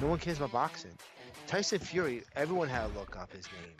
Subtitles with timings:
[0.00, 0.92] No one cares about boxing.
[1.46, 3.72] Tyson Fury, everyone had to look up his name.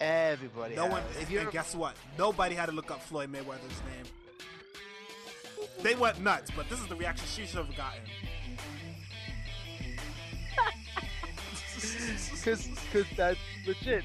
[0.00, 0.74] Everybody.
[0.74, 1.02] No had- one.
[1.20, 1.96] If and guess what?
[2.18, 4.06] Nobody had to look up Floyd Mayweather's name.
[5.82, 8.00] They went nuts, but this is the reaction she should have gotten.
[12.44, 12.68] Because
[13.16, 14.04] that's legit.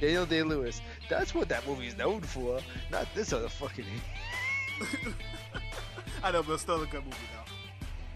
[0.00, 0.80] Daniel Day Lewis.
[1.08, 2.60] That's what that movie is known for.
[2.90, 3.84] Not this other fucking.
[6.22, 7.39] I know, but it's still a good movie though.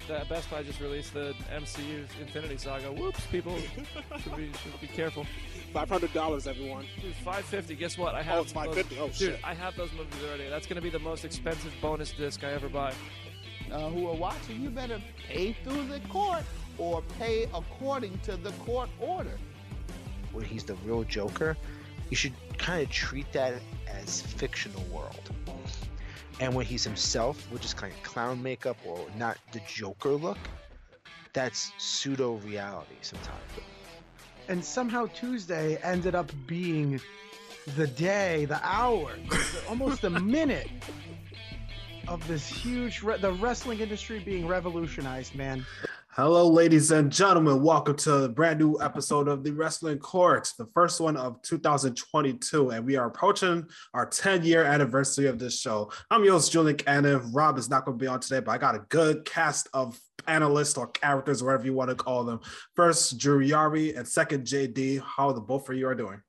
[0.07, 2.93] The Best Buy just released the MCU Infinity Saga.
[2.93, 3.57] Whoops, people
[4.23, 5.25] should be should be careful.
[5.73, 6.85] Five hundred dollars, everyone.
[7.01, 7.75] Dude, five fifty.
[7.75, 8.15] Guess what?
[8.15, 8.39] I have.
[8.39, 8.99] Oh, it's those- 550.
[9.01, 9.41] Oh, Dude, shit.
[9.43, 10.49] I have those movies already.
[10.51, 12.93] That's gonna be the most expensive bonus disc I ever buy.
[13.73, 16.43] uh, who are watching, you better pay through the court
[16.77, 19.39] or pay according to the court order.
[20.33, 21.57] Where he's the real Joker,
[22.11, 23.55] you should kind of treat that
[23.89, 25.31] as fictional world.
[26.41, 30.39] And when he's himself, which is kind of clown makeup or not the Joker look,
[31.33, 33.41] that's pseudo reality sometimes.
[34.49, 37.01] and somehow Tuesday ended up being
[37.77, 39.11] the day, the hour,
[39.69, 40.69] almost the minute
[42.09, 45.65] of this huge re- the wrestling industry being revolutionized, man.
[46.17, 47.61] Hello, ladies and gentlemen.
[47.61, 52.71] Welcome to a brand new episode of the Wrestling Court, the first one of 2022.
[52.71, 55.91] And we are approaching our 10 year anniversary of this show.
[56.13, 57.33] I'm your host, Julian Cannon.
[57.33, 59.99] Rob is not going to be on today, but I got a good cast of
[60.19, 62.39] panelists or characters, whatever you want to call them.
[62.77, 65.03] First, Drew Yari, and second, JD.
[65.03, 66.23] How the both of you are doing?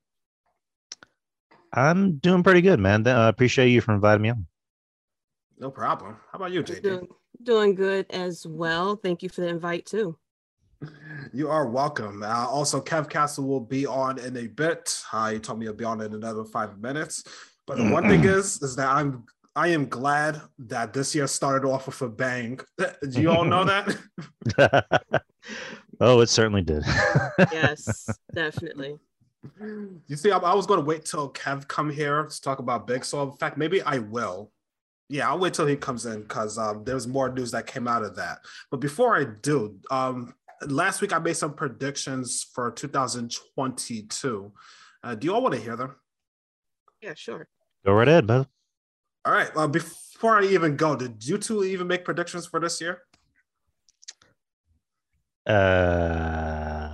[1.72, 3.06] I'm doing pretty good, man.
[3.06, 4.46] I uh, appreciate you for inviting me on.
[5.60, 6.16] No problem.
[6.32, 7.06] How about you, JD?
[7.42, 8.96] Doing, doing good as well.
[8.96, 10.16] Thank you for the invite too.
[11.32, 12.22] You are welcome.
[12.22, 15.02] Uh, also, Kev Castle will be on in a bit.
[15.12, 17.24] Uh, he told me he'll be on in another five minutes.
[17.66, 19.24] But the one thing is, is that I'm
[19.56, 22.60] I am glad that this year started off with a bang.
[22.78, 23.96] Do you all know that?
[26.00, 26.84] oh, it certainly did.
[27.52, 28.98] Yes, definitely.
[29.60, 32.86] You see, I, I was going to wait till Kev come here to talk about
[32.86, 33.30] Big Swole.
[33.30, 34.52] In fact, maybe I will.
[35.08, 38.02] Yeah, I'll wait till he comes in because um, there's more news that came out
[38.02, 38.38] of that.
[38.70, 40.34] But before I do, um,
[40.66, 44.52] last week I made some predictions for 2022.
[45.04, 45.94] Uh, do you all want to hear them?
[47.00, 47.46] Yeah, sure.
[47.84, 48.46] Go right ahead, man.
[49.24, 49.54] All right.
[49.54, 53.02] Well, before I even go, did you two even make predictions for this year?
[55.46, 56.88] Uh,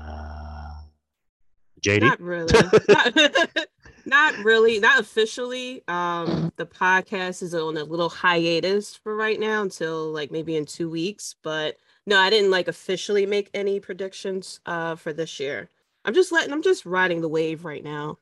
[1.82, 2.00] JD.
[2.02, 2.52] Not really.
[4.06, 4.78] not, not really.
[4.80, 5.82] Not officially.
[5.88, 10.66] Um, the podcast is on a little hiatus for right now until like maybe in
[10.66, 11.34] two weeks.
[11.42, 11.76] But
[12.06, 15.68] no, I didn't like officially make any predictions uh for this year.
[16.04, 16.52] I'm just letting.
[16.52, 18.18] I'm just riding the wave right now.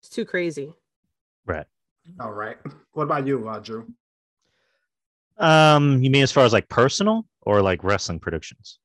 [0.00, 0.72] It's too crazy.
[1.46, 1.66] Right.
[2.18, 2.56] All right.
[2.92, 3.86] What about you, uh, Drew?
[5.38, 8.78] Um, you mean as far as like personal or like wrestling predictions?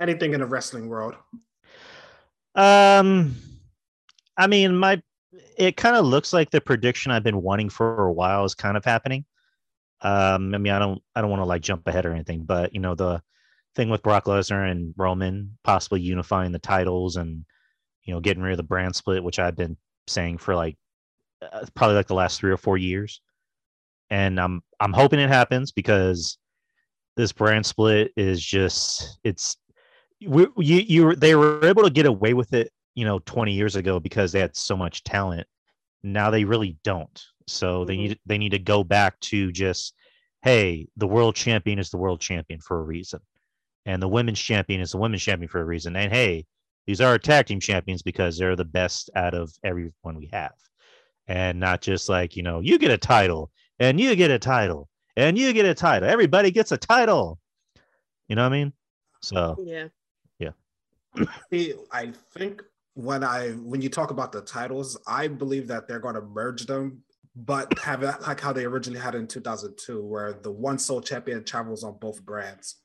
[0.00, 1.14] Anything in the wrestling world?
[2.54, 3.36] Um,
[4.36, 5.02] I mean, my
[5.56, 8.76] it kind of looks like the prediction I've been wanting for a while is kind
[8.76, 9.24] of happening.
[10.02, 12.74] Um, I mean, I don't, I don't want to like jump ahead or anything, but
[12.74, 13.22] you know, the
[13.76, 17.44] thing with Brock Lesnar and Roman possibly unifying the titles and
[18.04, 19.76] you know getting rid of the brand split, which I've been
[20.08, 20.76] saying for like
[21.42, 23.20] uh, probably like the last three or four years,
[24.10, 26.38] and I'm I'm hoping it happens because
[27.16, 29.56] this brand split is just it's
[30.26, 33.76] we, you you they were able to get away with it you know 20 years
[33.76, 35.46] ago because they had so much talent
[36.02, 37.22] now they really don't.
[37.48, 37.98] So they Mhm.
[37.98, 39.94] need they need to go back to just
[40.42, 43.20] hey the world champion is the world champion for a reason
[43.86, 46.44] and the women's champion is the women's champion for a reason and hey
[46.86, 50.54] these are our tag team champions because they're the best out of everyone we have.
[51.26, 54.88] And not just like you know you get a title and you get a title
[55.16, 56.08] and you get a title.
[56.08, 57.38] Everybody gets a title.
[58.28, 58.72] You know what i mean?
[59.22, 59.88] So Yeah.
[60.38, 60.52] yeah.
[61.92, 62.62] I think
[62.96, 66.64] when I when you talk about the titles, I believe that they're going to merge
[66.64, 67.02] them,
[67.36, 71.44] but have it like how they originally had in 2002, where the one sole champion
[71.44, 72.76] travels on both brands.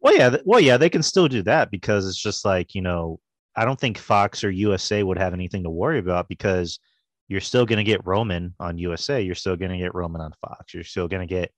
[0.00, 3.20] Well, yeah, well, yeah, they can still do that because it's just like you know,
[3.54, 6.80] I don't think Fox or USA would have anything to worry about because
[7.28, 10.32] you're still going to get Roman on USA, you're still going to get Roman on
[10.40, 11.52] Fox, you're still going to get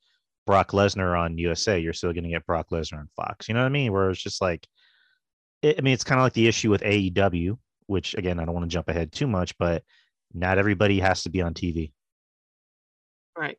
[0.46, 3.48] Brock Lesnar on USA, you're still going to get Brock Lesnar on Fox.
[3.48, 3.92] You know what I mean?
[3.92, 4.66] Where it's just like,
[5.62, 7.56] I mean, it's kind of like the issue with AEW,
[7.88, 9.82] which again, I don't want to jump ahead too much, but
[10.32, 11.92] not everybody has to be on TV.
[13.36, 13.58] Right.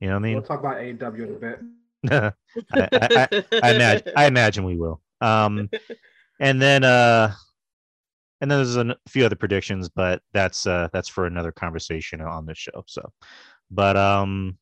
[0.00, 0.34] You know what I mean?
[0.34, 1.60] We'll talk about AEW in a bit.
[2.72, 5.00] I, I, I, I imagine I imagine we will.
[5.20, 5.70] Um,
[6.40, 7.32] and then uh,
[8.40, 12.44] and then there's a few other predictions, but that's uh that's for another conversation on
[12.44, 12.84] this show.
[12.86, 13.10] So,
[13.70, 14.58] but um,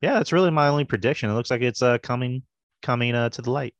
[0.00, 1.30] yeah, that's really my only prediction.
[1.30, 2.42] It looks like it's uh coming
[2.82, 3.74] coming uh to the light.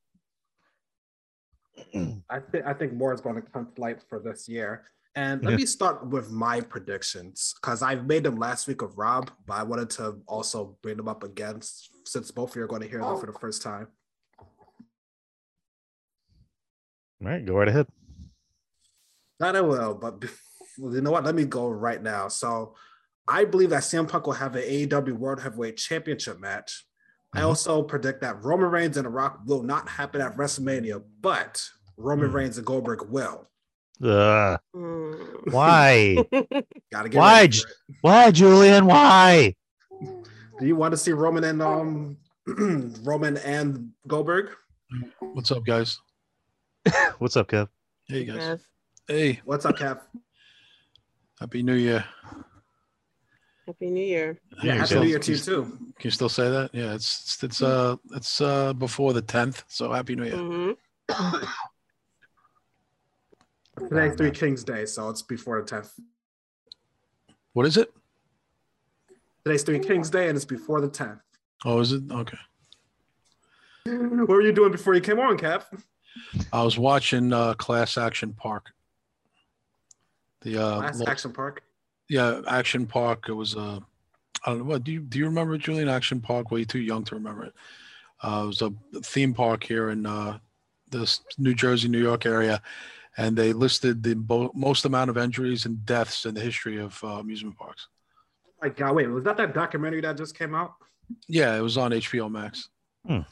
[2.31, 4.85] I think I think more is going to come to light for this year.
[5.17, 9.31] And let me start with my predictions because I've made them last week of Rob,
[9.45, 11.61] but I wanted to also bring them up again
[12.05, 13.39] since both of you are going to hear them for the oh.
[13.39, 13.89] first time.
[17.23, 17.89] All right, go right ahead.
[19.41, 20.25] Not I will, but
[20.79, 21.25] well, you know what?
[21.25, 22.29] Let me go right now.
[22.29, 22.75] So
[23.27, 26.85] I believe that CM Punk will have an AEW World Heavyweight Championship match.
[27.33, 27.45] I Mhm.
[27.47, 31.65] also predict that Roman Reigns and The Rock will not happen at WrestleMania, but
[31.97, 32.37] Roman Hmm.
[32.37, 33.49] Reigns and Goldberg will.
[34.03, 35.53] Ugh, Mm.
[35.53, 36.15] why?
[36.91, 37.77] Gotta get Why, ready J- for it.
[38.01, 38.87] why, Julian?
[38.87, 39.55] Why?
[40.59, 42.17] Do you want to see Roman and um
[43.05, 44.51] Roman and Goldberg?
[45.21, 45.99] What's up, guys?
[47.19, 47.69] What's up, Kev?
[48.07, 48.39] Hey, guys.
[48.43, 48.61] Kev,
[49.07, 50.01] Hey, What's up, Kev?
[51.39, 52.05] Happy New Year.
[53.71, 54.37] Happy New Year.
[54.65, 55.01] Yeah, you happy go.
[55.03, 55.63] New Year to you Can too.
[55.63, 56.71] Can you still say that?
[56.73, 60.37] Yeah, it's it's, it's uh it's uh before the tenth, so Happy New Year.
[61.13, 61.45] hmm
[63.89, 65.93] Today's Three Kings Day, so it's before the tenth.
[67.53, 67.93] What is it?
[69.45, 71.21] Today's Three Kings Day, and it's before the tenth.
[71.65, 72.03] Oh, is it?
[72.11, 72.39] Okay.
[73.87, 75.73] What were you doing before you came on, Cap?
[76.53, 78.73] I was watching uh Class Action Park.
[80.41, 81.63] The uh Last lo- Action Park.
[82.11, 83.27] Yeah, Action Park.
[83.29, 83.79] It was uh
[84.45, 86.51] I don't know what do you do you remember Julian Action Park?
[86.51, 87.55] Well, you're too young to remember it.
[88.23, 88.73] Uh, it was a
[89.03, 90.39] theme park here in uh
[90.91, 92.61] this New Jersey, New York area,
[93.17, 96.99] and they listed the bo- most amount of injuries and deaths in the history of
[97.05, 97.87] uh, amusement parks.
[98.61, 100.75] My God, wait, was that that documentary that just came out?
[101.29, 102.71] Yeah, it was on HBO Max.
[103.09, 103.23] Uh,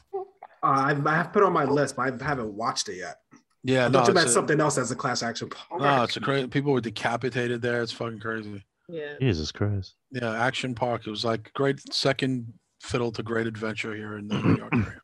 [0.63, 3.17] I've, I have put it on my list, but I haven't watched it yet.
[3.63, 5.81] Yeah, I no, thought you meant a, something else as a class action park.
[5.81, 6.47] no, it's a crazy.
[6.47, 7.81] People were decapitated there.
[7.81, 8.63] It's fucking crazy.
[8.87, 9.13] Yeah.
[9.19, 9.95] Jesus Christ.
[10.11, 11.05] Yeah, Action Park.
[11.05, 12.51] It was like great second
[12.81, 15.01] fiddle to great adventure here in the New York area.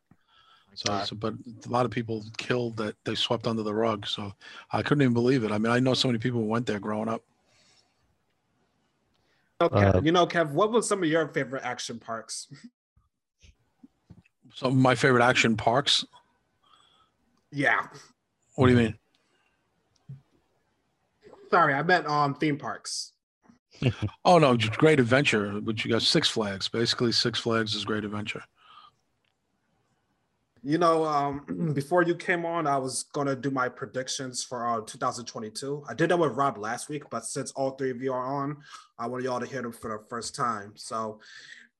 [0.73, 1.33] So, so, but
[1.65, 4.07] a lot of people killed that they swept under the rug.
[4.07, 4.33] So
[4.71, 5.51] I couldn't even believe it.
[5.51, 7.21] I mean, I know so many people who went there growing up.
[9.61, 12.47] Okay, Uh, you know, Kev, what was some of your favorite action parks?
[14.53, 16.03] Some of my favorite action parks.
[17.51, 17.87] Yeah,
[18.55, 18.95] What do you mean?
[21.55, 23.13] sorry, I meant um theme parks.
[24.25, 26.67] Oh no, Great Adventure, which you got Six Flags.
[26.67, 28.43] Basically, Six Flags is Great Adventure.
[30.63, 34.81] You know, um, before you came on, I was gonna do my predictions for uh,
[34.81, 35.83] 2022.
[35.87, 38.57] I did that with Rob last week, but since all three of you are on,
[38.97, 40.71] I want y'all to hear them for the first time.
[40.75, 41.19] So,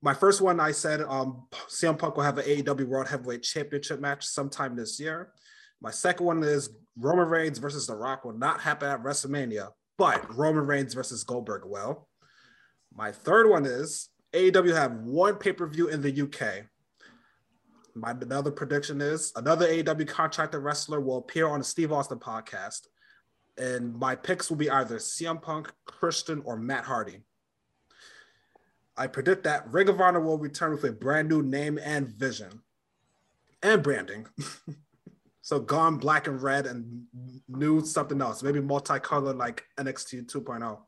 [0.02, 4.00] my first one, I said um, CM Punk will have an AEW World Heavyweight Championship
[4.00, 5.32] match sometime this year.
[5.80, 10.34] My second one is Roman Reigns versus The Rock will not happen at WrestleMania, but
[10.34, 12.08] Roman Reigns versus Goldberg will.
[12.94, 16.66] My third one is AEW have one pay per view in the UK.
[17.94, 22.86] My another prediction is another AEW contracted wrestler will appear on the Steve Austin podcast.
[23.58, 27.22] And my picks will be either CM Punk, Christian, or Matt Hardy.
[28.98, 32.62] I predict that Ring of Honor will return with a brand new name and vision
[33.62, 34.26] and branding.
[35.46, 37.04] so gone black and red and
[37.46, 40.78] new something else, maybe multicolored like NXT 2.0.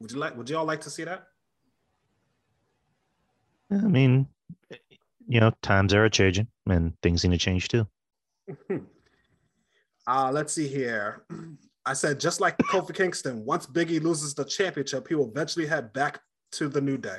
[0.00, 1.28] Would you like would you all like to see that?
[3.70, 4.28] I mean,
[5.26, 7.86] you know, times are changing and things need to change too.
[10.10, 11.22] Uh, let's see here.
[11.84, 15.92] I said, just like Kofi Kingston, once Biggie loses the championship, he will eventually head
[15.92, 16.20] back
[16.52, 17.18] to the New Day.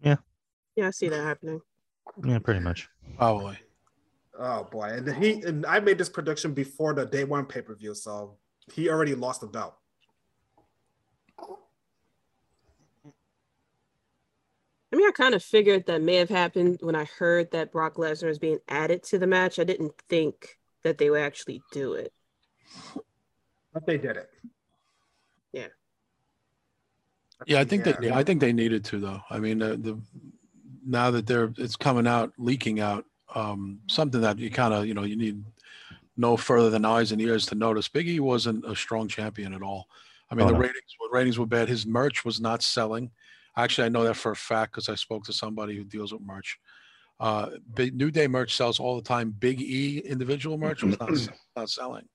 [0.00, 0.16] Yeah,
[0.74, 1.60] Yeah, I see that happening.
[2.24, 2.88] Yeah, pretty much.
[3.16, 3.60] Probably.
[4.38, 7.74] Oh boy, and he and I made this prediction before the day one pay per
[7.74, 8.38] view, so
[8.72, 9.74] he already lost the belt.
[14.92, 17.96] I mean, I kind of figured that may have happened when I heard that Brock
[17.96, 19.58] Lesnar is being added to the match.
[19.58, 22.12] I didn't think that they would actually do it.
[23.72, 24.28] But they did it.
[25.52, 25.68] Yeah.
[27.46, 27.96] Yeah, I think Yeah.
[28.00, 28.10] they.
[28.10, 29.20] I think they needed to though.
[29.30, 30.00] I mean, the, the
[30.86, 34.94] now that they're it's coming out, leaking out, um, something that you kind of you
[34.94, 35.42] know you need
[36.16, 37.88] no further than eyes and ears to notice.
[37.88, 39.88] Biggie wasn't a strong champion at all.
[40.30, 40.60] I mean, Oh, the no.
[40.60, 41.68] ratings were ratings were bad.
[41.68, 43.10] His merch was not selling.
[43.56, 46.22] Actually, I know that for a fact because I spoke to somebody who deals with
[46.22, 46.58] merch.
[47.20, 49.30] Uh, Big New Day merch sells all the time.
[49.38, 51.10] Big E individual merch was not
[51.56, 52.08] not selling,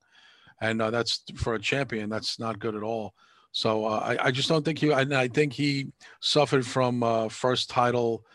[0.62, 2.10] and uh, that's for a champion.
[2.10, 3.14] That's not good at all.
[3.52, 4.92] So uh, I, I just don't think he.
[4.92, 5.88] I, I think he
[6.20, 8.26] suffered from uh, first title.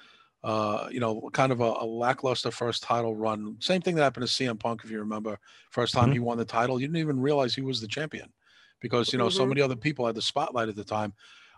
[0.45, 3.57] Uh, you know, kind of a, a lackluster first title run.
[3.61, 5.39] Same thing that happened to CM Punk, if you remember.
[5.71, 6.15] First time Mhm.
[6.15, 8.33] he won the title, you didn't even realize he was the champion
[8.81, 9.49] because you know so Mhm.
[9.51, 11.15] many other people had the spotlight at the time.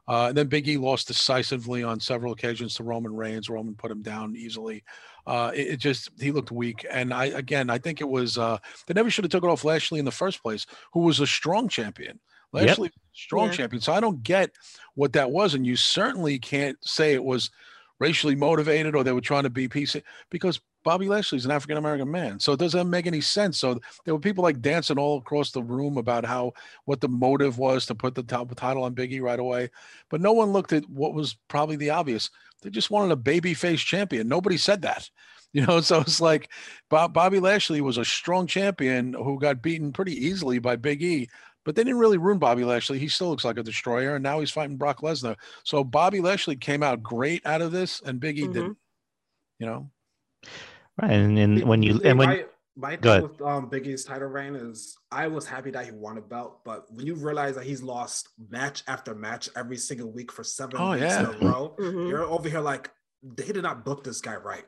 [0.07, 3.49] Uh, and then Big E lost decisively on several occasions to Roman Reigns.
[3.49, 4.85] Roman put him down easily.
[5.27, 8.59] Uh, it, it just he looked weak, and I again I think it was uh,
[8.87, 11.27] they never should have took it off Lashley in the first place, who was a
[11.27, 12.21] strong champion.
[12.53, 12.63] Yep.
[12.67, 13.53] Lashley, strong Yeah.
[13.55, 13.81] champion.
[13.81, 14.51] So I don't get
[14.95, 17.51] what that was, and you certainly can't say it was
[18.01, 22.11] racially motivated or they were trying to be PC because Bobby Lashley's an African American
[22.11, 22.39] man.
[22.39, 23.59] So it doesn't make any sense.
[23.59, 26.53] So there were people like dancing all across the room about how
[26.85, 29.71] what the motive was to put the top title on Biggie right away.
[30.11, 32.31] But no one looked at what was probably the obvious.
[32.63, 34.29] They just wanted a babyface champion.
[34.29, 35.09] Nobody said that.
[35.55, 36.51] You know, so it's like
[36.91, 41.29] Bob, Bobby Lashley was a strong champion who got beaten pretty easily by Big E,
[41.65, 42.99] but they didn't really ruin Bobby Lashley.
[42.99, 45.37] He still looks like a destroyer, and now he's fighting Brock Lesnar.
[45.65, 48.53] So Bobby Lashley came out great out of this, and Big E Mhm.
[48.53, 48.79] didn't.
[49.59, 49.91] You know,
[51.01, 52.45] Right, and, and when you and when my,
[52.77, 56.19] my thing with um Big E's title reign is I was happy that he won
[56.19, 60.31] a belt, but when you realize that he's lost match after match every single week
[60.33, 61.21] for seven Oh, weeks yeah.
[61.21, 62.09] in a row, Mhm.
[62.09, 62.91] you're over here like
[63.23, 64.67] they did not book this guy right.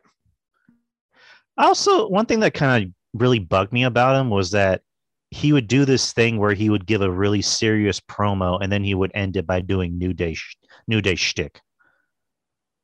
[1.59, 4.83] Also, one thing that kind of really bugged me about him was that
[5.31, 8.85] he would do this thing where he would give a really serious promo and then
[8.85, 10.57] he would end it by doing New Day, sh-
[10.87, 11.61] New Day shtick.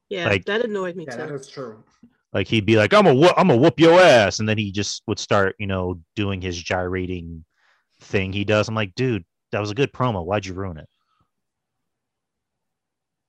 [0.09, 1.23] Yeah, Like- that annoyed me Yeah, too.
[1.23, 1.85] that is true.
[2.33, 4.73] Like he'd be like, "I'm a whoop, I'm a whoop your ass," and then he
[4.73, 7.45] just would start, you know, doing his gyrating
[8.01, 8.69] thing he does.
[8.69, 10.25] I'm like, dude, that was a good promo.
[10.25, 10.89] Why'd you ruin it?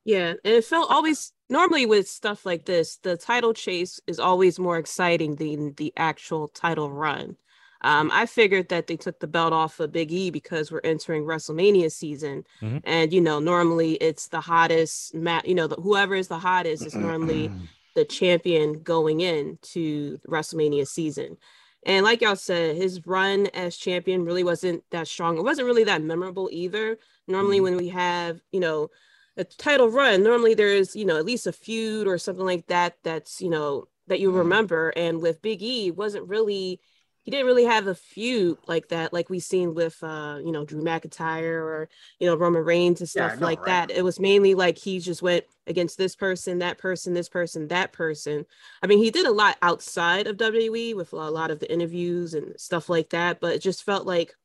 [0.06, 4.60] Yeah, and it felt always normally with stuff like this, the title chase is always
[4.60, 7.38] more exciting than the actual title run.
[7.84, 11.26] Um, I figured that they took the belt off of Big E because we're entering
[11.26, 12.82] WrestleMania season, Mhm.
[12.86, 15.48] and you know normally it's the hottest mat.
[15.48, 17.52] You know, the, whoever is the hottest is normally
[17.96, 21.38] the champion going into WrestleMania season.
[21.86, 25.38] And like y'all said, his run as champion really wasn't that strong.
[25.38, 26.98] It wasn't really that memorable either.
[27.28, 28.90] Normally, when we have, you know,
[29.36, 32.98] a title run, normally there's, you know, at least a feud or something like that
[33.04, 34.94] that's, you know, that you remember.
[34.96, 36.80] And with Big E, wasn't really,
[37.24, 40.66] he didn't really have a feud like that, like we've seen with, uh, you know,
[40.66, 41.90] Drew McIntyre or,
[42.20, 43.88] you know, Roman Reigns and Yeah, stuff know, like right?
[43.88, 43.92] that.
[43.92, 47.94] It was mainly like he just went against this person, that person, this person, that
[47.94, 48.46] person.
[48.82, 52.34] I mean, he did a lot outside of WWE with a lot of the interviews
[52.34, 54.36] and stuff like that, but it just felt like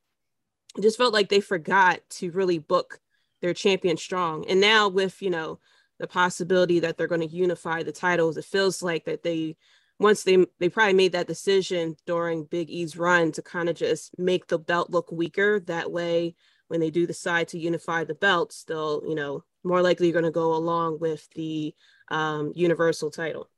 [0.76, 3.00] it just felt like they forgot to really book
[3.40, 4.44] their champion strong.
[4.48, 5.58] And now with, you know,
[5.98, 9.56] the possibility that they're going to unify the titles, it feels like that they
[9.98, 14.16] once they they probably made that decision during Big E's run to kind of just
[14.18, 15.60] make the belt look weaker.
[15.60, 16.34] That way,
[16.68, 20.24] when they do decide to unify the belts, they'll, you know, more likely you're going
[20.24, 21.74] to go along with the
[22.10, 23.50] um, Universal title.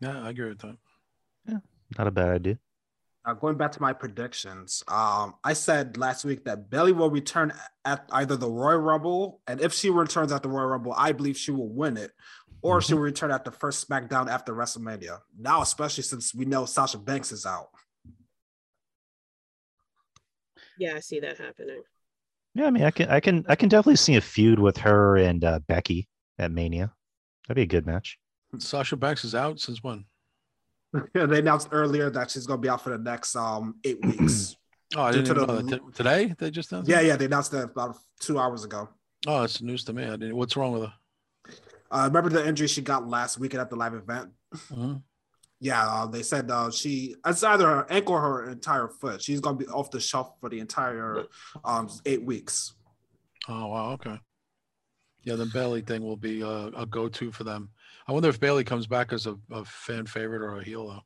[0.00, 0.76] yeah, I agree with that.
[1.48, 1.58] Yeah,
[1.96, 2.58] not a bad idea.
[3.26, 7.54] Now, going back to my predictions, um, I said last week that Bayley will return
[7.86, 11.38] at either the Royal Rumble, and if she returns at the Royal Rumble, I believe
[11.38, 12.10] she will win it,
[12.64, 15.18] or she will return at the first SmackDown after WrestleMania.
[15.38, 17.68] Now, especially since we know Sasha Banks is out.
[20.78, 21.82] Yeah, I see that happening.
[22.54, 25.16] Yeah, I mean, I can, I can, I can definitely see a feud with her
[25.18, 26.92] and uh, Becky at Mania.
[27.46, 28.18] That'd be a good match.
[28.58, 30.06] Sasha Banks is out since when?
[31.14, 34.02] Yeah, they announced earlier that she's going to be out for the next um eight
[34.04, 34.56] weeks.
[34.96, 35.94] Oh, I didn't to even the- that.
[35.94, 36.88] Today they just announced.
[36.88, 37.06] yeah, it?
[37.08, 38.88] yeah, they announced that about two hours ago.
[39.26, 40.04] Oh, it's news to me.
[40.04, 40.36] I didn't.
[40.36, 40.92] What's wrong with her?
[41.94, 44.30] Uh, remember the injury she got last weekend at the live event?
[44.52, 45.02] Mhm.
[45.60, 49.22] Yeah, uh, they said uh, she it's either her ankle or her entire foot.
[49.22, 51.26] She's gonna be off the shelf for the entire
[51.64, 52.74] um eight weeks.
[53.48, 54.18] Oh wow, okay.
[55.22, 57.70] Yeah, the Bayley thing will be a, a go-to for them.
[58.06, 61.00] I wonder if Bayley comes back as a, a fan favorite or a heel though.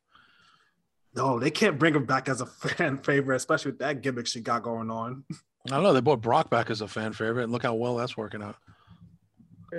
[1.15, 4.41] No, they can't bring her back as a fan favorite, especially with that gimmick she
[4.41, 5.25] got going on.
[5.67, 5.93] I don't know.
[5.93, 8.57] They brought Brock back as a fan favorite, and look how well that's working out.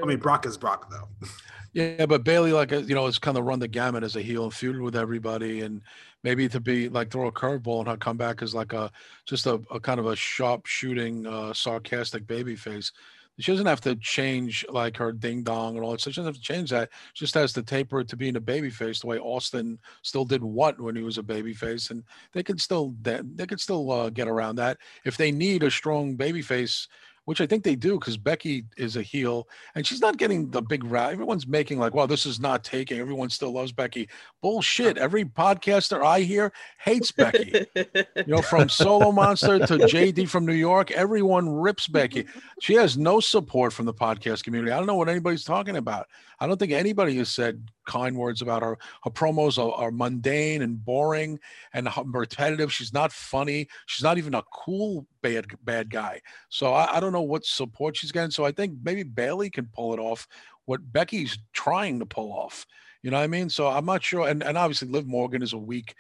[0.02, 1.28] I mean, Brock is Brock though.
[1.74, 4.44] Yeah, but Bayley, like you know, has kind of run the gamut as a heel
[4.44, 5.82] and feuded with everybody, and
[6.24, 8.92] maybe to be like throw a curveball and her come back as like a
[9.26, 12.92] just a, a kind of a sharp shooting, uh, sarcastic baby face.
[13.38, 16.02] She doesn't have to change like her ding dong and all that.
[16.02, 16.90] So she doesn't have to change that.
[17.14, 20.26] She just has to taper it to being a baby face the way Austin still
[20.26, 22.04] did what when he was a baby face, and
[22.34, 25.72] they could still they, they could still uh, get around that if they need a
[25.72, 26.88] strong baby face.
[27.30, 30.64] Which I think they do because Becky is a heel and she's not getting the
[30.64, 31.12] big route.
[31.12, 33.00] Everyone's making like, wow, this is not taking.
[33.00, 34.10] Everyone still loves Becky.
[34.42, 34.98] Bullshit.
[34.98, 35.06] Uh-huh.
[35.06, 37.68] Every podcaster I hear hates Becky.
[37.76, 42.26] You know, from Solo Monster to JD from New York, everyone rips Becky.
[42.62, 44.72] She has no support from the podcast community.
[44.72, 46.08] I don't know what anybody's talking about.
[46.40, 48.78] I don't think anybody has said kind words about her.
[49.04, 51.40] Her promos are, are mundane and boring
[51.74, 52.72] and repetitive.
[52.72, 53.68] She's not funny.
[53.88, 56.22] She's not even a cool bad bad guy.
[56.50, 58.32] So I, I don't know what support she's getting.
[58.32, 60.28] So I think maybe Bayley can pull it off.
[60.66, 62.68] What Becky's trying to pull off,
[63.02, 63.50] You know what I mean?
[63.50, 64.28] So I'm not sure.
[64.28, 65.96] And and obviously, Liv Morgan is a weak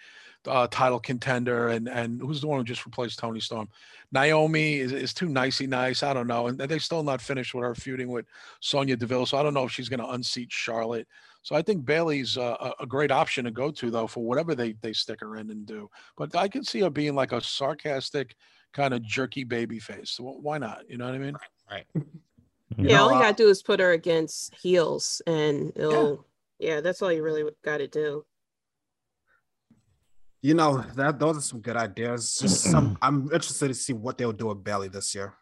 [0.48, 3.70] uh, title contender, and and who's the one who just replaced Toni Storm?
[4.12, 6.04] Naomi is, is too nicey nice.
[6.04, 8.26] I don't know, and they're still not finished with her feuding with
[8.60, 9.26] Sonya Deville.
[9.26, 11.08] So I don't know if she's going to unseat Charlotte.
[11.42, 14.74] So I think Bayley's a, a great option to go to though for whatever they
[14.82, 15.90] they stick her in and do.
[16.18, 18.36] But I can see her being like a sarcastic
[18.74, 20.12] kind of jerky baby face.
[20.12, 20.90] So why not?
[20.90, 21.36] You know what I mean?
[21.70, 21.86] Right.
[22.78, 26.24] Yeah, know, all you uh, gotta do is put her against heels, and it'll.
[26.60, 28.26] Yeah, that's all you really got to do.
[30.42, 32.38] You know that those are some good ideas.
[32.40, 32.98] Just some.
[33.02, 35.34] I'm interested to see what they'll do with Bayley this year.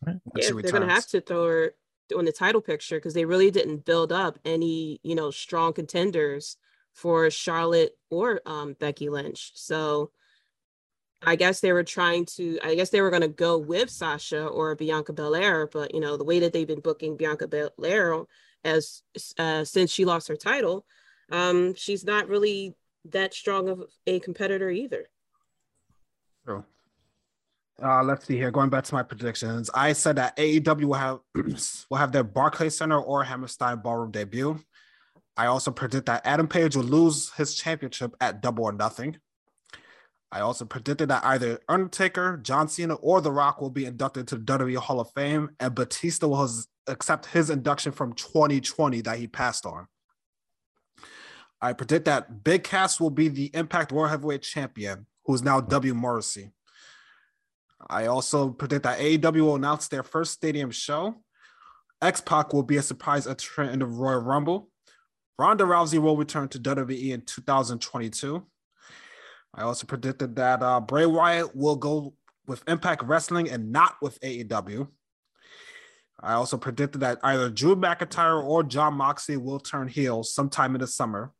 [0.00, 1.74] when Yeah, she they're gonna have to throw her
[2.12, 6.56] on the title picture because they really didn't build up any, you know, strong contenders
[6.92, 9.52] for Charlotte or um, Becky Lynch.
[9.54, 10.10] So
[11.22, 12.58] I guess they were trying to.
[12.62, 16.24] I guess they were gonna go with Sasha or Bianca Belair, but you know the
[16.24, 18.24] way that they've been booking Bianca Belair
[18.64, 19.02] as
[19.38, 20.86] uh, since she lost her title,
[21.30, 22.74] um, she's not really
[23.06, 25.08] that strong of a competitor either.
[26.44, 26.64] True.
[27.82, 28.50] Uh, let's see here.
[28.50, 31.20] Going back to my predictions, I said that AEW will have
[31.90, 34.60] will have their Barclays Center or Hammerstein Ballroom debut.
[35.36, 39.16] I also predict that Adam Page will lose his championship at Double or Nothing.
[40.32, 44.36] I also predicted that either Undertaker, John Cena, or The Rock will be inducted to
[44.36, 46.48] the WWE Hall of Fame, and Batista will
[46.86, 49.86] accept his induction from 2020 that he passed on.
[51.60, 55.60] I predict that Big Cass will be the Impact World Heavyweight Champion, who is now
[55.60, 55.94] W.
[55.94, 56.52] Morrissey.
[57.88, 61.22] I also predict that AEW will announce their first stadium show.
[62.02, 64.70] X Pac will be a surprise entrant in the Royal Rumble.
[65.38, 68.46] Ronda Rousey will return to WWE in 2022.
[69.54, 72.14] I also predicted that uh, Bray Wyatt will go
[72.46, 74.88] with Impact Wrestling and not with AEW.
[76.22, 80.80] I also predicted that either Drew McIntyre or Jon Moxley will turn heel sometime in
[80.80, 81.32] the summer.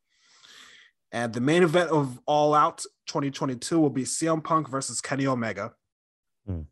[1.12, 5.73] And the main event of All Out 2022 will be CM Punk versus Kenny Omega.
[6.50, 6.63] Hmm.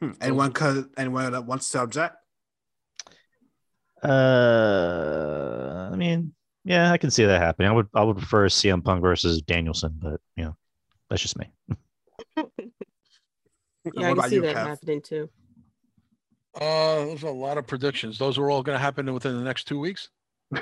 [0.00, 0.12] Hmm.
[0.20, 2.16] Anyone could anyone that wants to object?
[4.02, 6.34] Uh, I mean,
[6.64, 7.68] yeah, I can see that happening.
[7.68, 10.56] I would I would prefer CM Punk versus Danielson, but you know,
[11.08, 11.50] that's just me.
[13.94, 14.66] Yeah, I can see you, that Kev?
[14.66, 15.30] happening too.
[16.60, 18.18] Uh, those are a lot of predictions.
[18.18, 20.08] Those are all going to happen within the next two weeks.
[20.52, 20.60] you,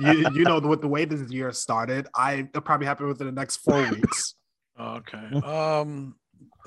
[0.00, 3.32] you, you know, with the way this year started, I it'll probably happen within the
[3.32, 4.34] next four weeks.
[4.78, 5.40] Okay.
[5.40, 6.14] Um,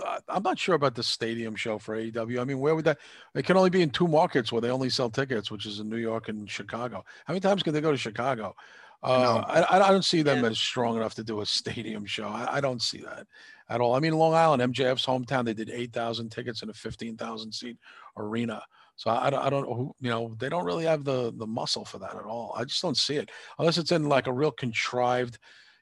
[0.06, 2.42] I- I'm not sure about the stadium show for AEW.
[2.42, 2.98] I mean, where would that?
[3.36, 5.90] It can only be in two markets where they only sell tickets, which is in
[5.90, 7.04] New York and Chicago.
[7.26, 8.56] How many times can they go to Chicago?
[9.04, 9.46] Uh, know.
[9.48, 10.50] I, I don't see them Yeah.
[10.52, 12.28] as strong enough to do a stadium show.
[12.28, 13.28] I, I don't see that
[13.70, 13.96] at all.
[13.96, 17.78] I mean, Long Island, MJF's hometown, they did 8,000 tickets in a 15,000 seat
[18.18, 18.62] arena.
[18.98, 21.34] So I, I don't, I don't know who, you know, they don't really have the
[21.36, 22.54] the muscle for that at all.
[22.56, 25.40] I just don't see it unless it's in like a real contrived,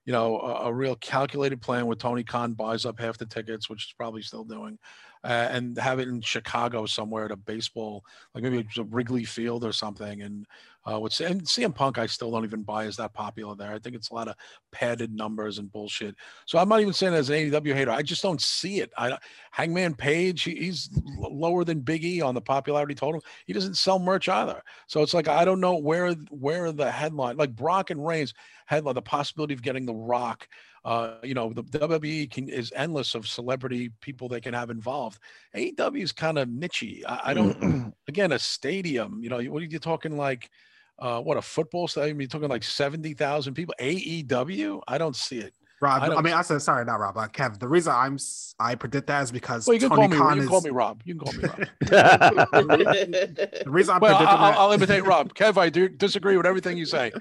[0.10, 3.70] you know, a, a real calculated plan where Tony Khan buys up half the tickets,
[3.70, 4.80] which is probably still doing,
[5.24, 9.66] uh, and have it in Chicago somewhere at a baseball, like maybe a Wrigley Field
[9.66, 10.22] or something.
[10.22, 10.46] And
[10.86, 13.74] uh, what's and CM Punk, I still don't even buy is that popular there.
[13.74, 14.36] I think it's a lot of
[14.72, 16.16] padded numbers and bullshit.
[16.46, 17.92] So I'm not even saying as an AEW hater.
[17.92, 18.92] I just don't see it.
[18.98, 19.18] I
[19.52, 23.22] Hangman Page, he, he's lower than Big E on the popularity total.
[23.46, 24.64] He doesn't sell merch either.
[24.88, 28.34] So it's like I don't know where where the headline, like Brock and Reigns
[28.68, 30.48] headline, the possibility of getting the Rock.
[30.86, 35.20] Uh, you know, the WWE can, is endless of celebrity people they can have involved.
[35.56, 37.04] AEW is kind of nichey.
[37.08, 37.94] I, I don't.
[38.08, 39.20] again, a stadium.
[39.22, 40.50] You know, what are you talking like?
[40.98, 42.20] Uh, what a football stadium?
[42.20, 43.76] You're talking like seventy thousand people.
[43.80, 44.82] AEW?
[44.88, 45.54] I don't see it.
[45.82, 47.58] Rob, I I, mean, I said sorry, not Rob, uh, Kev.
[47.58, 48.18] The reason I'm
[48.60, 50.18] I predict that is because Well, you can Tony call me.
[50.18, 51.02] Khan You is can call me Rob.
[51.06, 51.68] You can call me Rob.
[51.80, 54.60] the reason I'm well, predicting I'll, that.
[54.60, 55.34] I'll imitate Rob.
[55.34, 57.14] Kev, I do disagree with everything you say.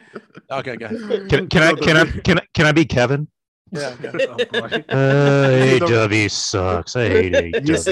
[0.51, 1.29] Okay, go ahead.
[1.29, 3.29] Can, can I can I can I can I be Kevin?
[3.73, 3.95] Yeah.
[4.03, 4.27] okay.
[4.53, 4.85] Oh, boy.
[4.89, 6.97] Uh, AW sucks.
[6.97, 7.33] I hate
[7.67, 7.83] You AW.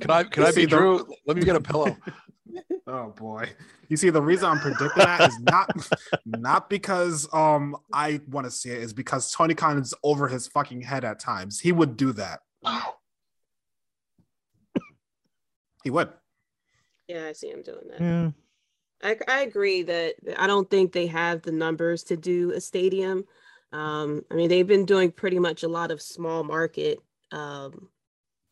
[0.00, 1.06] Can I can I See be the- Drew?
[1.26, 1.96] Let me get a pillow.
[2.86, 3.50] Oh boy.
[3.88, 5.70] You see, the reason I'm predicting that is not
[6.24, 10.46] not because um I want to see it, is because Tony Khan is over his
[10.48, 11.60] fucking head at times.
[11.60, 12.40] He would do that.
[15.84, 16.08] He would.
[17.06, 18.00] Yeah, I see him doing that.
[18.00, 18.30] Yeah.
[19.04, 23.24] I, I agree that I don't think they have the numbers to do a stadium.
[23.72, 26.98] Um, I mean, they've been doing pretty much a lot of small market
[27.32, 27.88] um,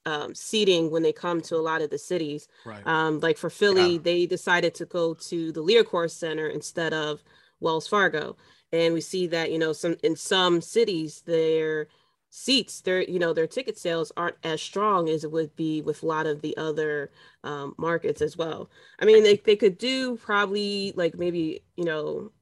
[0.07, 2.49] um, seating when they come to a lot of the cities.
[2.65, 2.87] Right.
[2.87, 4.01] Um, like for Philly, Yeah.
[4.03, 7.23] they decided to go to the Liacouras Center instead of
[7.61, 8.37] Wells Fargo,
[8.73, 11.89] and we see that you know some in some cities their
[12.31, 16.03] seats their you know their ticket sales aren't as strong as it would be with
[16.03, 17.13] a lot of the other
[17.45, 22.33] um, markets as well i mean they, they could do probably like maybe you know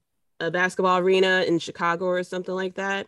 [0.46, 3.06] a basketball arena in chicago or something like that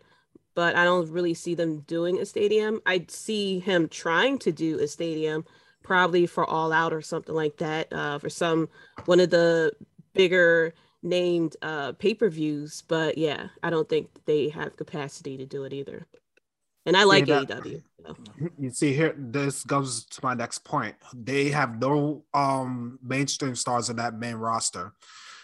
[0.54, 4.78] but i don't really see them doing a stadium i see him trying to do
[4.78, 5.44] a stadium
[5.82, 8.68] probably for all out or something like that uh, for some
[9.04, 9.70] one of the
[10.14, 15.72] bigger named uh, pay-per-views but yeah i don't think they have capacity to do it
[15.72, 16.06] either
[16.86, 18.16] and i like that- aew so.
[18.58, 20.94] You see here, this goes to my next point.
[21.14, 24.92] They have no um mainstream stars in that main roster.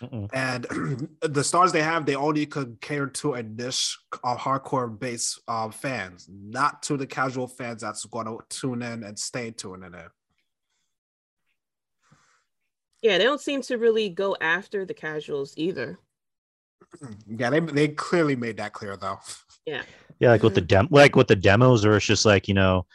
[0.03, 0.31] Mm-mm.
[0.33, 5.39] And the stars they have, they only could cater to a niche of hardcore base
[5.47, 9.93] uh, fans, not to the casual fans that's going to tune in and stay tuning
[9.95, 10.09] in.
[13.03, 15.99] yeah they don't seem to really go after the casuals either
[17.27, 19.19] Yeah, they, they clearly made that clear though.
[19.67, 19.83] yeah
[20.19, 22.87] Yeah, like with the dem, like with the demos, or it's just like you know,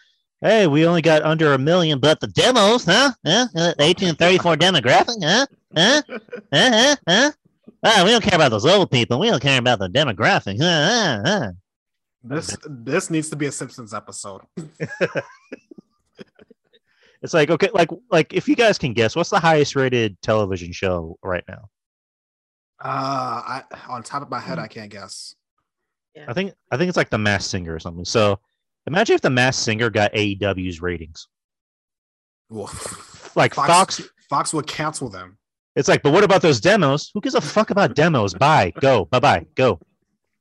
[0.42, 3.12] hey, we only got under a million, but the demos, huh?
[3.24, 5.46] Yeah, Uh, Eighteen thirty four demographic, huh?
[5.76, 6.02] Huh?
[6.08, 6.20] Huh?
[6.54, 6.96] Huh?
[7.08, 7.32] Huh?
[7.84, 9.20] Ah, we don't care about those old people.
[9.20, 10.60] We don't care about the demographic.
[10.62, 11.22] Huh?
[11.24, 11.24] Huh?
[11.26, 11.52] Huh?
[12.24, 14.42] This this needs to be a Simpsons episode.
[17.26, 20.72] It's like okay, like like if you guys can guess, what's the highest rated television
[20.72, 21.70] show right now?
[22.80, 25.34] Uh, I on top of my head, I can't guess.
[26.28, 28.06] I think I think it's like the Masked Singer or something.
[28.06, 28.40] So
[28.86, 31.28] imagine if the Masked Singer got AEW's ratings.
[32.56, 33.36] Oof.
[33.36, 35.40] Like Fox, Fox would cancel them.
[35.76, 37.12] It's like, but what about those demos?
[37.14, 38.34] Who gives a fuck about demos?
[38.34, 39.80] Bye, go, bye, bye, go.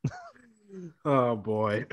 [1.06, 1.84] Oh boy.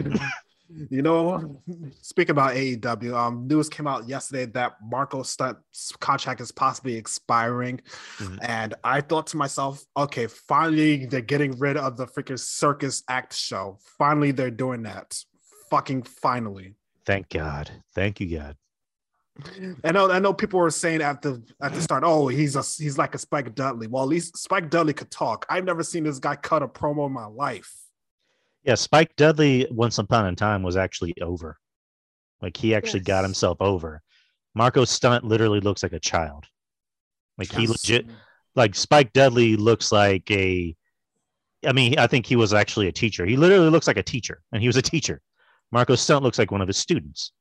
[0.89, 1.61] you know,
[2.01, 7.81] speaking about AEW, um, news came out yesterday that Marko Stunt's contract is possibly expiring.
[8.17, 8.39] Mhm.
[8.41, 13.33] And I thought to myself, okay, finally they're getting rid of the freaking circus act
[13.33, 13.77] show.
[13.97, 15.21] Finally, they're doing that.
[15.69, 16.75] Fucking finally.
[17.05, 18.55] Thank God, thank you, God.
[19.83, 22.61] I know I know people were saying at the at the start, oh, he's a
[22.61, 23.87] he's like a Spike Dudley.
[23.87, 25.45] Well, at least Spike Dudley could talk.
[25.49, 27.73] I've never seen this guy cut a promo in my life.
[28.63, 31.57] Yeah, Spike Dudley once upon a time was actually over.
[32.41, 34.01] Like he actually got himself over.
[34.53, 36.45] Marko Stunt literally looks like a child.
[37.37, 38.07] Like he legit
[38.55, 40.75] like Spike Dudley looks like a
[41.65, 43.25] I mean, I think he was actually a teacher.
[43.25, 45.21] He literally looks like a teacher, and he was a teacher.
[45.71, 47.31] Marko Stunt looks like one of his students.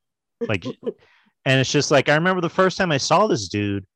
[0.46, 0.64] Like
[1.44, 3.86] and it's just like I remember the first time I saw this dude,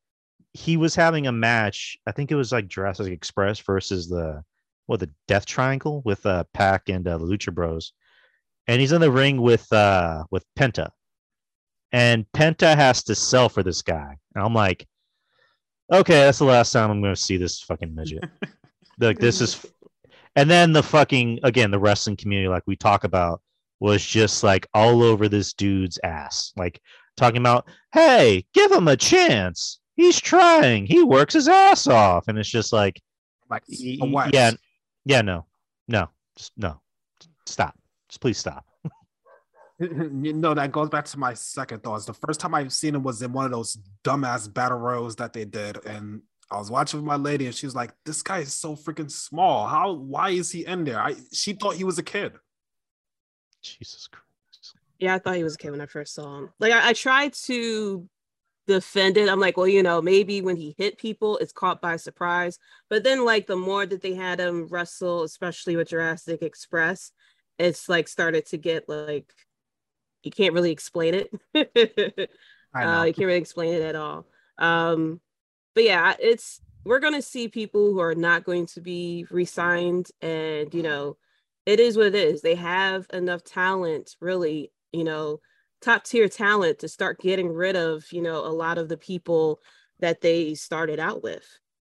[0.53, 1.97] he was having a match.
[2.07, 4.43] I think it was like Jurassic Express versus the
[4.87, 7.93] what the Death Triangle with uh Pac and uh, the Lucha Bros,
[8.67, 10.89] and he's in the ring with uh with Penta,
[11.91, 14.87] and Penta has to sell for this guy, and I'm like,
[15.91, 18.23] okay, that's the last time I'm going to see this fucking midget.
[18.99, 19.65] like this is,
[20.35, 23.41] and then the fucking again the wrestling community like we talk about
[23.79, 26.79] was just like all over this dude's ass, like
[27.17, 29.79] talking about, hey, give him a chance.
[29.95, 30.85] He's trying.
[30.85, 33.01] He works his ass off, and it's just like,
[33.49, 34.33] Like y- a what?
[34.33, 34.51] yeah,
[35.05, 35.45] yeah, no,
[35.87, 36.81] no, just no,
[37.45, 37.77] stop,
[38.09, 38.65] just please stop.
[39.79, 42.05] you know that goes back to my second thoughts.
[42.05, 45.31] The first time I've seen him was in one of those dumbass battle rows that
[45.33, 48.39] they did, and I was watching with my lady, and she was like, "This guy
[48.39, 49.67] is so freaking small.
[49.67, 49.93] How?
[49.93, 52.33] Why is he in there?" I she thought he was a kid.
[53.61, 54.24] Jesus Christ.
[54.99, 56.49] Yeah, I thought he was a kid when I first saw him.
[56.59, 58.07] Like I, I tried to
[58.67, 59.29] defend it.
[59.29, 62.57] I'm like, well, you know, maybe when he hit people, it's caught by surprise.
[62.89, 67.11] But then, like, the more that they had him wrestle, especially with Jurassic Express,
[67.59, 69.31] it's like started to get like
[70.23, 71.29] you can't really explain it.
[72.73, 72.91] I know.
[72.99, 74.25] uh, you can't really explain it at all.
[74.57, 75.21] Um,
[75.73, 80.73] but yeah, it's we're gonna see people who are not going to be re-signed, and
[80.73, 81.17] you know,
[81.65, 82.41] it is what it is.
[82.41, 85.39] They have enough talent, really, you know,
[85.81, 89.59] top tier talent to start getting rid of, you know, a lot of the people
[89.99, 91.45] that they started out with.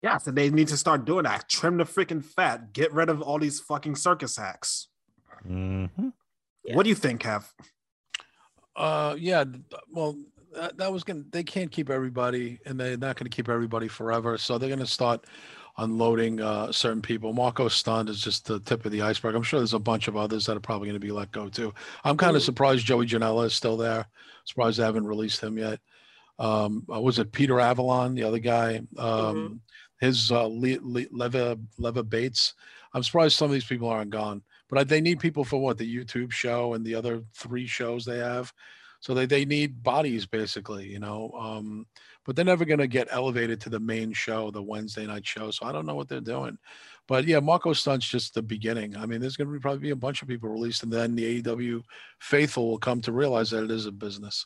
[0.01, 1.47] yeah, so they need to start doing that.
[1.49, 2.73] Trim the freaking fat.
[2.73, 4.88] Get rid of all these fucking circus acts.
[5.47, 6.13] Mhm.
[6.63, 6.75] Yeah.
[6.75, 7.45] What do you think, Kev?
[8.75, 9.45] Uh, yeah.
[9.91, 10.17] Well,
[10.53, 11.23] that, that was gonna.
[11.31, 14.38] They can't keep everybody, and they're not going to keep everybody forever.
[14.38, 15.25] So they're going to start
[15.78, 17.34] unloading uh, certain people.
[17.34, 19.36] Marko Stunt is just the tip of the iceberg.
[19.36, 21.50] I'm sure there's a bunch of others that are probably going to be let go
[21.50, 21.74] too.
[22.04, 22.46] I'm kind of Mhm.
[22.46, 24.08] surprised Joey Janela is still there.
[24.46, 25.80] Surprised they haven't released him yet.
[26.40, 28.82] Um, uh, was it Peter Avalon, the other guy?
[28.98, 29.62] Um,
[30.02, 32.54] His uh, Le- Le- Leva Leva Bates.
[32.94, 34.44] I'm surprised some of these people aren't gone.
[34.70, 38.18] But they need people for what the YouTube show and the other three shows they
[38.18, 38.52] have.
[39.00, 41.32] So they, they need bodies basically, you know.
[41.32, 41.86] Um,
[42.26, 45.52] but they're never going to get elevated to the main show, the Wednesday night show.
[45.52, 46.58] So I don't know what they're doing.
[47.08, 48.98] But yeah, Marko Stunt's just the beginning.
[48.98, 51.16] I mean, there's going to be probably be a bunch of people released, and then
[51.16, 51.84] the AEW
[52.20, 54.46] faithful will come to realize that it is a business.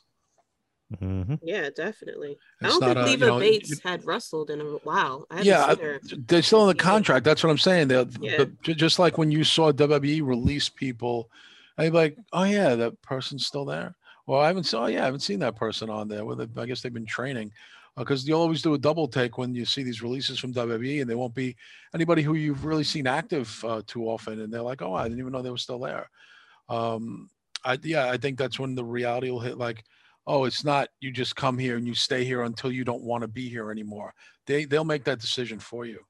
[0.99, 2.37] hmm Yeah, definitely.
[2.61, 5.25] I don't think not a- you know, Bates you- had wrestled in a while.
[5.29, 7.23] I Yeah, seen they're still in the contract.
[7.23, 7.87] That's what I'm saying.
[7.87, 8.37] They're, Yeah.
[8.37, 11.29] the- ju- just like when you saw WWE release people,
[11.77, 13.95] and you're like, oh yeah, that person's still there.
[14.29, 14.85] Well, I haven't saw.
[14.85, 16.23] Yeah, I haven't seen that person on there.
[16.23, 17.51] Well, I guess they've been training
[17.97, 21.09] because you always do a double take when you see these releases from WWE, and
[21.09, 21.55] they won't be
[21.95, 25.17] anybody who you've really seen active uh, too often, and they're like, oh, I didn't
[25.17, 26.11] even know they were still there.
[26.69, 27.31] Um,
[27.65, 29.57] I yeah, I think that's when the reality will hit.
[29.57, 29.83] Like,
[30.27, 33.23] oh, it's not you just come here and you stay here until you don't want
[33.23, 34.13] to be here anymore.
[34.45, 36.01] They they'll make that decision for you.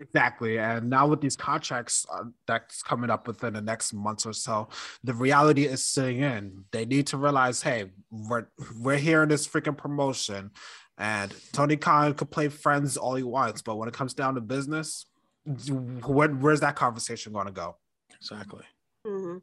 [0.00, 0.58] Exactly.
[0.58, 4.68] And now with these contracts uh, that's coming up within the next months or so,
[5.04, 6.64] the reality is sitting in.
[6.72, 8.46] They need to realize, hey, we're
[8.80, 10.50] we're here in this freaking promotion,
[10.98, 14.40] and Tony Khan could play friends all he wants, but when it comes down to
[14.40, 15.06] business,
[15.46, 17.76] where, where's that conversation going to go?
[18.16, 18.64] Exactly.
[19.06, 19.42] Mhm.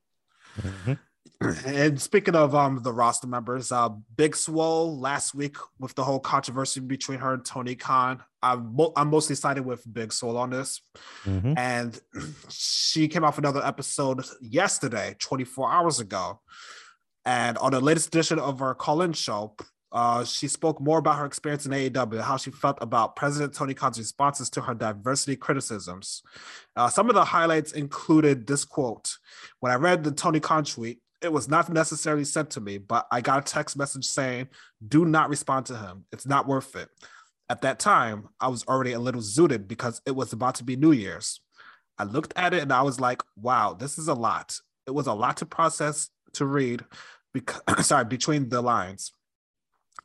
[0.59, 0.93] hmm
[1.65, 6.19] And speaking of um the roster members, uh Big Swole last week with the whole
[6.19, 8.21] controversy between her and Tony Khan.
[8.43, 10.81] I'm, mo- I'm mostly sided with Big Swole on this.
[11.23, 11.99] hmm And
[12.49, 16.41] she came out with another episode yesterday, 24 hours ago.
[17.25, 19.55] And on the latest edition of her call-in show,
[19.91, 23.73] uh, she spoke more about her experience in AEW, how she felt about President Tony
[23.75, 26.23] Khan's responses to her diversity criticisms.
[26.75, 29.17] Uh, some of the highlights included this quote:
[29.59, 33.07] "When I read the Tony Khan tweet, it was not necessarily sent to me, but
[33.11, 34.49] I got a text message saying,
[34.85, 36.05] "Do not respond to him.
[36.11, 36.89] It's not worth it."
[37.49, 40.75] At that time, I was already a little zooted because it was about to be
[40.75, 41.41] New Year's.
[42.01, 44.57] I looked at it and I was like, wow, this is a lot.
[44.87, 46.83] It was a lot to process to read
[47.31, 49.11] because sorry, between the lines.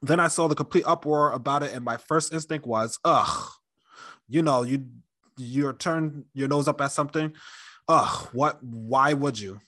[0.02, 3.50] Then I saw the complete uproar about it, and my first instinct was, ugh,
[4.28, 4.86] you know, you
[5.38, 7.32] you turn your nose up at something.
[7.88, 9.60] Ugh, what why would you?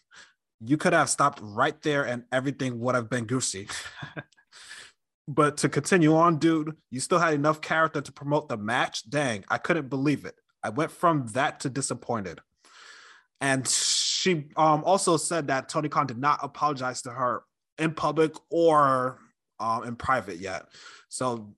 [0.61, 3.69] You could have stopped right there and everything would have been goosey.
[5.29, 9.09] but to continue on, dude, you still had enough character to promote the match.
[9.09, 10.35] Dang, I couldn't believe it.
[10.63, 12.41] I went from that to disappointed.
[13.41, 17.45] And she um, also said that Tony Khan did not apologize to her
[17.79, 19.19] in public or
[19.61, 20.67] um, in private yet.
[21.09, 21.55] So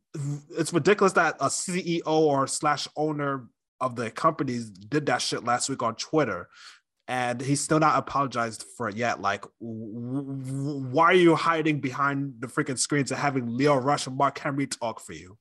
[0.56, 3.48] it's ridiculous that a CEO or slash owner
[3.80, 6.48] of the companies did that shit last week on Twitter.
[7.10, 9.20] And he's still not apologized for it yet.
[9.20, 14.06] Like, w- w- why are you hiding behind the freaking screens and having Lio Rush
[14.06, 15.36] and Mark Henry talk for you?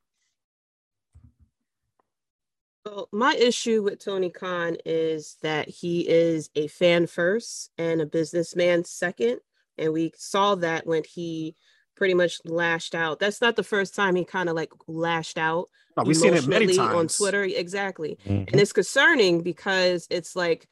[2.88, 8.06] So my issue with Tony Khan is that he is a fan first and a
[8.08, 9.40] businessman second.
[9.78, 11.56] And we saw that when he
[11.96, 13.20] pretty much lashed out.
[13.20, 16.48] That's not the first time he kind of like lashed out No, we've seen it
[16.48, 17.08] many emotionally on.
[17.10, 17.44] Twitter.
[17.44, 18.18] Exactly.
[18.26, 18.52] Mhm.
[18.52, 20.68] And it's concerning because it's like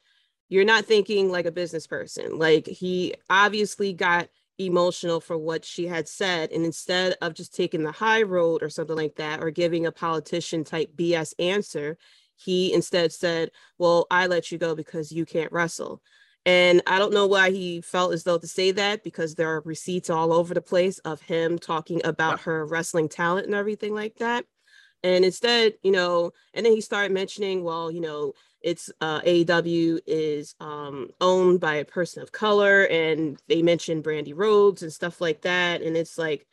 [0.48, 2.38] you're not thinking like a business person.
[2.38, 6.50] Like he obviously got emotional for what she had said.
[6.50, 9.92] And instead of just taking the high road or something like that, or giving a
[9.92, 11.96] politician type BS answer,
[12.36, 16.02] he instead said, Well, I let you go because you can't wrestle.
[16.46, 19.60] And I don't know why he felt as though to say that because there are
[19.66, 24.16] receipts all over the place of him talking about her wrestling talent and everything like
[24.16, 24.46] that.
[25.02, 30.00] And instead, you know, and then he started mentioning, well, you know, it's uh, AEW
[30.06, 35.20] is um, owned by a person of color, and they mentioned Brandi Rhodes and stuff
[35.20, 35.82] like that.
[35.82, 36.46] And it's like,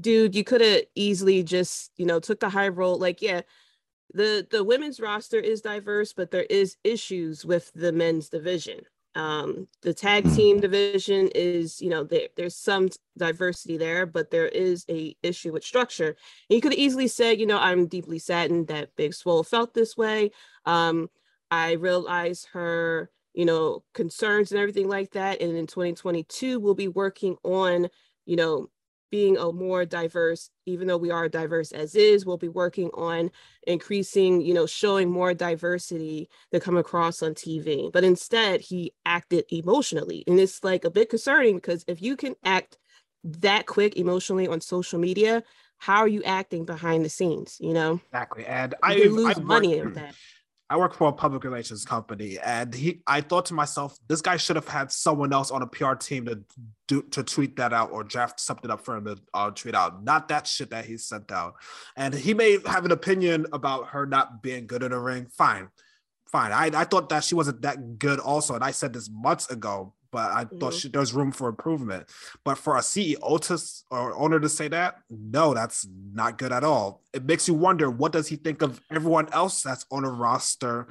[0.00, 2.96] dude, you could have easily just, you know, took the high road.
[2.96, 3.42] Like, yeah,
[4.12, 8.80] the the women's roster is diverse, but there is issues with the men's division.
[9.16, 14.48] Um, the tag team division is, you know, there, there's some diversity there, but there
[14.48, 16.16] is a issue with structure.
[16.50, 19.96] And you could easily say, you know, I'm deeply saddened that Big Swole felt this
[19.96, 20.32] way.
[20.66, 21.10] Um,
[21.54, 25.40] I realize her, you know, concerns and everything like that.
[25.40, 27.88] And in 2022, we'll be working on,
[28.26, 28.70] you know,
[29.12, 33.30] being a more diverse, even though we are diverse as is, we'll be working on
[33.68, 37.92] increasing, you know, showing more diversity to come across on TV.
[37.92, 40.24] But instead, he acted emotionally.
[40.26, 42.78] And it's like a bit concerning because if you can act
[43.22, 45.44] that quick emotionally on social media,
[45.78, 47.58] how are you acting behind the scenes?
[47.60, 48.44] You know, Exactly.
[48.46, 50.14] And you I lose I money work- with that.
[50.74, 53.00] I work for a public relations company, and he.
[53.06, 56.26] I thought to myself, this guy should have had someone else on a PR team
[56.26, 56.42] to
[56.88, 60.02] do to tweet that out or draft something up for him to uh, tweet out.
[60.02, 61.54] Not that shit that he sent out.
[61.96, 65.28] And he may have an opinion about her not being good in the ring.
[65.30, 65.68] Fine,
[66.26, 66.50] fine.
[66.50, 69.94] I, I thought that she wasn't that good also, and I said this months ago.
[70.14, 70.80] But I thought Mhm.
[70.80, 72.08] she, there's room for improvement.
[72.44, 73.58] But for a CEO to
[73.90, 77.02] or owner to say that, no, that's not good at all.
[77.12, 80.86] It makes you wonder what does he think of everyone else that's on a roster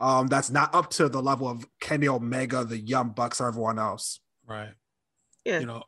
[0.00, 3.78] um, that's not up to the level of Kenny Omega, the Young Bucks, or everyone
[3.78, 4.18] else.
[4.44, 4.74] Right.
[5.44, 5.60] Yeah.
[5.60, 5.84] You know,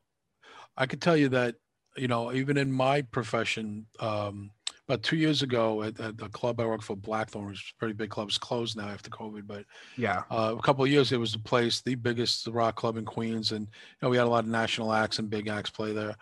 [0.77, 1.57] I could tell you that,
[1.97, 4.53] you know, even in my profession, um,
[4.89, 7.79] about two years ago at, at the club I worked for, Blackthorn, which is a
[7.79, 9.65] pretty big club, it's closed now after COVID, but
[9.97, 13.05] Yeah, uh, a couple of years it was the place, the biggest rock club in
[13.05, 15.93] Queens, and you know we had a lot of national acts and big acts play
[15.93, 16.17] there.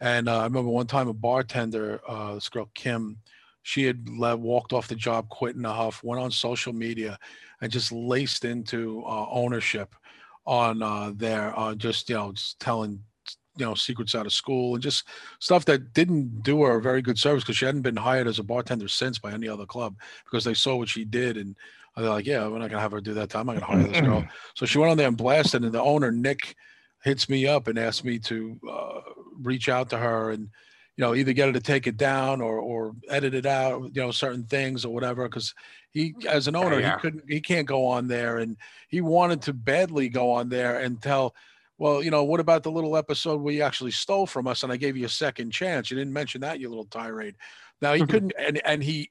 [0.00, 3.18] And uh, I remember one time a bartender, uh, this girl Kim,
[3.62, 7.18] she had walked off the job, quit in a huff, went on social media,
[7.60, 9.94] and just laced into uh, ownership
[10.44, 13.00] on uh, there, uh, just you know, just telling
[13.56, 15.06] you know secrets out of school and just
[15.38, 18.38] stuff that didn't do her a very good service because she hadn't been hired as
[18.38, 21.54] a bartender since by any other club because they saw what she did and
[21.96, 23.30] they're like, yeah, we're not gonna have her do that.
[23.30, 23.50] Time.
[23.50, 24.24] I'm not gonna hire this girl.
[24.54, 26.56] So she went on there and blasted, and the owner Nick
[27.04, 29.00] hits me up and asks me to uh,
[29.42, 30.48] reach out to her and
[30.96, 34.02] you know either get her to take it down or or edit it out, you
[34.02, 35.24] know, certain things or whatever.
[35.28, 35.54] Because
[35.90, 36.94] he, as an owner, yeah.
[36.94, 38.56] he couldn't, he can't go on there, and
[38.88, 41.34] he wanted to badly go on there and tell.
[41.82, 44.70] Well, you know, what about the little episode where you actually stole from us and
[44.70, 45.90] I gave you a second chance?
[45.90, 47.34] You didn't mention that, you little tirade.
[47.80, 48.10] Now he mm-hmm.
[48.12, 49.10] couldn't, and and he,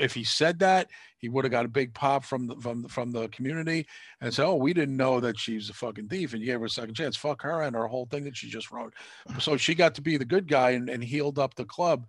[0.00, 2.88] if he said that, he would have got a big pop from the from the,
[2.88, 3.86] from the community
[4.22, 6.64] and said, "Oh, we didn't know that she's a fucking thief, and you gave her
[6.64, 7.14] a second chance.
[7.14, 8.94] Fuck her and her whole thing that she just wrote."
[9.38, 12.06] So she got to be the good guy and, and healed up the club.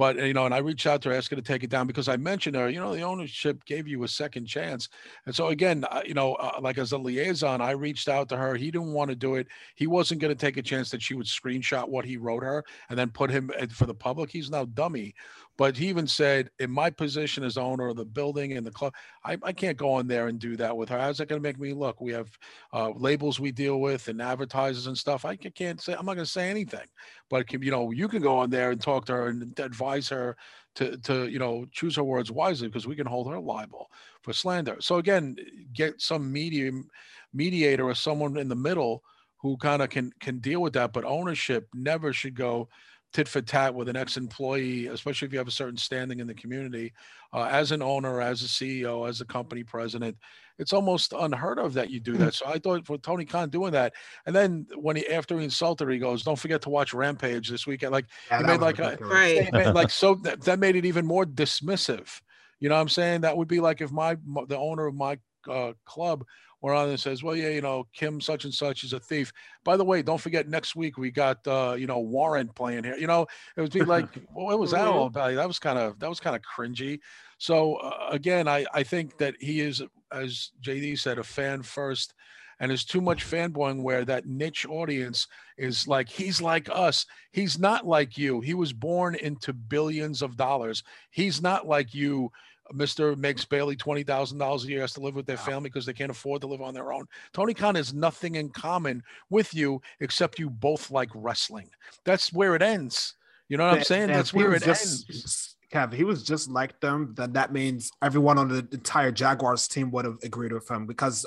[0.00, 2.08] But you know, and I reached out to her, her to take it down because
[2.08, 2.70] I mentioned her.
[2.70, 4.88] You know, the ownership gave you a second chance,
[5.26, 8.54] and so again, you know, uh, like as a liaison, I reached out to her.
[8.54, 9.48] He didn't want to do it.
[9.74, 12.64] He wasn't going to take a chance that she would screenshot what he wrote her
[12.88, 14.30] and then put him for the public.
[14.30, 15.14] He's now dummy.
[15.58, 18.94] But he even said, in my position as owner of the building and the club,
[19.24, 20.98] I, I can't go on there and do that with her.
[20.98, 22.00] How's that going to make me look?
[22.00, 22.30] We have
[22.72, 25.26] uh, labels we deal with and advertisers and stuff.
[25.26, 26.86] I can't say, I'm not going to say anything.
[27.28, 30.08] But, can, you know, you can go on there and talk to her and advise
[30.08, 30.34] her
[30.76, 33.90] to, to you know, choose her words wisely because we can hold her liable
[34.22, 34.76] for slander.
[34.80, 35.36] So, again,
[35.74, 36.88] get some medium
[37.34, 39.02] mediator or someone in the middle
[39.36, 40.92] who kind of can can deal with that.
[40.92, 42.68] But ownership never should go
[43.12, 46.34] tit for tat with an ex-employee, especially if you have a certain standing in the
[46.34, 46.92] community.
[47.32, 50.16] Uh, as an owner, as a CEO, as a company president,
[50.58, 52.34] it's almost unheard of that you do that.
[52.34, 53.94] So I thought for Tony Khan doing that,
[54.26, 57.48] and then when he after he insulted her, he goes, "Don't forget to watch Rampage
[57.48, 59.12] this weekend." Like yeah He made like a- ridiculous.
[59.14, 59.36] Right.
[59.48, 62.20] it made- like so that, that made it even more dismissive.
[62.58, 63.22] You know what I'm saying?
[63.22, 65.18] That would be like if my my- the owner of my
[65.48, 66.24] uh, club
[66.60, 69.32] were on and says, "Well, yeah, you know, Kim such and such is a thief."
[69.64, 72.96] By the way, don't forget next week we got uh, you know Warren playing here.
[72.96, 73.26] You know,
[73.56, 75.34] it would be like, well, what was that all about?
[75.34, 77.00] That was kind of that was kind of cringy.
[77.38, 82.14] So uh, again, I I think that he is, as JD said, a fan first.
[82.60, 85.26] And there's too much fanboying where that niche audience
[85.56, 87.06] is like, he's like us.
[87.32, 88.42] He's not like you.
[88.42, 90.82] He was born into billions of dollars.
[91.10, 92.30] He's not like you,
[92.72, 93.16] Mr.
[93.16, 95.92] makes barely twenty thousand dollars a year, has to live with their family because they
[95.92, 97.06] can't afford to live on their own.
[97.32, 101.70] Tony Khan has nothing in common with you except you both like wrestling.
[102.04, 103.14] That's where it ends.
[103.48, 104.08] You know what I'm saying?
[104.08, 105.56] that That's where it just, ends.
[105.72, 107.14] Kev, he was just like them.
[107.16, 111.26] Then that means everyone on the entire Jaguars team would have agreed with him because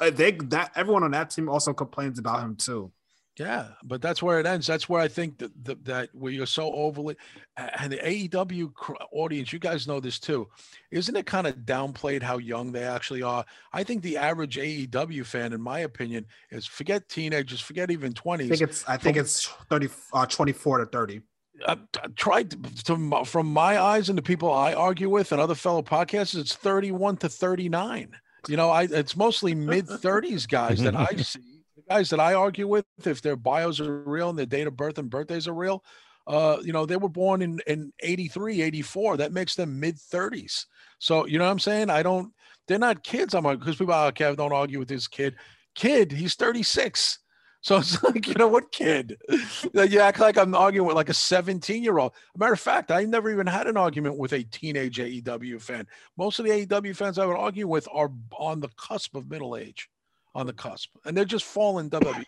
[0.00, 2.90] uh, they that everyone on that team also complains about him too.
[3.36, 4.66] Yeah, but that's where it ends.
[4.66, 7.16] That's where I think that that, that where you're so overly
[7.56, 8.72] and the AEW
[9.12, 10.48] audience, you guys know this too.
[10.92, 13.44] Isn't it kind of downplayed how young they actually are?
[13.72, 18.52] I think the average AEW fan, in my opinion, is forget teenagers, forget even twenties.
[18.52, 21.20] I think it's I think it's 30 uh, 24 to 30.
[21.66, 25.40] Uh, t- tried to, to, from my eyes and the people I argue with and
[25.40, 28.16] other fellow podcasters, it's 31 to 39.
[28.48, 31.53] You know, I it's mostly mid 30s guys that I see.
[31.88, 34.98] Guys that I argue with, if their bios are real and their date of birth
[34.98, 35.84] and birthdays are real,
[36.26, 39.18] uh, you know, they were born in, in 83, 84.
[39.18, 40.64] That makes them mid 30s.
[40.98, 41.90] So, you know what I'm saying?
[41.90, 42.32] I don't,
[42.66, 43.34] they're not kids.
[43.34, 45.36] I'm like, because people, oh, Kev, don't argue with this kid.
[45.74, 47.18] Kid, he's 36.
[47.60, 49.16] So it's like, you know what, kid?
[49.74, 52.12] You act like I'm arguing with like a 17 year old.
[52.36, 55.86] matter of fact, I never even had an argument with a teenage AEW fan.
[56.16, 59.56] Most of the AEW fans I would argue with are on the cusp of middle
[59.56, 59.88] age,
[60.34, 62.24] on the cusp, and they're just fallen WWE.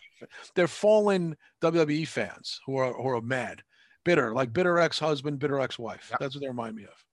[0.55, 3.61] They're fallen WWE fans who are who are mad,
[4.05, 6.07] bitter, like bitter ex husband, bitter ex wife.
[6.11, 6.17] Yeah.
[6.19, 7.03] That's what they remind me of.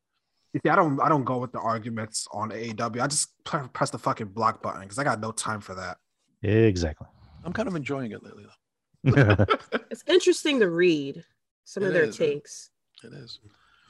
[0.52, 3.00] You see, I don't I don't go with the arguments on AEW.
[3.00, 5.96] I just press the fucking block button because I got no time for that.
[6.42, 7.08] Exactly.
[7.44, 8.44] I'm kind of enjoying it lately,
[9.04, 9.46] though.
[9.90, 11.24] It's interesting to read
[11.64, 12.28] some It of their is, man.
[12.30, 12.70] takes.
[13.02, 13.38] It is.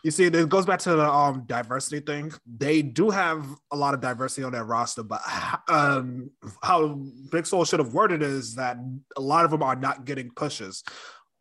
[0.05, 2.31] You see, it goes back to the um diversity thing.
[2.47, 5.23] They do have a lot of diversity on their roster, but
[5.67, 6.31] um,
[6.63, 7.01] how
[7.33, 8.77] Big Swole should have worded is that
[9.17, 10.85] a lot of them are not getting pushes.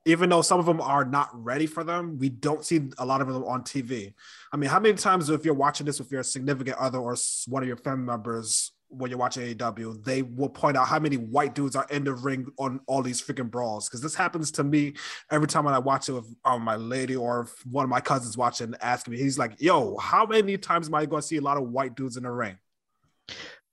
[0.05, 3.19] Even though some of them are not ready for them, we don't see a lot
[3.19, 4.13] of them on TV.
[4.53, 7.63] I mean, how many times if you're watching this with your significant other or one
[7.63, 11.55] of your family members when you're watching AEW, they will point out how many white
[11.55, 13.87] dudes are in the ring on all these freaking brawls.
[13.87, 14.93] Because this happens to me
[15.31, 18.01] every time when I watch it with um, my lady or if one of my
[18.01, 21.37] cousins watching, asking me, he's like, "Yo, how many times am I going to see
[21.37, 22.57] a lot of white dudes in the ring?"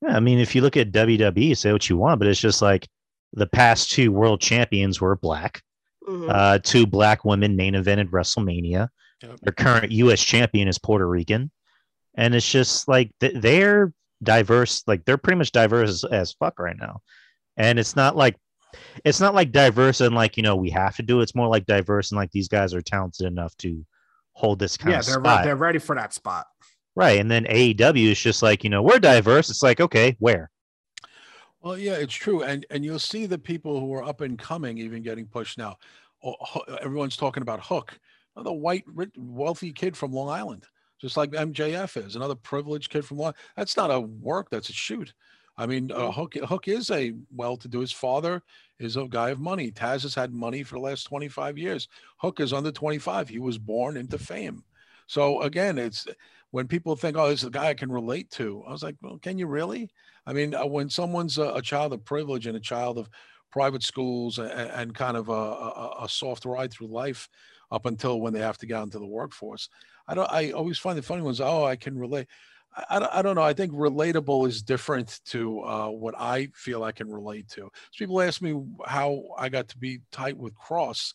[0.03, 2.63] Yeah, I mean, if you look at WWE, say what you want, but it's just
[2.63, 2.89] like
[3.33, 5.63] the past two world champions were black.
[6.09, 6.31] Mhm.
[6.31, 8.89] Uh, two black women main evented WrestleMania.
[9.23, 9.41] Yep.
[9.43, 10.23] Their current U.S.
[10.23, 11.51] champion is Puerto Rican,
[12.15, 13.93] and it's just like th- they're
[14.23, 14.83] diverse.
[14.87, 17.01] Like they're pretty much diverse as, as fuck right now,
[17.57, 18.37] and it's not like
[19.05, 21.21] it's not like diverse and like you know we have to do.
[21.21, 21.25] it.
[21.25, 23.85] It's more like diverse and like these guys are talented enough to
[24.33, 25.45] hold this kind Yeah, of they're spot.
[25.45, 26.47] they're ready for that spot.
[26.95, 27.19] right.
[27.21, 29.51] And then AEW is just like you know we're diverse.
[29.51, 30.51] It's like okay, where?
[31.63, 34.79] Well, yeah, it's true, and and you'll see the people who are up and coming
[34.79, 35.77] even getting pushed now.
[36.25, 36.35] Oh,
[36.81, 37.99] Everyone's talking about Hook,
[38.37, 40.65] the white, rich, wealthy kid from Long Island,
[41.01, 43.35] just like MJF is another privileged kid from Long.
[43.57, 45.13] That's not a work; that's a shoot.
[45.57, 47.81] I mean, uh, Hook Hook is a well-to-do.
[47.81, 48.43] His father
[48.79, 49.71] is a guy of money.
[49.71, 51.89] Taz has had money for the last 25 years.
[52.17, 53.29] Hook is under 25.
[53.29, 54.65] He was born into fame.
[55.07, 56.07] So again, it's
[56.51, 58.97] when people think, "Oh, this is a guy I can relate to." I was like,
[59.03, 59.91] "Well, can you really?"
[60.27, 63.11] I mean, uh, when someone's a, a child of privilege and a child of
[63.51, 67.29] private schools and, and kind of a, a, a soft ride through life
[67.71, 69.69] up until when they have to get into the workforce,
[70.09, 70.31] I don't.
[70.31, 71.41] I always find the funny ones.
[71.41, 72.27] Oh, I can relate.
[72.77, 73.43] I, I, don't, know.
[73.43, 77.63] I think relatable is different to uh, what I feel I can relate to.
[77.63, 81.15] So people ask me how I got to be tight with Kross,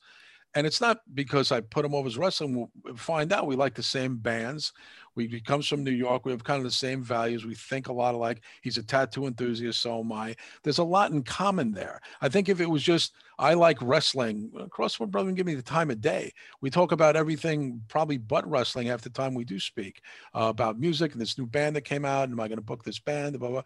[0.54, 2.70] and it's not because I put him over as wrestling.
[2.84, 4.74] We'll find out we like the same bands.
[5.16, 6.26] We he comes from New York.
[6.26, 7.46] We have kind of the same values.
[7.46, 8.42] We think a lot alike.
[8.62, 10.36] He's a tattoo enthusiast, so am I.
[10.64, 12.02] There's a lot in common there.
[12.22, 15.92] I think if it was just I like wrestling, Crossword Brother give me the time
[15.92, 16.34] of day.
[16.62, 20.02] We talk about everything, probably but wrestling half the time we do speak
[20.34, 22.30] uh, about music and this new band that came out.
[22.30, 23.40] Am I going to book this band?
[23.40, 23.62] Blah, blah.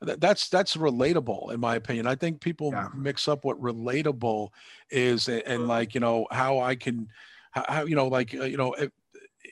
[0.00, 2.06] That's that's relatable in my opinion.
[2.06, 2.88] I think people Yeah.
[2.94, 4.48] mix up what relatable
[4.90, 7.08] is and, and like you know how I can
[7.50, 8.92] how, you know like uh, you know it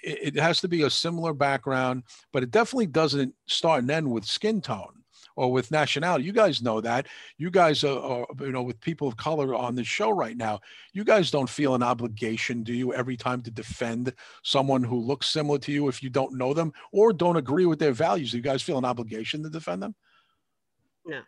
[0.02, 4.24] it has to be a similar background, but it definitely doesn't start and end with
[4.24, 4.97] skin tone
[5.38, 6.24] or with nationality.
[6.24, 7.06] You guys know that.
[7.36, 10.58] You guys are, are you know with people of color on the show right now.
[10.92, 14.12] You guys don't feel an obligation, do you, every time to defend
[14.42, 17.78] someone who looks similar to you if you don't know them or don't agree with
[17.78, 18.32] their values?
[18.32, 19.94] Do you guys feel an obligation to defend them?
[21.06, 21.20] No.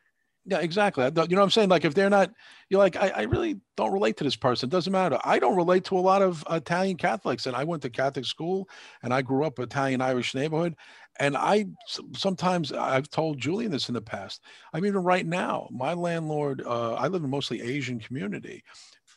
[0.47, 1.05] Yeah, exactly.
[1.05, 1.69] I You know what I'm saying?
[1.69, 2.33] Like if they're not,
[2.71, 4.69] you're like, I, I really don't relate to this person.
[4.69, 5.19] It doesn't matter.
[5.23, 8.69] I don't relate to a lot of Italian Catholics, and I went to Catholic school,
[9.03, 10.77] and I grew up Italian Irish neighborhood,
[11.21, 11.67] and I
[12.15, 14.43] sometimes I've told Julian this in the past.
[14.73, 18.65] I mean, right now, my landlord, uh, I live in a mostly Asian community,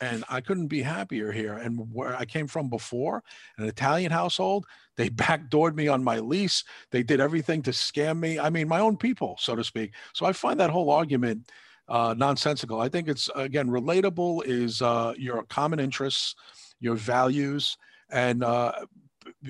[0.02, 1.54] and I couldn't be happier here.
[1.54, 3.24] And where I came from before,
[3.56, 6.62] an Italian household, they backdoored me on my lease.
[6.90, 8.38] They did everything to scam me.
[8.38, 9.94] I mean, my own people, so to speak.
[10.12, 11.50] So I find that whole argument
[11.88, 12.80] uh, nonsensical.
[12.82, 16.34] I think it's again relatable is uh, your common interests,
[16.80, 17.78] your values,
[18.10, 18.72] and uh,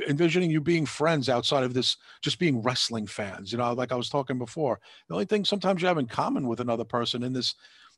[0.09, 3.53] envisioning you being friends outside of this just being wrestling fans.
[3.53, 6.47] You know, like I was talking before, the only thing sometimes you have in common
[6.47, 7.55] with another person in this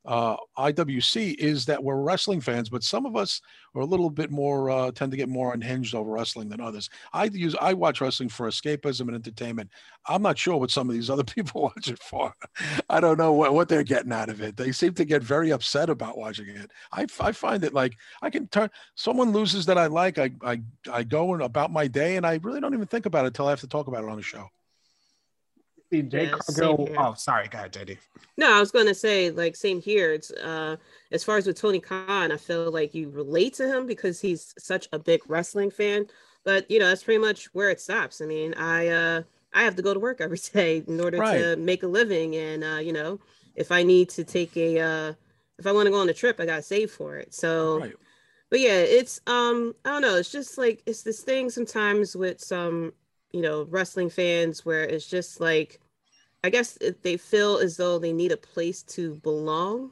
[0.07, 3.41] uh, IWC is that we're wrestling fans, but some of us
[3.75, 6.89] are a little bit more uh, tend to get more unhinged over wrestling than others.
[7.13, 9.71] I use I watch wrestling for escapism and entertainment.
[10.07, 12.33] I'm not sure what some of these other people watch it for.
[12.89, 14.57] I don't know what, what they're getting out of it.
[14.57, 16.71] They seem to get very upset about watching it.
[16.93, 20.19] I, I find it like I can turn someone loses that I like.
[20.19, 23.25] I I I go and about my day and I really don't even think about
[23.25, 24.49] it until I have to talk about it on the show.
[25.93, 26.93] See, Jay Yeah, same Cargill.
[26.97, 27.99] Oh, sorry, go ahead, JD.
[28.37, 30.13] No, I was gonna say like same here.
[30.13, 30.77] It's uh
[31.11, 34.55] as far as with Tony Khan, I feel like you relate to him because he's
[34.59, 36.07] such a big wrestling fan.
[36.45, 38.21] But you know, that's pretty much where it stops.
[38.21, 39.23] I mean, I uh
[39.55, 41.41] I have to go to work every day in order Right.
[41.41, 42.37] to make a living.
[42.37, 43.21] And uh, you know,
[43.55, 45.15] if I need to take a uh
[45.59, 47.33] if I want to go on a trip, I gotta save for it.
[47.35, 47.95] So Right.
[48.51, 52.41] but yeah, it's um I don't know, it's just like it's this thing sometimes with
[52.41, 52.93] some,
[53.37, 55.79] you know, wrestling fans where it's just like
[56.45, 59.91] I guess it- they feel as though they need a place to belong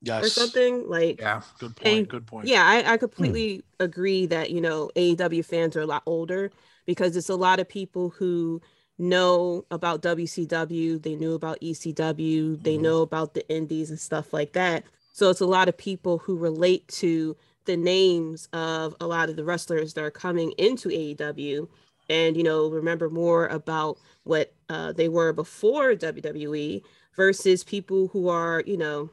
[0.00, 0.24] Yes.
[0.24, 1.42] or something like Yeah.
[1.60, 1.86] Good point.
[1.96, 2.48] And- good point.
[2.48, 6.50] yeah, I, I completely agree that, you know, AEW fans are a lot older
[6.86, 8.60] because it's a lot of people who
[8.98, 12.80] know about WCW, they knew about ECW, they Mhm.
[12.80, 14.84] know about the indies and stuff like that.
[15.12, 19.36] So it's a lot of people who relate to the names of a lot of
[19.36, 21.68] the wrestlers that are coming into AEW
[22.08, 26.82] and you know remember more about what uh, they were before WWE
[27.16, 29.10] versus people who are you know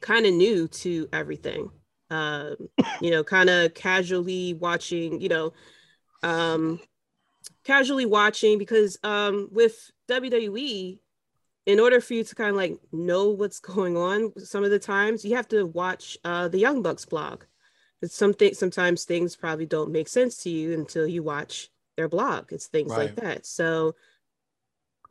[0.00, 1.70] kind of new to everything.
[2.10, 2.56] Um,
[3.00, 5.52] you know kind of casually watching you know
[6.22, 6.80] um,
[7.64, 10.98] casually watching because um, with WWE
[11.64, 14.78] in order for you to kind of like know what's going on some of the
[14.78, 17.44] times you have to watch uh, the young bucks blog.
[18.00, 22.52] It's something sometimes things probably don't make sense to you until you watch their blog
[22.52, 23.46] it's things like that.
[23.46, 23.94] So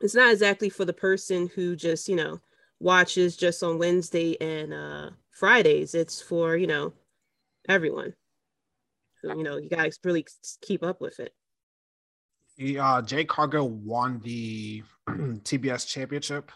[0.00, 2.40] it's not exactly for the person who just you know
[2.80, 5.94] watches just on wednesday and uh fridays.
[5.94, 6.92] It's for you know
[7.68, 8.14] everyone.
[9.22, 10.26] So, you know you gotta really
[10.60, 11.32] keep up with it.
[12.78, 16.52] Uh, Jade Cargill won the TBS championship.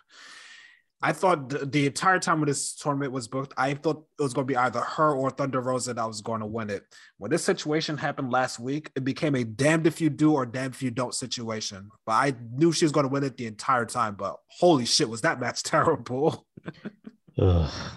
[1.03, 4.33] I thought the, the entire time when this tournament was booked, I thought it was
[4.33, 6.85] going to be either her or Thunder Rosa that was going to win it.
[7.19, 10.75] When this situation happened last week, it became a damned if you do or damned
[10.75, 11.91] if you don't situation.
[12.07, 14.15] But I knew she was going to win it the entire time.
[14.15, 16.47] But holy shit, was that match terrible?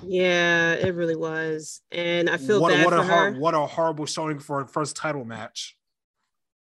[0.04, 3.54] Yeah it really was and i feel what, bad what for a her hor- what
[3.54, 5.78] a horrible showing for a first title match.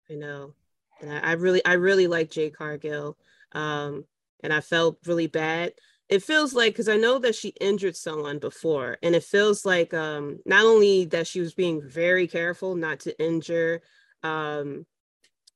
[0.10, 0.54] I know.
[1.02, 3.18] And I, I really, I really like Jade Cargill.
[3.52, 4.06] Um,
[4.44, 5.74] and I felt really bad.
[6.08, 9.94] It feels like because I know that she injured someone before, and it feels like
[9.94, 13.82] um not only that she was being very careful not to injure
[14.24, 14.86] um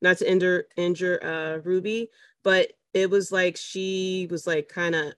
[0.01, 2.09] not to injure injure uh Ruby,
[2.43, 5.13] but it was like she was like kind of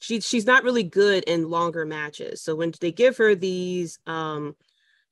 [0.00, 2.42] she she's not really good in longer matches.
[2.42, 4.56] So when they give her these um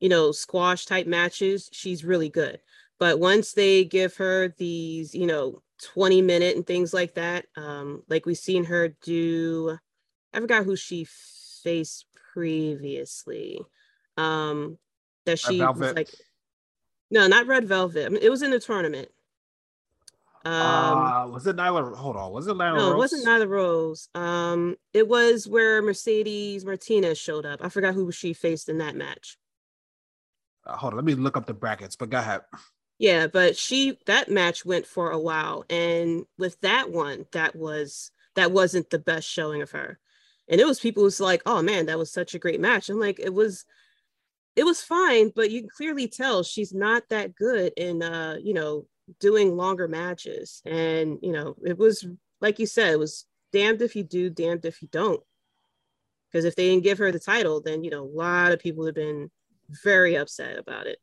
[0.00, 2.60] you know squash type matches, she's really good
[2.98, 8.02] but once they give her these you know 20 minute and things like that um
[8.08, 9.78] like we've seen her do
[10.32, 11.06] i forgot who she
[11.62, 13.60] faced previously
[14.16, 14.78] um
[15.24, 16.10] that she was like
[17.10, 19.08] no not red velvet I mean, it was in the tournament
[20.44, 21.94] um uh, was it Nyla?
[21.96, 22.76] Hold on, was it Nyla?
[22.76, 24.08] no, it wasn't Nyla Rose.
[24.14, 27.60] Um, it was where Mercedes Martinez showed up.
[27.62, 29.36] I forgot who she faced in that match.
[30.64, 31.96] Uh, hold on, let me look up the brackets.
[31.96, 32.42] But go ahead.
[32.98, 38.10] Yeah, but she that match went for a while, and with that one, that was
[38.34, 40.00] that wasn't the best showing of her,
[40.48, 42.98] and it was people who's like, "Oh man, that was such a great match." I'm
[42.98, 43.64] like, it was,
[44.56, 48.54] it was fine, but you can clearly tell she's not that good in, uh, you
[48.54, 48.86] know,
[49.20, 52.06] doing longer matches, and you know, it was
[52.40, 55.22] like you said, it was damned if you do, damned if you don't,
[56.32, 58.84] because if they didn't give her the title, then you know, a lot of people
[58.84, 59.30] would have been
[59.84, 60.98] very upset about it.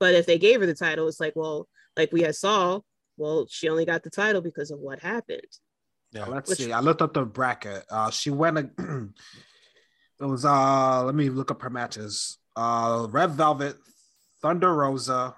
[0.00, 2.80] But if they gave her the title, it's like, well, like we had saw,
[3.16, 5.42] well, she only got the title because of what happened.
[6.10, 6.24] Yeah.
[6.24, 6.72] Let's Which- see.
[6.72, 7.84] I looked up the bracket.
[7.90, 8.58] Uh, she went.
[8.58, 8.70] a-
[10.20, 10.44] it was.
[10.44, 12.38] Uh, let me look up her matches.
[12.56, 13.76] Uh, Red Velvet,
[14.42, 15.36] Thunder Rosa,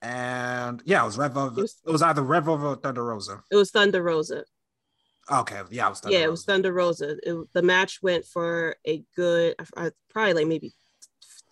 [0.00, 1.58] and yeah, it was Red Velvet.
[1.58, 3.42] It was- It was either Red Velvet or Thunder Rosa.
[3.50, 4.44] It was Thunder Rosa.
[5.30, 6.46] Okay, yeah, it was Thunder yeah, it was Rosa.
[6.52, 7.16] Thunder Rosa.
[7.22, 10.72] It, the match went for a good, uh, probably like maybe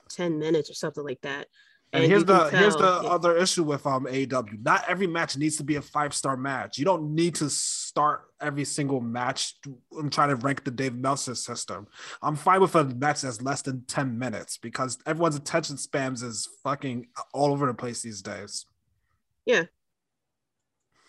[0.08, 1.48] ten minutes or something like that.
[1.92, 3.08] And, you here's can the here's the yeah.
[3.08, 4.62] other issue with um AEW.
[4.64, 6.78] Not every match needs to be a five star match.
[6.78, 9.54] You don't need to start every single match.
[9.98, 11.88] I'm trying to rank the Dave Meltzer system.
[12.22, 16.48] I'm fine with a match that's less than ten minutes because everyone's attention spans is
[16.62, 18.66] fucking all over the place these days.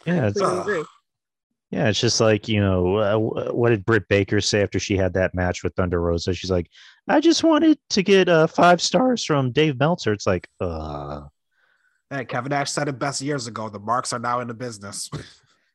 [0.05, 0.67] Yeah, it's, Completely Ugh.
[0.67, 0.85] agree.
[1.69, 5.13] yeah, it's just like you know, uh, what did Britt Baker say after she had
[5.13, 6.33] that match with Thunder Rosa?
[6.33, 6.67] She's like,
[7.07, 10.13] I just wanted to get uh, five stars from Dave Meltzer.
[10.13, 11.23] It's like, uh,
[12.09, 13.69] Hey, Kevin Nash said it best years ago.
[13.69, 15.09] The marks are now in the business.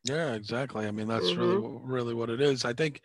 [0.09, 0.87] Yeah, exactly.
[0.87, 1.83] I mean, that's really, Mhm.
[1.83, 2.65] wh- really what it is.
[2.65, 3.01] I think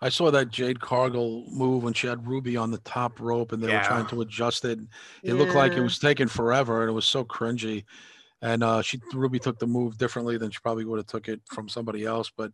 [0.00, 3.60] I saw that Jade Cargill move when she had Ruby on the top rope and
[3.60, 4.78] they were trying to adjust it.
[5.24, 7.82] It looked like it was taking forever and it was so cringy.
[8.42, 11.40] And uh, she Ruby took the move differently than she probably would have took it
[11.46, 12.30] from somebody else.
[12.30, 12.52] But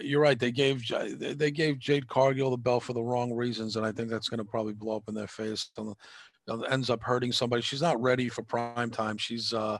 [0.00, 0.38] you're right.
[0.38, 0.82] They gave
[1.38, 4.38] they gave Jade Cargill the belt for the wrong reasons, and I think that's going
[4.38, 5.70] to probably blow up in their face.
[5.78, 5.94] and,
[6.70, 7.60] ends up hurting somebody.
[7.60, 9.18] She's not ready for prime time.
[9.18, 9.78] She's uh,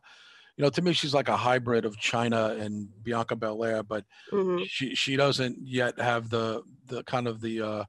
[0.56, 4.64] you know, to me, she's like a hybrid of Chyna and Bianca Belair, but Mhm.
[4.66, 7.84] she she doesn't yet have the the kind of the uh,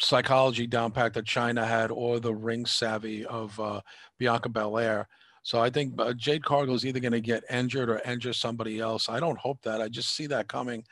[0.00, 3.80] psychology down pat that Chyna had or the ring savvy of uh,
[4.18, 5.08] Bianca Belair.
[5.42, 8.80] So I think uh, Jade Cargill is either going to get injured or injure somebody
[8.80, 9.08] else.
[9.08, 9.82] I don't hope that.
[9.82, 10.84] I just see that coming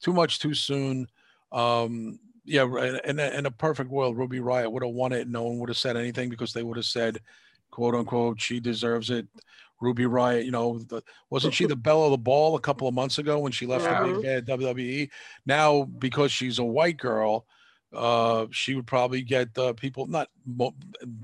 [0.00, 1.08] too much too soon.
[1.52, 2.64] Um, yeah,
[3.04, 5.28] in a, in a perfect world, Ruby Riot would have won it.
[5.28, 7.18] No one would have said anything because they would have said,
[7.70, 9.26] "quote unquote," she deserves it.
[9.80, 12.94] Ruby Riot, you know, the, wasn't she the belle of the ball a couple of
[12.94, 15.08] months ago when she left the big bad WWE?
[15.46, 17.46] Now, because she's a white girl,
[17.92, 20.74] uh, she would probably get uh, people not mo-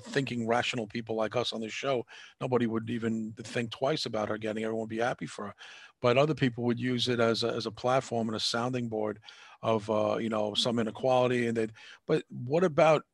[0.03, 2.05] thinking rational people like us on the show.
[2.41, 4.65] Nobody would even think twice about her getting.
[4.65, 5.55] Everyone would be happy for her,
[6.03, 9.21] but other people would use it as a, as a platform and a sounding board
[9.63, 11.47] of uh, you know some inequality.
[11.47, 11.71] And that,
[12.07, 13.05] but what about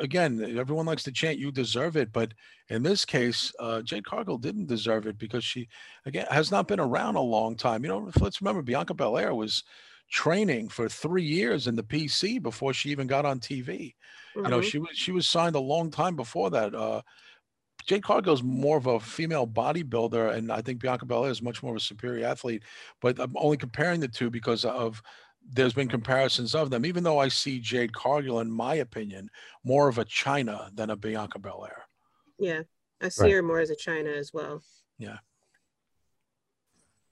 [0.00, 0.58] again?
[0.58, 2.34] Everyone likes to chant, "You deserve it," but
[2.68, 5.68] in this case, uh, Jade Cargill didn't deserve it because she
[6.04, 7.84] again has not been around a long time.
[7.84, 9.62] You know, let's remember Bianca Belair was
[10.10, 13.94] training for three years in the PC before she even got on TV.
[14.34, 14.70] You know, Mhm.
[14.70, 16.74] she was she was signed a long time before that.
[16.74, 17.02] Uh,
[17.86, 21.72] Jade Cargill's more of a female bodybuilder, and I think Bianca Belair is much more
[21.72, 22.64] of a superior athlete.
[23.00, 25.02] But I'm only comparing the two because of
[25.48, 26.84] there's been comparisons of them.
[26.84, 29.28] Even though I see Jade Cargill, in my opinion,
[29.62, 31.84] more of a Chyna than a Bianca Belair.
[32.38, 32.62] Yeah,
[33.00, 33.34] I see Right.
[33.34, 34.62] her more as a Chyna as well.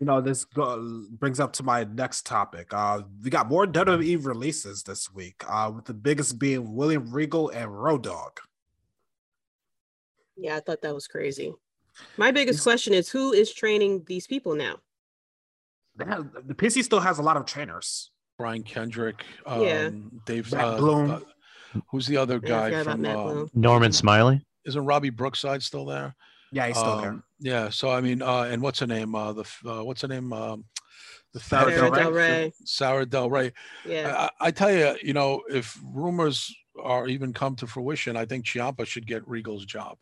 [0.01, 2.75] You know, this go, brings up to my next topic.
[2.75, 7.49] Uh, we got more WWE releases this week, uh, with the biggest being William Regal
[7.51, 8.41] and Road Dog.
[10.37, 11.53] Yeah, I thought that was crazy.
[12.17, 14.77] My biggest Is- question is who is training these people now?
[16.05, 18.11] Have, the PC still has a lot of trainers.
[18.37, 19.91] Brian Kendrick, um, Yeah.
[20.25, 21.11] Dave, Matt uh, Bloom.
[21.13, 21.21] uh,
[21.89, 23.03] who's the other guy forgot from?
[23.03, 24.45] Matt um, Norman Smiley.
[24.67, 26.17] isn't Robbie Brookside still there?
[26.55, 27.11] Yeah, he's still there.
[27.11, 27.69] Um, Yeah.
[27.69, 29.15] So I mean, uh, and what's her name?
[29.15, 30.33] Uh, the uh, what's her name?
[30.33, 30.65] Um,
[31.33, 32.31] the Sarah Del Sarah Del Rey?
[32.31, 32.53] Rey.
[32.65, 33.53] Sarah Del Rey.
[33.85, 34.29] Yeah.
[34.41, 38.45] I, I tell you, you know, if rumors are even come to fruition, I think
[38.45, 39.99] Ciampa should get Regal's job,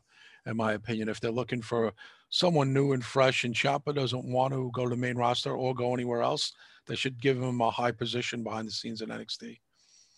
[0.46, 1.09] in my opinion.
[1.09, 1.92] If they're looking for
[2.28, 5.74] someone new and fresh, and Ciampa doesn't want to go to the main roster or
[5.74, 6.53] go anywhere else,
[6.86, 9.59] they should give him a high position behind the scenes in NXT.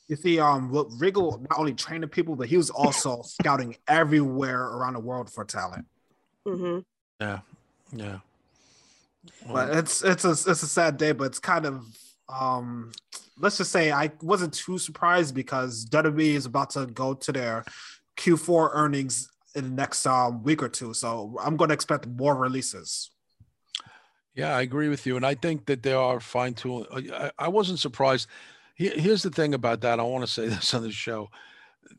[0.09, 4.95] You see, um, Regal not only training people, but he was also scouting everywhere around
[4.95, 5.87] the world for talent.
[6.47, 6.81] Hmm
[7.21, 7.41] Yeah.
[7.93, 8.19] Yeah.
[9.51, 11.85] But it's it's a it's a sad day, but it's kind of
[12.29, 12.93] um
[13.39, 17.65] let's just say I wasn't too surprised because WWE is about to go to their
[18.17, 20.95] Q4 earnings in the next um week or two.
[20.95, 23.11] So I'm gonna expect more releases.
[24.35, 26.87] Yeah, I agree with you, and I think that they are fine tune.
[26.93, 28.27] I, I wasn't surprised.
[28.75, 30.01] Here's the thing about that.
[30.01, 31.31] I want to say this on the show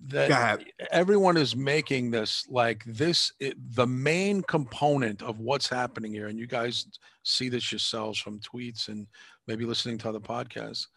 [0.08, 3.32] that everyone is making this like this.
[3.40, 6.86] It, the main component of what's happening here, and you guys
[7.24, 9.08] see this yourselves from tweets and
[9.48, 10.88] maybe listening to other podcasts,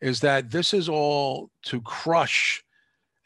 [0.00, 2.62] is that this is all to crush,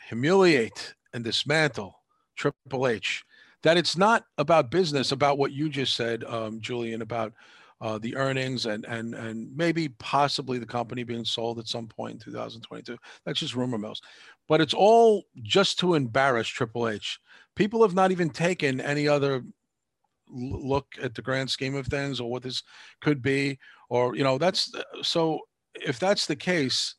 [0.09, 1.99] humiliate, and dismantle
[2.37, 3.25] Triple H.
[3.63, 7.33] That it's not about business, about what you just said, um, Julian, about
[7.81, 12.15] uh, the earnings and and and maybe possibly the company being sold at some point
[12.15, 12.97] in 2022.
[13.25, 14.01] That's just rumor mills,
[14.49, 17.19] but it's all just to embarrass Triple H.
[17.55, 19.43] People have not even taken any other
[20.29, 22.63] look at the grand scheme of things or what this
[23.01, 23.59] could be,
[23.89, 24.73] or you know, that's
[25.03, 25.41] so.
[25.75, 26.95] If that's the case,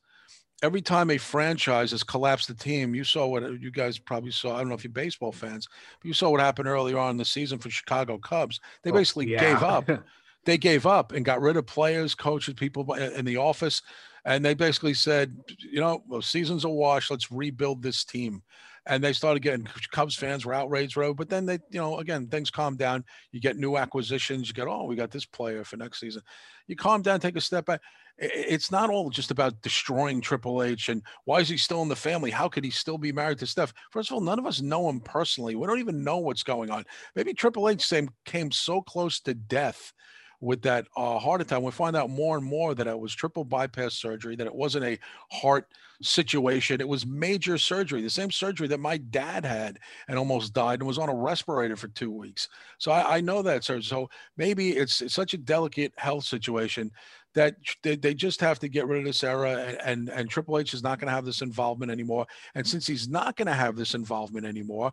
[0.62, 4.54] every time a franchise has collapsed the team, you saw what you guys probably saw.
[4.54, 5.66] I don't know if you're baseball fans,
[6.00, 8.60] but you saw what happened earlier on in the season for Chicago Cubs.
[8.84, 9.88] They Oh, basically gave up
[10.48, 13.82] they gave up and got rid of players, coaches, people in the office,
[14.24, 17.10] and they basically said, you know, well, season's a wash.
[17.10, 18.42] Let's rebuild this team.
[18.86, 21.18] And they started getting Cubs fans were outraged, road.
[21.18, 23.04] But then they, you know, again, things calm down.
[23.30, 24.48] You get new acquisitions.
[24.48, 26.22] You get, oh, we got this player for next season.
[26.66, 27.82] You calm down, take a step back.
[28.16, 31.94] It's not all just about destroying Triple H and why is he still in the
[31.94, 32.30] family?
[32.30, 33.74] How could he still be married to Steph?
[33.90, 35.56] First of all, none of us know him personally.
[35.56, 36.84] We don't even know what's going on.
[37.14, 37.92] Maybe Triple H
[38.24, 39.92] came so close to death
[40.40, 41.60] with that uh, heart attack.
[41.60, 44.84] We find out more and more that it was triple bypass surgery, that it wasn't
[44.84, 44.98] a
[45.30, 45.68] heart
[46.00, 46.80] situation.
[46.80, 50.86] It was major surgery, the same surgery that my dad had and almost died and
[50.86, 52.48] was on a respirator for two weeks.
[52.78, 53.82] So I, I know that surgery.
[53.82, 56.92] So maybe it's, it's such a delicate health situation
[57.34, 60.58] that they, they just have to get rid of this era and, and, and Triple
[60.58, 62.26] H is not going to have this involvement anymore.
[62.54, 64.92] And since he's not going to have this involvement anymore,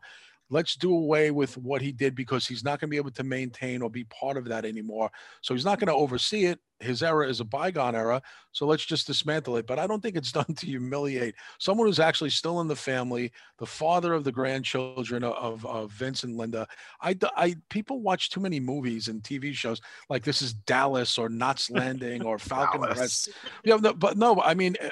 [0.49, 3.23] let's do away with what he did because he's not going to be able to
[3.23, 5.09] maintain or be part of that anymore.
[5.41, 6.59] So he's not going to oversee it.
[6.81, 8.21] His era is a bygone era.
[8.51, 9.65] So let's just dismantle it.
[9.65, 13.31] But I don't think it's done to humiliate someone who's actually still in the family,
[13.57, 16.67] the father of the grandchildren of, of, Vince and Linda.
[17.01, 21.29] I, I people watch too many movies and TV shows like this is Dallas or
[21.29, 22.81] Knots Landing or Falcon.
[22.81, 23.29] Crest.
[23.63, 24.89] Yeah, no, but no, I mean, uh,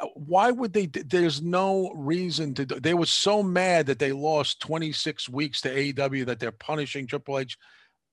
[0.00, 0.86] Uh, why would they?
[0.86, 2.64] There's no reason to.
[2.64, 7.38] They were so mad that they lost 26 weeks to AEW that they're punishing Triple
[7.38, 7.58] H.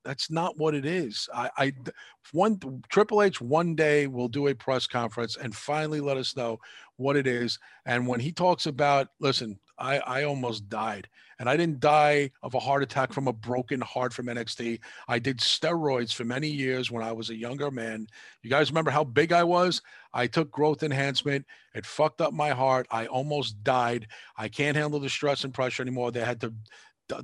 [0.06, 1.28] That's not what it is.
[1.34, 1.74] I, I
[2.32, 2.60] one
[2.90, 6.60] Triple H one day will do a press conference and finally let us know
[6.98, 7.60] what it is.
[7.86, 11.08] And when he talks about, listen, I, I almost died.
[11.40, 14.80] And I didn't die of a heart attack from a broken heart from NXT.
[15.08, 18.08] I did steroids for many years when I was a younger man.
[18.44, 19.82] You guys remember how big I was?
[20.14, 21.46] I took growth enhancement.
[21.74, 22.88] It fucked up my heart.
[22.92, 24.08] I almost died.
[24.38, 26.12] I can't handle the stress and pressure anymore.
[26.12, 26.54] They had to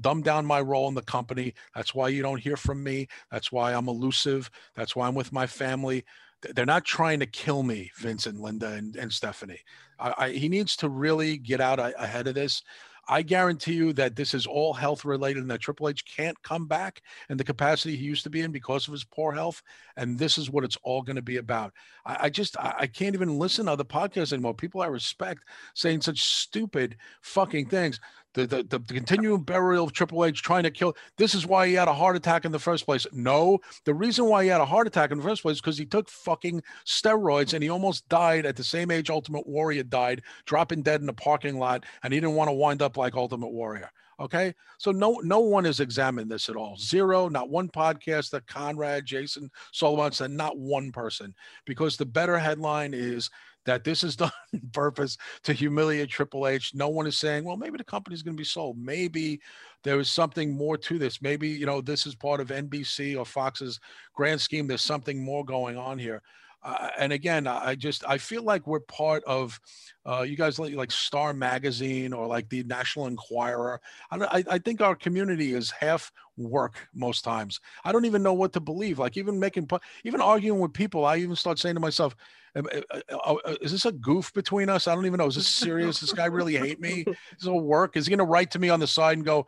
[0.02, 1.54] dumb down my role in the company.
[1.76, 3.08] That's why you don't hear from me.
[3.32, 4.50] That's why I'm elusive.
[4.76, 6.06] That's why I'm with my family.
[6.42, 9.62] Th- They're not trying to kill me, Vincent, Linda, and, and Stephanie.
[10.00, 12.62] I, I, he needs to really get out ahead of this.
[13.08, 16.68] I guarantee you that this is all health related and that Triple H can't come
[16.68, 19.62] back in the capacity he used to be in because of his poor health.
[19.96, 21.72] And this is what it's all going to be about.
[22.06, 24.56] I, I just, I, I can't even listen to other podcasts anymore.
[24.56, 25.44] People I respect
[25.76, 28.00] saying such stupid fucking things.
[28.36, 30.96] The, the, the continuing burial of Triple H trying to kill.
[31.18, 33.08] This is why he had a heart attack in the first place.
[33.14, 35.78] No, the reason why he had a heart attack in the first place is because
[35.78, 40.22] he took fucking steroids and he almost died at the same age Ultimate Warrior died,
[40.46, 43.52] dropping dead in a parking lot, and he didn't want to wind up like Ultimate
[43.52, 43.90] Warrior.
[44.18, 46.78] Okay, so no no one has examined this at all.
[46.78, 51.34] Zero, not one podcast that Conrad, Jason, Solomon said, not one person,
[51.66, 53.30] because the better headline is
[53.66, 56.74] that this is done on purpose to humiliate Triple H.
[56.74, 58.78] No one is saying, well, maybe the company's going to be sold.
[58.78, 59.42] Maybe
[59.84, 61.22] there is something more to this.
[61.22, 63.80] Maybe, you know, this is part of NBC or Fox's
[64.14, 64.68] grand scheme.
[64.68, 66.22] There's something more going on here.
[66.66, 69.60] Uh, and again, I just I feel like we're part of
[70.04, 73.80] uh, you guys like like Star Magazine or like the National Enquirer.
[74.10, 77.60] I, don't- I I think our community is half work most times.
[77.84, 78.98] I don't even know what to believe.
[78.98, 82.16] Like even making pu- even arguing with people, I even start saying to myself,
[82.56, 84.88] "Am- uh, uh, uh, "Is this a goof between us?
[84.88, 85.28] I don't even know.
[85.28, 86.00] Is this serious?
[86.00, 87.06] Does this guy really hate me?
[87.38, 87.96] This will work?
[87.96, 89.46] Is he gonna write to me on the side and go,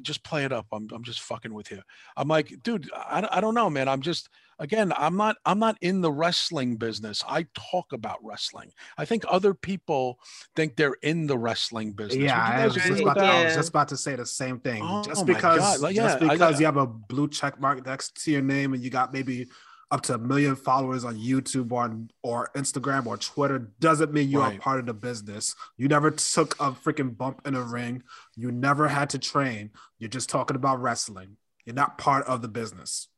[0.00, 0.66] just play it up?
[0.72, 1.82] I'm I'm just fucking with you."
[2.16, 3.88] I'm like, dude, I, I don't know, man.
[3.88, 4.28] I'm just
[4.62, 7.22] again, I'm not I'm not in the wrestling business.
[7.28, 8.70] I talk about wrestling.
[8.96, 10.18] I think other people
[10.56, 12.22] think they're in the wrestling business.
[12.24, 13.16] Yeah, I was, just about
[13.48, 14.82] to, just about to say the same thing.
[14.84, 17.84] Oh just because, like, just yeah, I- because I- you have a blue check mark
[17.84, 19.48] next to your name and you got maybe
[19.90, 24.30] up to a million followers on YouTube or on, or Instagram or Twitter doesn't mean
[24.30, 25.54] you are part of the business.
[25.76, 28.02] You never took a freaking bump in a ring.
[28.34, 29.70] You never had to train.
[29.98, 31.36] You're just talking about wrestling.
[31.66, 33.08] You're not part of the business.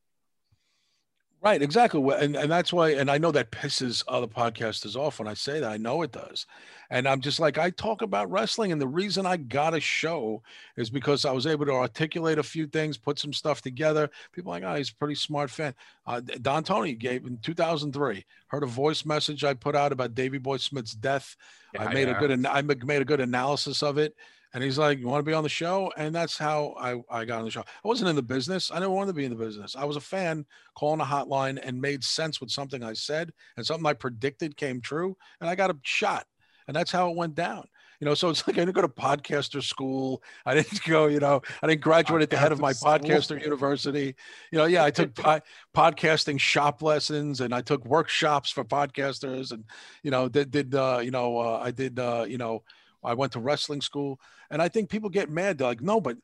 [1.44, 2.00] Right, exactly.
[2.18, 5.60] And and that's why, and I know that pisses other podcasters off when I say
[5.60, 5.70] that.
[5.70, 6.46] I know it does.
[6.88, 10.42] And I'm just like, I talk about wrestling, and the reason I got a show
[10.78, 14.08] is because I was able to articulate a few things, put some stuff together.
[14.32, 15.74] People are like, oh, he's a pretty smart fan.
[16.06, 20.38] Uh, Don Tony gave in 2003, heard a voice message I put out about Davy
[20.38, 21.36] Boy Smith's death.
[21.76, 24.14] I Yeah, made a good, I made a good analysis of it.
[24.54, 27.24] And he's like, "You want to be on the show?" And that's how I, I
[27.24, 27.60] got on the show.
[27.62, 28.70] I wasn't in the business.
[28.70, 29.76] I never wanted to be in the business.
[29.76, 33.66] I was a fan calling a hotline and made sense with something I said and
[33.66, 36.26] something I predicted came true, and I got a shot.
[36.66, 37.64] And that's how it went down.
[38.00, 40.22] You know, so it's like I didn't go to podcaster school.
[40.46, 44.14] I didn't go, you know, I didn't graduate at the head of my Podcaster university.
[44.52, 45.40] You know, yeah, I took po-
[45.74, 49.64] podcasting shop lessons and I took workshops for podcasters and,
[50.02, 52.62] you know, did, did uh, you know, uh, I did, uh, you know,
[53.04, 54.18] I went to wrestling school.
[54.50, 55.58] And I think people get mad.
[55.58, 56.16] They're like, no, but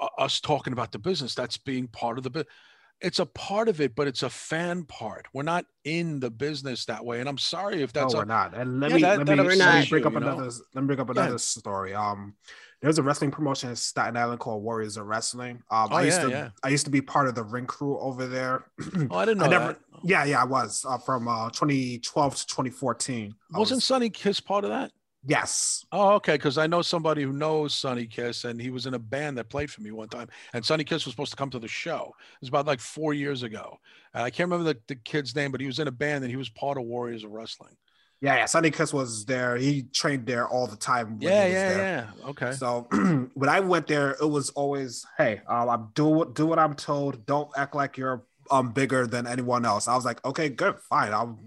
[0.00, 2.52] uh, us talking about the business, that's being part of the business.
[3.00, 5.26] It's a part of it, but it's a fan part.
[5.34, 7.18] We're not in the business that way.
[7.18, 8.54] And I'm sorry if that's no, a, we're not.
[8.54, 9.80] And let Yeah, me that- let me, let not.
[9.80, 10.18] me bring up know?
[10.18, 11.22] another let me bring up Yeah.
[11.22, 11.94] another story.
[11.94, 12.34] Um,
[12.80, 15.62] there's a wrestling promotion in Staten Island called Warriors of Wrestling.
[15.70, 16.48] Um, Oh, I used yeah, to yeah.
[16.62, 18.66] I used to be part of the ring crew over there.
[19.10, 19.78] oh, I didn't know I never, that.
[20.04, 23.34] yeah, yeah, I was uh, from uh, 2012 to 2014.
[23.52, 24.92] Wasn't was- Sonny Kiss part of that?
[25.24, 26.34] Yes, Oh, okay.
[26.34, 29.50] Because I know somebody who knows Sonny Kiss, and he was in a band that
[29.50, 30.28] played for me one time.
[30.54, 32.14] And Sonny Kiss was supposed to come to the show.
[32.34, 33.78] It was about like four years ago.
[34.14, 36.30] And I can't remember the, the kid's name, but he was in a band and
[36.30, 37.76] he was part of Warriors of Wrestling.
[38.20, 38.46] yeah, yeah.
[38.46, 39.56] Sonny Kiss was there.
[39.56, 41.20] He trained there all the time.
[41.20, 41.90] when he Yeah, was yeah, there.
[42.16, 42.28] yeah.
[42.28, 42.56] Okay.
[42.56, 42.86] So
[43.34, 46.74] when I went there, it was always, hey, um, I'm do what do what I'm
[46.74, 47.26] told.
[47.26, 49.88] Don't act like you're um bigger than anyone else.
[49.88, 51.12] I was like, okay, good, fine.
[51.12, 51.38] I'll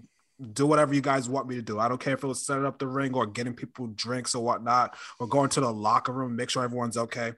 [0.52, 1.78] do whatever you guys want me to do.
[1.78, 4.44] I don't care if it was setting up the ring or getting people drinks or
[4.44, 7.32] whatnot, or going to the locker room, make sure everyone's okay.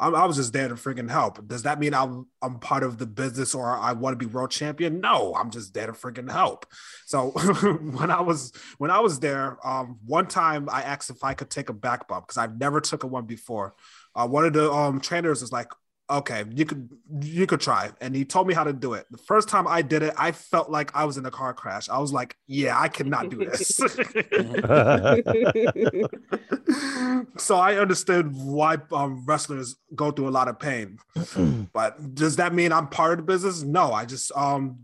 [0.00, 1.46] I, I was just there to freaking help.
[1.46, 4.50] Does that mean I'm I'm part of the business or I want to be world
[4.50, 5.00] champion?
[5.00, 6.66] No, I'm just there to freaking help.
[7.06, 7.30] So
[7.96, 11.50] when I was when I was there, um, one time I asked if I could
[11.50, 13.74] take a back bump because I've never took a one before.
[14.14, 15.68] Uh, one of the um, trainers was like,
[16.10, 16.88] "Okay, you could
[17.20, 19.06] you could try," and he told me how to do it.
[19.10, 21.88] The first time I did it, I felt like I was in a car crash.
[21.88, 23.76] I was like, "Yeah, I cannot do this."
[27.36, 30.98] so I understood why um, wrestlers go through a lot of pain.
[31.72, 33.62] but does that mean I'm part of the business?
[33.62, 34.78] No, I just um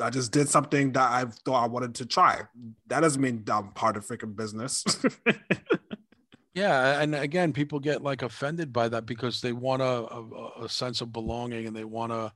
[0.00, 2.42] I just did something that I thought I wanted to try.
[2.88, 4.84] That doesn't mean I'm part of freaking business.
[6.60, 10.68] Yeah, and again, people get like offended by that because they want a, a, a
[10.68, 12.32] sense of belonging and they want to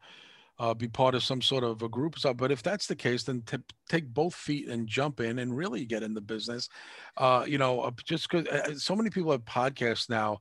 [0.59, 2.19] uh, be part of some sort of a group.
[2.19, 2.37] something.
[2.37, 3.59] But if that's the case, then t-
[3.89, 6.69] take both feet and jump in and really get in the business.
[7.17, 10.39] Uh, you know, uh, just because so many people have podcasts now,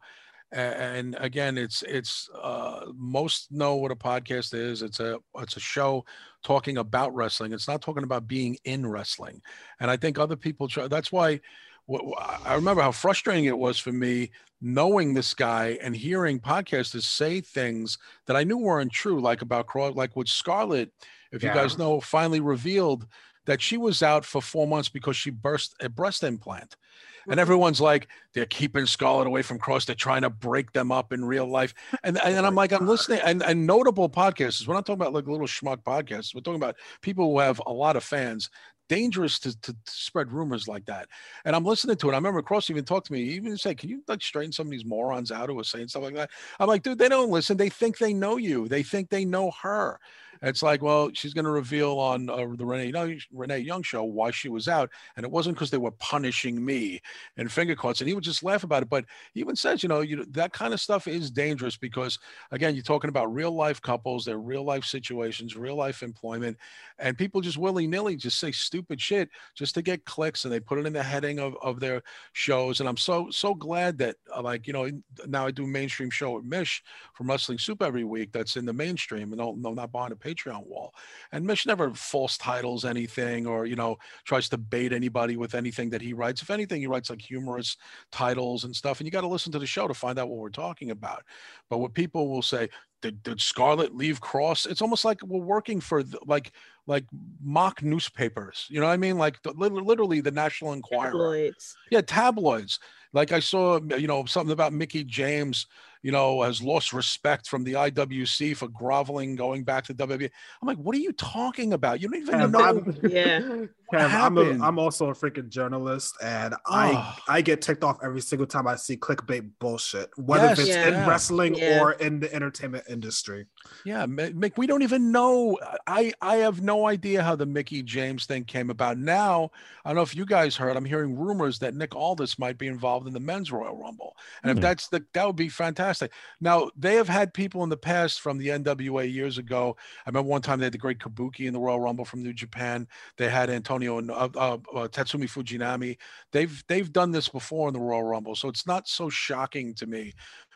[0.54, 4.82] a- and again, it's it's uh, most know what a podcast is.
[4.82, 6.06] It's a it's a show
[6.44, 7.54] talking about wrestling.
[7.54, 9.42] It's not talking about being in wrestling.
[9.80, 10.88] And I think other people try.
[10.88, 11.42] That's why.
[11.90, 14.32] I remember how frustrating it was for me
[14.62, 19.68] knowing this guy and hearing podcasters say things that I knew weren't true, like about
[19.68, 20.92] Kross, like with Scarlett,
[21.34, 21.50] if Yeah.
[21.50, 23.06] you guys know, finally revealed
[23.46, 26.78] that she was out for four months because she burst a breast implant.
[27.26, 27.40] And mm-hmm.
[27.40, 29.86] everyone's like, they're keeping Scarlett away from Kross.
[29.86, 31.74] They're trying to break them up in real life.
[32.04, 33.20] And, and I'm like, I'm listening.
[33.24, 36.34] And, and notable podcasters, we're not talking about like little schmuck podcasts.
[36.34, 38.50] We're talking about people who have a lot of fans.
[38.96, 41.08] Dangerous to, to, spread rumors like that.
[41.46, 42.14] And I'm listening to it.
[42.14, 44.68] I remember Kross even talked to me, he even say, Can you like straighten some
[44.68, 46.30] of these morons out who are saying stuff like that?
[46.60, 47.58] I'm like, dude, they don't listen.
[47.58, 48.68] They think they know you.
[48.68, 50.00] They think they know her.
[50.42, 54.04] It's like, well, she's going to reveal on uh, the Renee Young, Renee Young show
[54.04, 57.02] why she was out, and it wasn't because they were punishing me
[57.38, 58.02] and finger cuts.
[58.02, 58.90] And he would just laugh about it.
[58.90, 62.20] But he even says, you know, you know, that kind of stuff is dangerous because,
[62.52, 66.58] again, you're talking about real life couples, their real life situations, real life employment,
[67.00, 70.60] and people just willy nilly just say stupid shit just to get clicks, and they
[70.60, 72.02] put it in the heading of of their
[72.34, 72.80] shows.
[72.80, 74.90] And I'm so so glad that, uh, like, you know,
[75.28, 78.32] now I do mainstream show with Mish from Wrestling Soup every week.
[78.32, 80.94] That's in the mainstream, and no, no, not a Patreon wall.
[81.32, 85.90] And Mitch never false titles anything, or you know, tries to bait anybody with anything
[85.92, 86.42] that he writes.
[86.42, 87.78] If anything, he writes like humorous
[88.12, 89.00] titles and stuff.
[89.00, 91.24] And you got to listen to the show to find out what we're talking about.
[91.70, 92.70] But what people will say,
[93.02, 94.66] did, did Scarlett leave Kross?
[94.66, 96.54] It's almost like we're working for the, like
[96.88, 97.06] like
[97.42, 98.66] mock newspapers.
[98.70, 99.18] You know what I mean?
[99.18, 101.12] Like the, literally the National Enquirer.
[101.12, 101.76] Tabloids.
[101.92, 102.80] Yeah, tabloids.
[103.14, 105.68] Like I saw, you know, something about Mickie James,
[106.04, 110.30] you know, has lost respect from the IWC for groveling, going back to WWE.
[110.62, 112.02] I'm like, what are you talking about?
[112.02, 112.84] You don't even know.
[113.10, 113.66] Yeah.
[113.94, 114.64] Kev, I'm, a, happened?
[114.64, 117.16] I'm also a freaking journalist, and I Oh.
[117.28, 120.88] I get ticked off every single time I see clickbait bullshit, whether Yes, it's Yeah.
[121.04, 121.82] in wrestling Yeah.
[121.82, 123.46] or in the entertainment industry.
[123.86, 125.58] Yeah, Mick, we don't even know.
[125.88, 128.98] I I have no idea how the Mickie James thing came about.
[128.98, 129.52] Now,
[129.86, 130.76] I don't know if you guys heard.
[130.78, 134.52] I'm hearing rumors that Nick Aldis might be involved in the men's Royal Rumble, and
[134.52, 134.62] if Hmm.
[134.62, 136.12] that's the that would be fantastic.
[136.42, 139.76] Now they have had people in the past from the NWA years ago.
[140.06, 142.34] I remember one time they had the great Kabuki in the Royal Rumble from New
[142.34, 142.88] Japan.
[143.18, 145.98] They had Antonio and uh, uh, uh, Tatsumi Fujinami.
[146.32, 149.86] They've they've done this before in the Royal Rumble, so it's not so shocking to
[149.86, 150.14] me.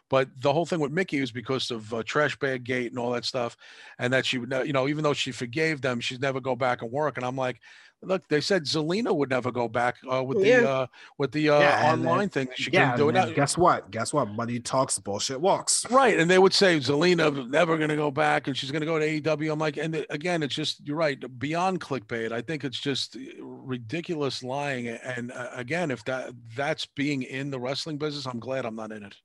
[0.10, 3.12] But the whole thing with Mickie was because of uh, trash bag gate and all
[3.12, 3.58] that stuff,
[4.00, 6.82] and that she would, you know, even though she forgave them, she'd never go back
[6.82, 7.18] and work.
[7.18, 7.60] And I'm like,
[8.04, 10.88] look, they said Zelina would never go back uh, with the uh,
[11.18, 12.48] with the uh, Yeah, and then- online thing.
[12.56, 13.16] She yeah, couldn't do it.
[13.20, 13.90] and Now- guess what?
[13.92, 14.30] Guess what?
[14.30, 15.90] Money talks, bullshit walks.
[15.90, 18.86] Right, and they would say Zelina never going to go back, and she's going to
[18.86, 19.52] go to AEW.
[19.52, 21.18] I'm like, and it- again, it's just you're right.
[21.40, 24.88] Beyond clickbait, I think it's just ridiculous lying.
[24.88, 28.92] And uh, again, if that that's being in the wrestling business, I'm glad I'm not
[28.92, 29.16] in it.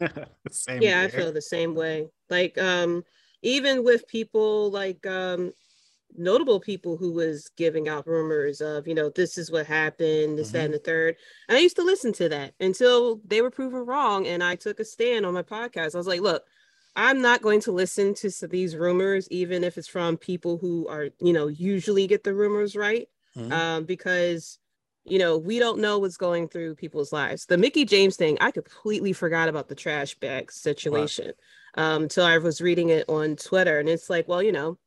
[0.50, 3.04] Same yeah i feel the same way like um
[3.42, 5.52] even with people like um
[6.16, 10.50] notable people who was giving out rumors of you know this is what happened this
[10.50, 11.16] that and the third.
[11.48, 14.80] And i used to listen to that until they were proven wrong and i took
[14.80, 15.94] a stand on my podcast.
[15.94, 16.44] I was like look
[16.96, 21.08] i'm not going to listen to these rumors even if it's from people who are
[21.20, 23.08] you know usually get the rumors right.
[23.36, 23.52] Mhm.
[23.52, 24.58] um, because
[25.04, 27.46] you know we don't know what's going through people's lives.
[27.46, 31.32] The Mickie James thing, I completely forgot about the trash bag situation
[31.76, 34.78] um, until I was reading it on Twitter, and it's like, well, you know,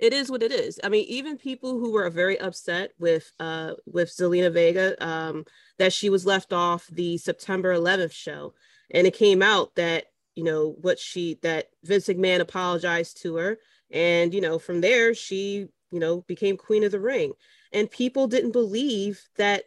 [0.00, 0.80] it is what it is.
[0.82, 5.44] I mean, even people who were very upset with uh, with Zelina Vega um,
[5.78, 8.54] that she was left off the September 11th show,
[8.90, 13.58] and it came out that you know what she that Vince McMahon apologized to her,
[13.90, 17.32] and you know from there she you know became Queen of the Ring
[17.72, 19.64] and people didn't believe that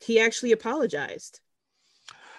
[0.00, 1.40] he actually apologized.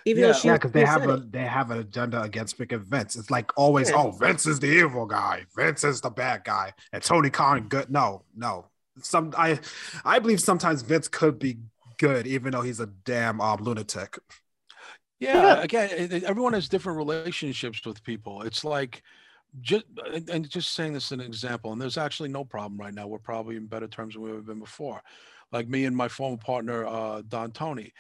[0.08, 0.28] Even Yeah.
[0.28, 1.32] though she Yeah, because they have a it.
[1.32, 3.16] they have an agenda against freaking Vince.
[3.16, 3.97] It's like always, Yeah.
[3.97, 5.45] oh, Vince is the evil guy.
[5.56, 7.89] Vince is the bad guy, and Tony Khan good.
[7.89, 8.68] No, no.
[9.01, 9.60] Some I
[10.06, 11.58] I believe sometimes Vince could be
[11.97, 14.20] good, even though he's a damn um, lunatic.
[15.20, 18.41] Yeah, again, it- it- everyone has different relationships with people.
[18.43, 19.01] It's like
[19.62, 22.93] just and and just saying this as an example, and there's actually no problem right
[22.93, 23.08] now.
[23.08, 25.01] We're probably in better terms than we've ever been before.
[25.56, 27.93] Like me and my former partner, uh, Don Tony,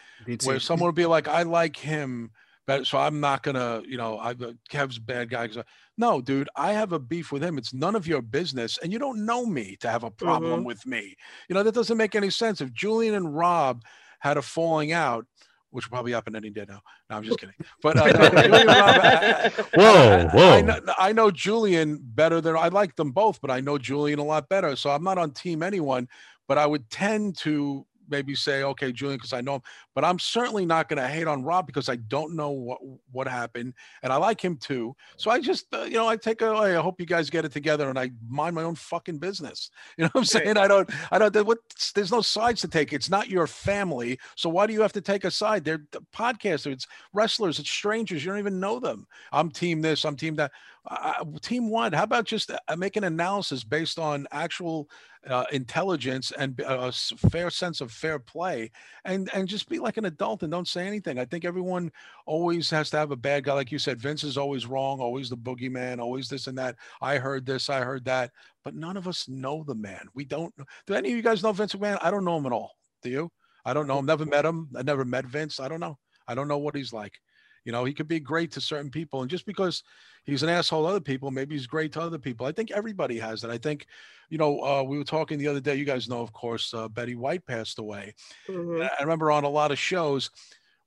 [0.43, 2.31] where someone would be like, I like him
[2.67, 4.33] better, so I'm not gonna, you know, I
[4.69, 5.45] Kev's bad guy.
[5.45, 5.63] I-"
[5.97, 7.57] No, dude, I have a beef with him.
[7.57, 10.85] It's none of your business, and you don't know me to have a problem with
[10.85, 11.15] me.
[11.47, 12.59] You know that doesn't make any sense.
[12.59, 13.83] If Julian and Rob
[14.19, 15.25] had a falling out,
[15.69, 16.81] which will probably happen any day now.
[17.09, 17.55] No, I'm just kidding.
[17.81, 20.61] But uh, no, Julian Rob- I- Whoa, I, whoa.
[20.61, 24.23] know, I know Julian better than I like them both, but I know Julian a
[24.23, 24.75] lot better.
[24.75, 26.07] So I'm not on team anyone,
[26.47, 29.61] but I would tend to maybe say, okay, Julian, because I know him.
[29.93, 32.79] But I'm certainly not going to hate on Rob because I don't know what
[33.11, 33.73] what happened,
[34.03, 34.95] and I like him too.
[35.17, 36.49] So I just, uh, you know, I take a.
[36.49, 39.69] I hope you guys get it together, and I mind my own fucking business.
[39.97, 40.57] You know what I'm saying?
[40.57, 40.89] I don't.
[41.11, 41.47] I don't.
[41.47, 41.59] What?
[41.93, 42.91] There's no sides to take.
[42.91, 44.19] It's not your family.
[44.35, 45.63] So why do you have to take a side?
[45.63, 46.73] They're the podcasters.
[46.73, 47.59] It's wrestlers.
[47.59, 48.25] It's strangers.
[48.25, 49.07] You don't even know them.
[49.31, 50.03] I'm team this.
[50.03, 50.51] I'm team that.
[50.87, 51.93] Uh, team one.
[51.93, 54.87] How about just uh, make an analysis based on actual
[55.27, 58.69] uh, intelligence and uh, a s- fair sense of fair play,
[59.03, 61.17] and and just be like an adult and don't say anything.
[61.17, 61.91] I think everyone
[62.27, 63.99] always has to have a bad guy, like you said.
[63.99, 66.75] Vince is always wrong, always the boogeyman, always this and that.
[67.01, 68.31] I heard this, I heard that,
[68.63, 70.07] but none of us know the man.
[70.13, 70.53] We don't.
[70.85, 71.97] Do any of you guys know Vince McMahon?
[72.01, 72.73] I don't know him at all.
[73.01, 73.31] Do you?
[73.65, 74.05] I don't know him.
[74.05, 74.69] Never met him.
[74.77, 75.59] I never met Vince.
[75.59, 75.97] I don't know.
[76.27, 77.19] I don't know what he's like.
[77.65, 79.83] You know, he could be great to certain people, and just because
[80.23, 82.45] he's an asshole to other people, maybe he's great to other people.
[82.45, 83.51] I think everybody has that.
[83.51, 83.87] I think,
[84.29, 85.75] you know, uh, we were talking the other day.
[85.75, 88.13] You guys know, of course, uh, Betty White passed away.
[88.47, 88.87] Mhm.
[88.87, 90.29] I remember on a lot of shows,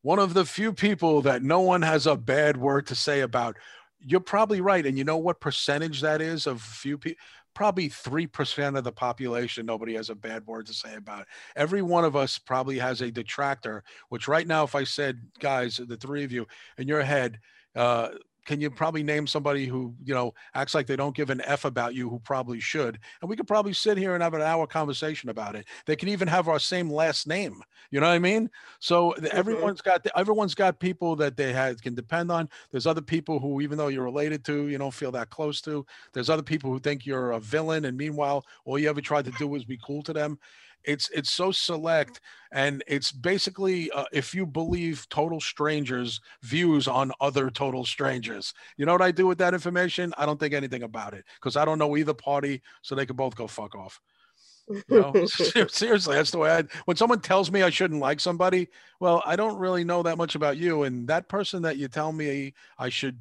[0.03, 3.57] one of the few people that no one has a bad word to say about.
[4.01, 7.21] You're probably right, and you know what percentage that is of few people.
[7.59, 9.67] Probably three percent of the population.
[9.67, 11.23] Nobody has a bad word to say about.
[11.23, 11.27] It.
[11.57, 13.83] Every one of us probably has a detractor.
[14.11, 16.47] Which right now, if I said, guys, the three of you
[16.77, 17.41] in your head,
[17.75, 18.11] uh,
[18.49, 21.67] can you probably name somebody who you know acts like they don't give an f
[21.67, 22.99] about you who probably should?
[23.21, 25.67] And we could probably sit here and have an hour conversation about it.
[25.85, 27.63] They can even have our same last name.
[27.91, 28.49] You know what i mean?
[28.79, 29.37] So the- mm-hmm.
[29.37, 32.49] everyone's got everyone's got people that they had can depend on.
[32.71, 35.85] There's other people who even though you're related to you don't feel that close to.
[36.15, 39.33] There's other people who think you're a villain and meanwhile all you ever tried to
[39.33, 40.39] do was be cool to them
[40.85, 42.21] it's it's so select
[42.53, 48.55] and it's basically uh, if you believe total strangers views on other total strangers.
[48.77, 50.15] You know what i do with that information?
[50.17, 53.17] I don't think anything about it because i don't know either party so they can
[53.17, 54.01] both go fuck off.
[54.69, 55.27] You know?
[55.69, 58.69] Seriously that's the way i when someone tells me i shouldn't like somebody
[59.01, 62.13] well i don't really know that much about you and that person that you tell
[62.13, 63.19] me i should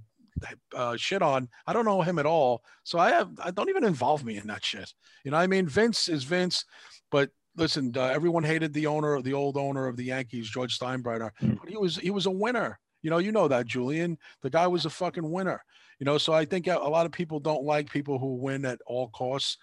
[0.75, 2.63] uh, shit on i don't know him at all.
[2.83, 4.93] So i have i don't even involve me in that shit.
[5.23, 5.67] You know i mean?
[5.67, 6.63] Vince is vince
[7.09, 11.31] but listen uh, everyone hated the owner the old owner of the yankees george steinbrenner
[11.59, 12.79] but he was he was a winner.
[13.03, 14.17] You know you know that julian.
[14.41, 15.61] The guy was a fucking winner.
[15.99, 18.65] You know so i think a a lot of people don't like people who win
[18.65, 19.57] at all costs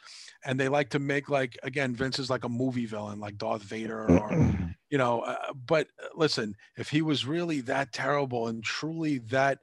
[0.45, 3.63] and they like to make like again vince is like a movie villain like darth
[3.63, 4.31] vader or
[4.91, 9.59] you know uh, but uh, listen if he was really that terrible and truly that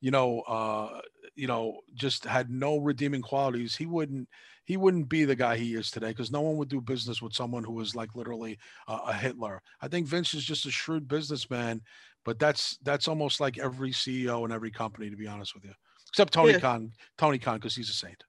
[0.00, 1.00] you know uh
[1.34, 4.28] you know just had no redeeming qualities he wouldn't
[4.64, 7.32] he wouldn't be the guy he is today because no one would do business with
[7.34, 8.58] someone who was like literally
[8.88, 11.80] a, a hitler i think vince is just a shrewd businessman
[12.24, 15.72] but that's that's almost like every ceo in every company to be honest with you
[16.08, 16.58] except tony Yeah.
[16.60, 18.22] khan tony khan because he's a saint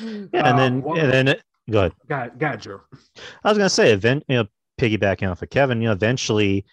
[0.00, 1.92] Yeah, and Uh, then one- and then it, go ahead.
[2.08, 2.80] Got, got Drew.
[3.44, 4.46] I was gonna say, event, you know,
[4.80, 6.64] piggybacking off of Kevin, you know, eventually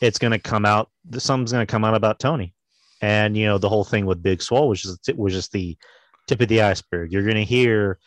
[0.00, 0.90] it's gonna come out.
[1.18, 2.54] Something's gonna come out about Tony,
[3.00, 5.76] and you know, the whole thing with Big Swole was just was just the
[6.26, 7.12] tip of the iceberg.
[7.12, 7.98] You're gonna hear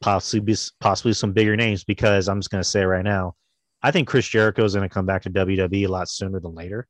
[0.00, 3.34] possibly possibly some bigger names because I'm just gonna say right now,
[3.82, 6.86] I think Chris Jericho is gonna come back to WWE a lot sooner than later,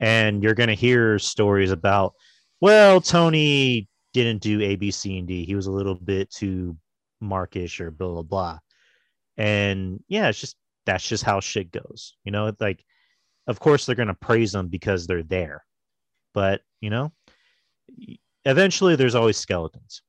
[0.00, 2.14] and you're gonna hear stories about,
[2.60, 5.44] well, Tony didn't do A, B, C, and D.
[5.44, 6.76] He was a little bit too
[7.20, 8.58] markish or blah blah blah
[9.36, 10.56] and yeah it's just
[10.86, 12.84] that's just how shit goes you know like
[13.46, 15.64] of course they're going to praise them because they're there
[16.34, 17.12] but you know
[18.48, 20.02] eventually there's always skeletons.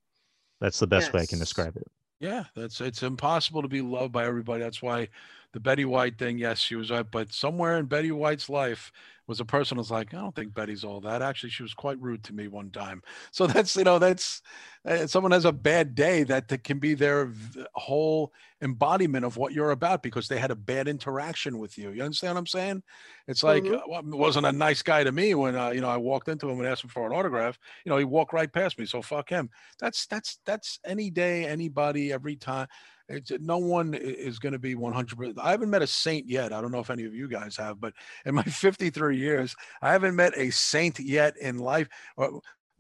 [0.61, 1.87] That's the best way i can describe it.
[2.19, 4.61] Yeah, that's it's impossible to be loved by everybody.
[4.61, 5.07] That's why
[5.53, 8.91] the Betty White thing, yes, she was right, but somewhere in Betty White's life
[9.29, 11.21] was a person who was like, I don't think Betty's all that.
[11.21, 13.01] Actually, she was quite rude to me one time.
[13.31, 14.41] So that's you know that's
[14.85, 17.31] uh, someone has a bad day that, that can be their
[17.75, 21.91] whole embodiment of what you're about because they had a bad interaction with you.
[21.91, 22.83] You understand what I'm saying?
[23.27, 23.75] It's like Mhm.
[23.75, 26.49] uh, well, wasn't a nice guy to me when uh, you know I walked into
[26.49, 27.57] him and asked him for an autograph.
[27.85, 28.85] You know, he walked right past me.
[28.85, 29.49] So fuck him
[29.79, 32.67] that's that's that's any day anybody every time
[33.09, 36.61] it's no one is going to be 100 i haven't met a saint yet i
[36.61, 37.93] don't know if any of you guys have but
[38.25, 41.87] in my 53 years i haven't met a saint yet in life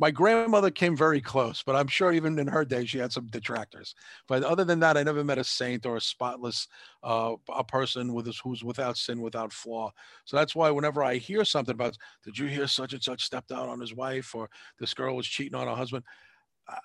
[0.01, 3.27] my grandmother came very close but i'm sure even in her day she had some
[3.27, 3.95] detractors
[4.27, 6.67] but other than that i never met a saint or a spotless
[7.03, 9.91] uh, a person with who's without sin without flaw
[10.25, 13.51] so that's why whenever i hear something about did you hear such and such stepped
[13.51, 14.49] out on his wife or
[14.79, 16.03] this girl was cheating on her husband?
[16.05, 16.28] Uh,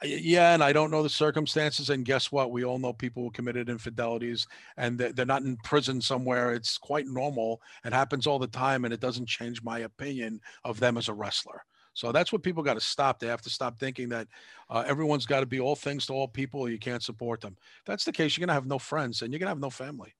[0.02, 1.90] yeah, and I don't know the circumstances.
[1.90, 2.50] And guess what?
[2.50, 6.52] We all know people who committed infidelities, and they're not in prison somewhere.
[6.52, 7.60] It's quite normal.
[7.84, 11.14] It happens all the time, and it doesn't change my opinion of them as a
[11.14, 11.64] wrestler.
[11.94, 13.18] So that's what people got to stop.
[13.18, 14.26] They have to stop thinking that
[14.68, 16.68] uh, everyone's got to be all things to all people.
[16.68, 17.56] You can't support them.
[17.78, 18.36] If that's the case.
[18.36, 20.14] You're gonna have no friends, and you're gonna have no family.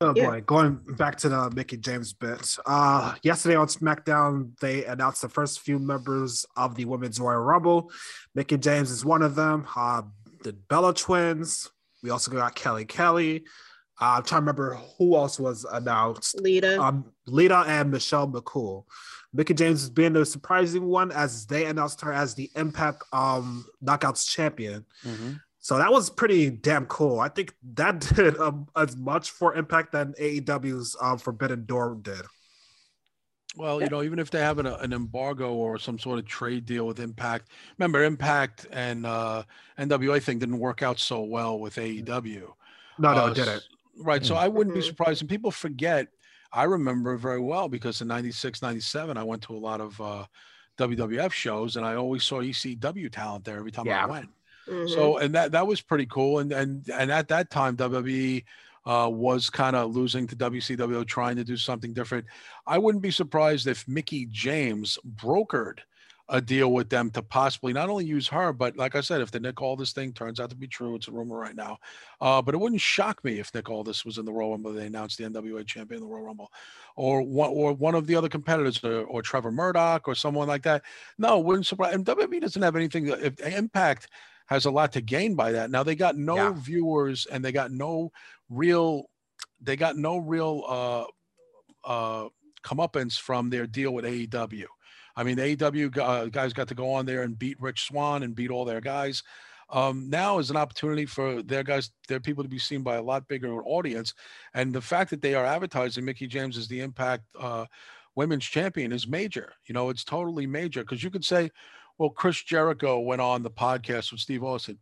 [0.00, 0.26] Oh Yeah.
[0.26, 2.56] boy, going back to the Mickie James bit.
[2.66, 7.90] Uh yesterday on SmackDown, they announced the first few members of the Women's Royal Rumble.
[8.34, 9.66] Mickie James is one of them.
[9.74, 10.02] Uh
[10.44, 11.70] the Bella twins.
[12.02, 13.44] We also got Kelly Kelly.
[14.00, 16.40] Uh, I'm trying to remember who else was announced.
[16.40, 16.80] Lita.
[16.80, 18.84] Um, Lita and Michelle McCool.
[19.32, 23.66] Mickie James is being the surprising one as they announced her as the Impact um
[23.84, 24.86] Knockouts champion.
[25.68, 27.20] So that was pretty damn cool.
[27.20, 32.22] I think that did um, as much for Impact than AEW's um, Forbidden Door did.
[33.54, 36.64] Well, you know, even if they have an, an embargo or some sort of trade
[36.64, 39.42] deal with Impact, remember Impact and uh,
[39.78, 42.44] NWA thing didn't work out so well with AEW.
[42.98, 43.48] No, no, Uh, it didn't.
[43.56, 43.68] s-
[44.00, 44.24] Right.
[44.24, 44.86] So I wouldn't be Mhm.
[44.86, 45.20] surprised.
[45.20, 46.08] And people forget,
[46.50, 50.24] I remember very well because in 96, 97, I went to a lot of uh,
[50.78, 54.04] WWF shows and I always saw ECW talent there every time Yeah.
[54.04, 54.30] I went.
[54.68, 54.88] Mhm.
[54.90, 56.40] So, and that, that was pretty cool.
[56.40, 58.44] And, and, and at that time, WWE
[58.86, 62.26] uh, was kind of losing to WCW, trying to do something different.
[62.66, 65.78] I wouldn't be surprised if Mickie James brokered
[66.30, 69.30] a deal with them to possibly not only use her, but like I said, if
[69.30, 71.78] the Nick Aldis thing turns out to be true, it's a rumor right now.
[72.20, 74.74] Uh, but it wouldn't shock me if Nick Aldis was in the Royal Rumble.
[74.74, 76.52] They announced the NWA champion in the Royal Rumble,
[76.96, 80.62] or one or one of the other competitors, or, or Trevor Murdoch, or someone like
[80.64, 80.82] that.
[81.16, 81.94] No, wouldn't surprise.
[81.94, 83.06] And WWE doesn't have anything.
[83.06, 84.08] that- If Impact
[84.48, 85.70] has a lot to gain by that.
[85.70, 86.52] Now they got no Yeah.
[86.56, 88.10] viewers and they got no
[88.48, 89.08] real.
[89.60, 91.04] They got no real uh,
[91.84, 92.28] uh,
[92.62, 94.66] comeuppance from their deal with AEW.
[95.16, 98.22] I mean, the AEW uh, guys got to go on there and beat Rich Swann
[98.22, 99.22] and beat all their guys.
[99.70, 103.02] Um, now is an opportunity for their guys, their people to be seen by a
[103.02, 104.14] lot bigger audience.
[104.54, 107.66] And the fact that they are advertising Mickie James as the Impact uh,
[108.14, 109.52] Women's Champion is major.
[109.66, 111.50] You know, it's totally major because you could say,
[111.98, 114.78] well, Chris Jericho went on the podcast with Steve Austin.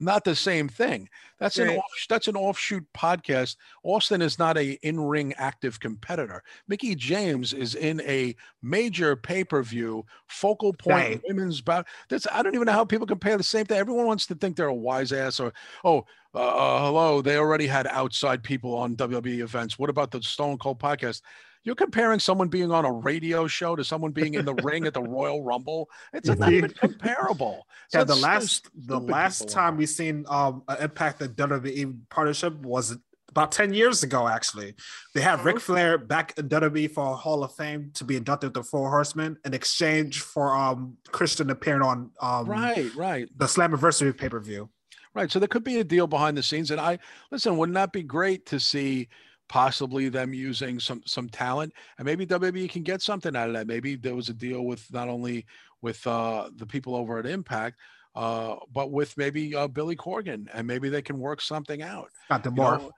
[0.00, 1.06] Not the same thing.
[1.38, 3.56] That's an off, that's an offshoot podcast.
[3.82, 6.42] Austin is not a in-ring active competitor.
[6.66, 11.22] Mickie James is in a major pay-per-view focal point Right.
[11.28, 11.86] women's bout.
[12.08, 13.76] That's I don't even know how people compare the same thing.
[13.76, 15.52] Everyone wants to think they're a wise ass or
[15.84, 19.78] oh uh, uh, hello they already had outside people on WWE events.
[19.78, 21.20] What about the Stone Cold podcast?
[21.66, 24.94] You're comparing someone being on a radio show to someone being in the ring at
[24.94, 25.90] the Royal Rumble.
[26.12, 27.66] It's not even comparable.
[27.88, 29.76] So Yeah, the it's so last the last time are.
[29.76, 32.96] we seen um an Impact and WWE partnership was
[33.28, 34.74] about 10 years ago, actually.
[35.14, 38.48] They had Ric Flair back in WWE for a Hall of Fame to be inducted
[38.48, 43.28] with the Four Horsemen in exchange for um Christian appearing on um right, right.
[43.36, 44.68] the Slammiversary pay per view.
[45.14, 45.30] Right.
[45.30, 46.70] So there could be a deal behind the scenes.
[46.70, 46.98] And I
[47.30, 49.08] listen, wouldn't that be great to see
[49.48, 53.66] possibly them using some some talent and maybe WWE can get something out of that.
[53.66, 55.46] Maybe there was a deal with not only
[55.82, 57.78] with uh the people over at Impact,
[58.14, 62.08] uh, but with maybe uh, Billy Corgan and maybe they can work something out.
[62.26, 62.90] Scott the you know?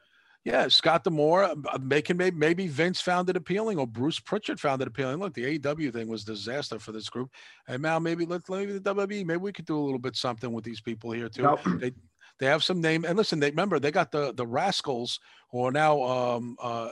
[0.44, 4.80] yeah, Scott D'Amore, uh, making maybe maybe Vince found it appealing or Bruce Pritchard found
[4.80, 5.18] it appealing.
[5.18, 7.30] Look, the AEW thing was disaster for this group,
[7.66, 10.53] and now maybe let's maybe the WWE maybe we could do a little bit something
[10.53, 11.42] with these people here too.
[11.42, 11.80] Yep.
[11.80, 11.92] They
[12.39, 13.41] they have some name and listen.
[13.41, 15.20] They remember they got the the Rascals
[15.51, 16.91] who are now um uh,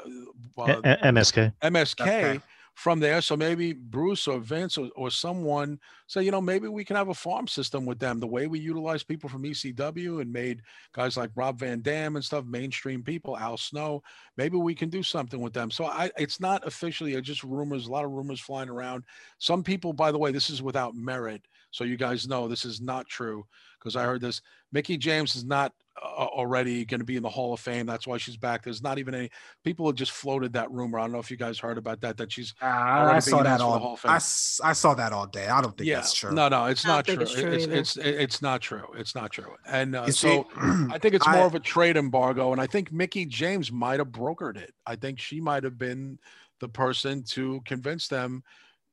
[0.59, 1.53] uh A- A- MSK.
[1.63, 2.41] MSK Okay.
[2.75, 3.23] from there.
[3.23, 7.09] So maybe Bruce or Vince or, or someone say, you know, maybe we can have
[7.09, 8.21] a farm system with them.
[8.21, 10.61] The way we utilize people from ECW and made
[10.93, 14.03] guys like Rob Van Dam and stuff, mainstream people, Al Snow,
[14.37, 15.71] maybe we can do something with them.
[15.71, 19.05] So I, it's not officially it's just rumors, a lot of rumors flying around.
[19.39, 21.43] Some people, by the way, this is without merit.
[21.71, 23.45] So you guys know this is not true
[23.79, 24.41] because I heard this.
[24.73, 27.87] Mickie James is not uh, already going to be in the Hall of Fame.
[27.87, 28.63] That's why she's back.
[28.63, 29.31] There's not even any
[29.65, 30.99] people have just floated that rumor.
[30.99, 32.17] I don't know if you guys heard about that.
[32.17, 34.11] That she's Uh, I saw that announced Hall all of Fame.
[34.13, 35.47] I, s- I saw that all day.
[35.49, 36.33] I don't think yeah, that's true.
[36.33, 37.17] no, no, it's don't true.
[37.21, 37.75] it's true It's either.
[37.77, 38.87] it's it's not true.
[38.97, 39.55] It's not true.
[39.67, 40.45] And uh, so see,
[40.91, 43.99] I think it's I- more of a trade embargo, and I think Mickie James might
[44.01, 44.75] have brokered it.
[44.87, 46.19] I think she might have been
[46.61, 48.43] the person to convince them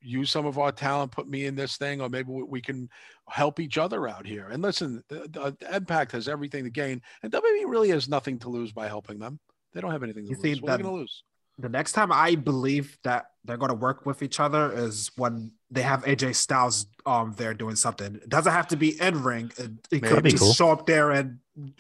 [0.03, 2.89] use some of our talent, put me in this thing, or maybe we, we can
[3.30, 4.49] help each other out here.
[4.49, 8.49] And listen, the, the Impact has everything to gain, and WWE really has nothing to
[8.49, 9.39] lose by helping them.
[9.73, 10.41] They don't have anything to You lose.
[10.43, 11.23] see, What are that- going to lose?
[11.59, 15.51] the next time I believe that they're going to work with each other is when
[15.69, 18.15] they have AJ Styles um there doing something.
[18.15, 19.51] It doesn't have to be in ring.
[19.59, 20.53] It, it could be just cool.
[20.53, 21.38] show up there and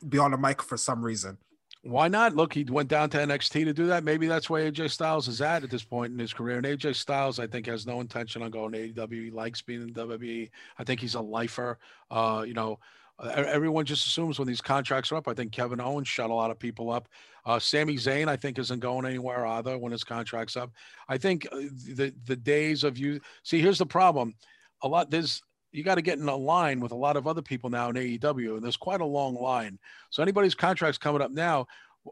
[0.07, 1.39] be on the mic for some reason.
[1.83, 2.33] Why not?
[2.33, 4.05] Look, he went down to NXT to do that.
[4.05, 6.55] Maybe that's where AJ Styles is at at this point in his career.
[6.55, 9.25] And AJ Styles, I think, has no intention on going to AEW.
[9.25, 10.49] He likes being in WWE.
[10.79, 11.77] I think he's a lifer.
[12.09, 12.79] Uh, you know,
[13.21, 15.27] everyone just assumes when these contracts are up.
[15.27, 17.09] I think Kevin Owens shut a lot of people up.
[17.45, 20.71] Uh, Sami Zayn, I think, isn't going anywhere either when his contract's up.
[21.09, 21.57] I think uh,
[21.95, 23.59] the the days of you see.
[23.59, 24.35] Here's the problem.
[24.83, 25.43] A lot there's
[25.73, 27.95] you got to get in a line with a lot of other people now in
[27.95, 29.79] AEW, and there's quite a long line.
[30.11, 31.67] So anybody's contract's coming up now,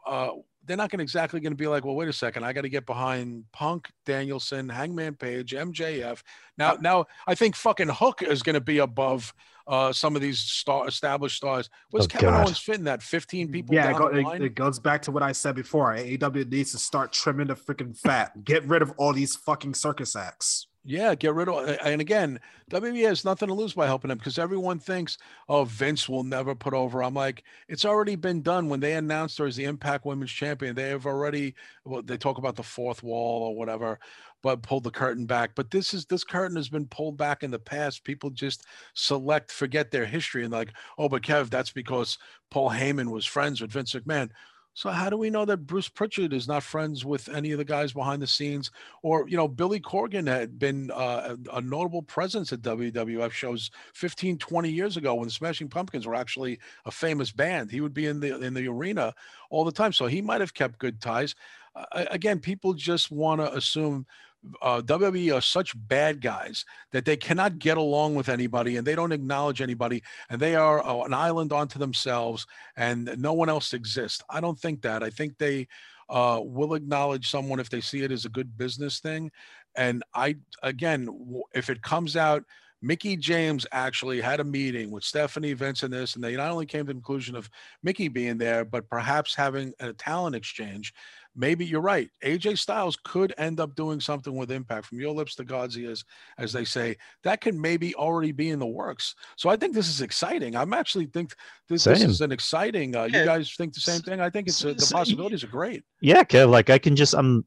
[0.05, 0.31] uh,
[0.65, 2.69] they're not going exactly going to be like, well, wait a second, I got to
[2.69, 6.21] get behind Punk, Danielson, Hangman Page, MJF.
[6.57, 9.33] Now, now I think fucking Hook is going to be above
[9.67, 11.69] uh, some of these star established stars.
[11.91, 12.45] Where's Oh, Kevin God.
[12.45, 14.41] Owens fitting that 15 people Yeah, go, the it, line?
[14.43, 15.95] it goes back to what I said before.
[15.95, 18.43] AEW needs to start trimming the freaking fat.
[18.43, 20.67] Get rid of all these fucking circus acts.
[20.83, 22.39] Yeah, get rid of and again,
[22.71, 26.55] WWE has nothing to lose by helping them because everyone thinks, oh, Vince will never
[26.55, 27.03] put over.
[27.03, 30.73] I'm like, it's already been done when they announced her as the Impact Women's Champion.
[30.73, 31.53] They have already
[31.85, 33.99] well, they talk about the fourth wall or whatever,
[34.41, 35.51] but pulled the curtain back.
[35.53, 38.03] But this is this curtain has been pulled back in the past.
[38.03, 42.17] People just select, forget their history, and like, oh, but Kev, that's because
[42.49, 44.31] Paul Heyman was friends with Vince McMahon.
[44.73, 47.65] So how do we know that Bruce Pritchard is not friends with any of the
[47.65, 48.71] guys behind the scenes?
[49.03, 54.37] Or you know, Billy Corgan had been uh, a, notable presence at WWF shows 15,
[54.37, 57.69] 20 years ago when the Smashing Pumpkins were actually a famous band.
[57.69, 59.13] He would be in the in the arena
[59.49, 61.35] all the time, so he might have kept good ties.
[61.75, 64.05] Uh, again, people just want to assume
[64.61, 68.95] uh, WWE are such bad guys that they cannot get along with anybody and they
[68.95, 73.73] don't acknowledge anybody and they are uh, an island unto themselves and no one else
[73.73, 74.23] exists.
[74.29, 75.03] I don't think that.
[75.03, 75.67] I think they
[76.09, 79.31] uh, will acknowledge someone if they see it as a good business thing.
[79.75, 81.07] And I, again,
[81.53, 82.43] if it comes out,
[82.81, 86.65] Mickie James actually had a meeting with Stephanie Vince and this, and they not only
[86.65, 87.49] came to the conclusion of
[87.83, 90.93] Mickey being there, but perhaps having a talent exchange.
[91.35, 92.09] Maybe you're right.
[92.23, 96.03] AJ Styles could end up doing something with Impact from your lips to God's ears,
[96.37, 96.97] as they say.
[97.23, 99.15] That can maybe already be in the works.
[99.37, 100.55] So I think this is exciting.
[100.55, 101.33] I'm actually think
[101.69, 102.95] this, this is an exciting.
[102.95, 103.19] Uh, Yeah.
[103.19, 104.19] You guys think the same thing?
[104.19, 105.83] I think it's uh, the possibilities are great.
[106.01, 106.49] Yeah, Kev.
[106.49, 107.45] Like I can just um,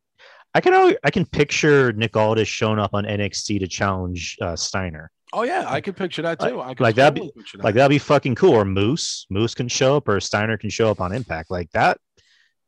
[0.54, 4.56] I can always, I can picture Nick Aldis showing up on NXT to challenge uh,
[4.56, 5.10] Steiner.
[5.32, 6.60] Oh yeah, I could picture that too.
[6.60, 7.64] I could Like that'd be that.
[7.64, 8.52] like that'd be fucking cool.
[8.54, 11.50] Or Moose, Moose can show up, or Steiner can show up on Impact.
[11.50, 11.98] Like that,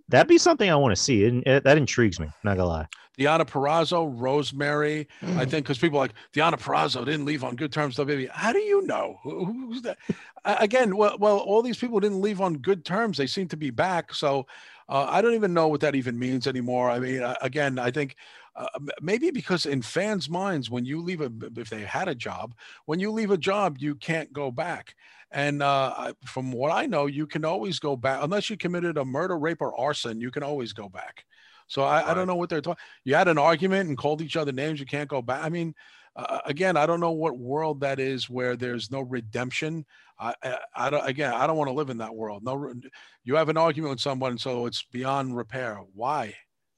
[0.09, 1.25] that'd be something I want to see.
[1.27, 2.29] And that intrigues me.
[2.45, 2.87] Not gonna lie.
[3.19, 5.09] Deonna Purrazzo, Rosemary.
[5.23, 5.51] I Mm.
[5.51, 7.97] think because people are like Deonna Purrazzo didn't leave on good terms.
[7.97, 8.29] with WWE.
[8.31, 9.19] How do you know?
[9.23, 9.97] Who- Who's that?
[10.45, 13.17] Again, well, well, all these people didn't leave on good terms.
[13.17, 14.13] They seem to be back.
[14.15, 14.47] So
[14.89, 16.91] uh, I don't even know what that even means anymore.
[16.91, 18.17] I mean, uh, again, I think
[18.55, 18.67] uh,
[19.01, 22.55] maybe because in fans' minds, when you leave a, if they had a job,
[22.85, 24.95] when you leave a job, you can't go back.
[25.33, 29.05] And uh, from what I know, you can always go back unless you committed a
[29.05, 30.21] murder, rape, or arson.
[30.21, 31.25] You can always go back.
[31.67, 32.83] So I, I don't know what they're talking.
[33.05, 34.79] You had an argument and called each other names.
[34.79, 35.45] You can't go back.
[35.45, 35.75] I mean,
[36.15, 39.85] uh, again, I don't know what world that is where there's no redemption.
[40.19, 41.07] I, I, I don't.
[41.07, 42.45] Again, I don't want to live in that world.
[42.45, 42.73] No,
[43.25, 45.81] you have an argument with someone, so it's beyond repair.
[45.93, 46.35] Why?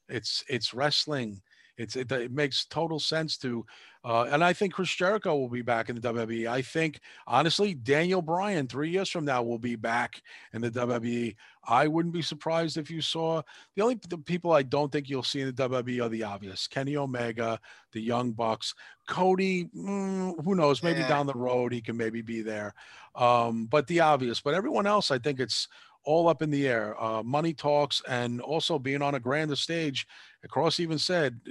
[0.09, 1.41] It's it's wrestling.
[1.77, 3.65] It's it, it makes total sense to,
[4.05, 6.47] uh, and I think Chris Jericho will be back in the WWE.
[6.47, 10.21] I think honestly, Daniel Bryan three years from now will be back
[10.53, 11.35] in the WWE.
[11.67, 13.41] I wouldn't be surprised if you saw
[13.75, 16.67] the only the people I don't think you'll see in the WWE are the obvious:
[16.67, 17.59] Kenny Omega,
[17.91, 18.73] the Young Bucks,
[19.07, 19.65] Cody.
[19.75, 20.81] mm, who knows?
[20.81, 21.09] Maybe Yeah.
[21.09, 22.73] down the road he can maybe be there.
[23.15, 24.39] Um, but the obvious.
[24.39, 25.67] But everyone else, I think it's
[26.05, 26.95] all up in the air.
[27.03, 30.07] Uh, money talks, and also being on a grander stage.
[30.47, 31.41] Kross even said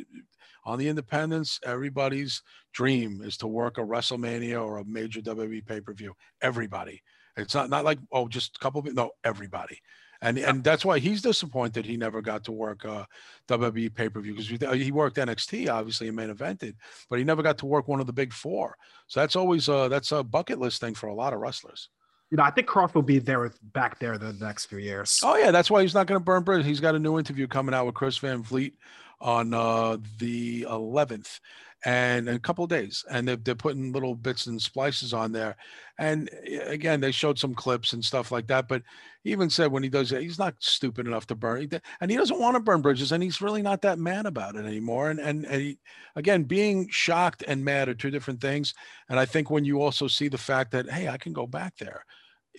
[0.68, 2.42] on the independents, everybody's
[2.74, 6.14] dream is to work a WrestleMania or a major WWE pay per view.
[6.42, 7.02] Everybody.
[7.38, 9.78] It's not not like oh, just a couple of no, everybody.
[10.20, 13.06] And and that's why he's disappointed he never got to work uh,
[13.48, 16.74] WWE pay per view because he worked NXT obviously and main evented,
[17.08, 18.76] but he never got to work one of the big four.
[19.06, 21.88] So that's always uh that's a bucket list thing for a lot of wrestlers.
[22.30, 25.18] You know, I think Kross will be there with back there the next few years.
[25.24, 26.66] Oh yeah, that's why he's not going to burn bridges.
[26.66, 28.74] He's got a new interview coming out with Chris Van Vliet
[29.20, 31.40] on uh, the 11th,
[31.84, 35.56] and a couple days, and they're, they're putting little bits and splices on there.
[35.98, 38.66] And uh, again, they showed some clips and stuff like that.
[38.66, 38.82] But
[39.22, 41.68] he even said when he does it, he's not stupid enough to burn,
[42.00, 44.64] and he doesn't want to burn bridges, and he's really not that mad about it
[44.64, 45.10] anymore.
[45.10, 45.78] And and, and he,
[46.16, 48.74] again, being shocked and mad are two different things.
[49.08, 51.76] And I think when you also see the fact that hey, I can go back
[51.78, 52.04] there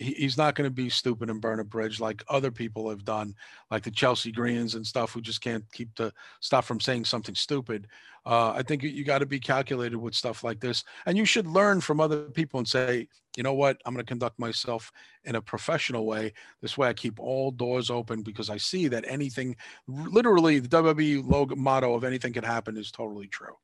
[0.00, 3.04] he, he's not going to be stupid and burn a bridge like other people have
[3.04, 3.34] done,
[3.70, 7.34] like the Chelsea Greens and stuff who just can't keep the stop from saying something
[7.34, 7.86] stupid.
[8.26, 11.24] Uh, I think you, you got to be calculated with stuff like this, and you
[11.24, 13.06] should learn from other people and say,
[13.36, 14.90] you know what, I'm going to conduct myself
[15.24, 16.32] in a professional way.
[16.60, 19.56] This way, I keep all doors open because I see that anything,
[19.86, 23.54] literally, the WWE logo motto of anything can happen is totally true.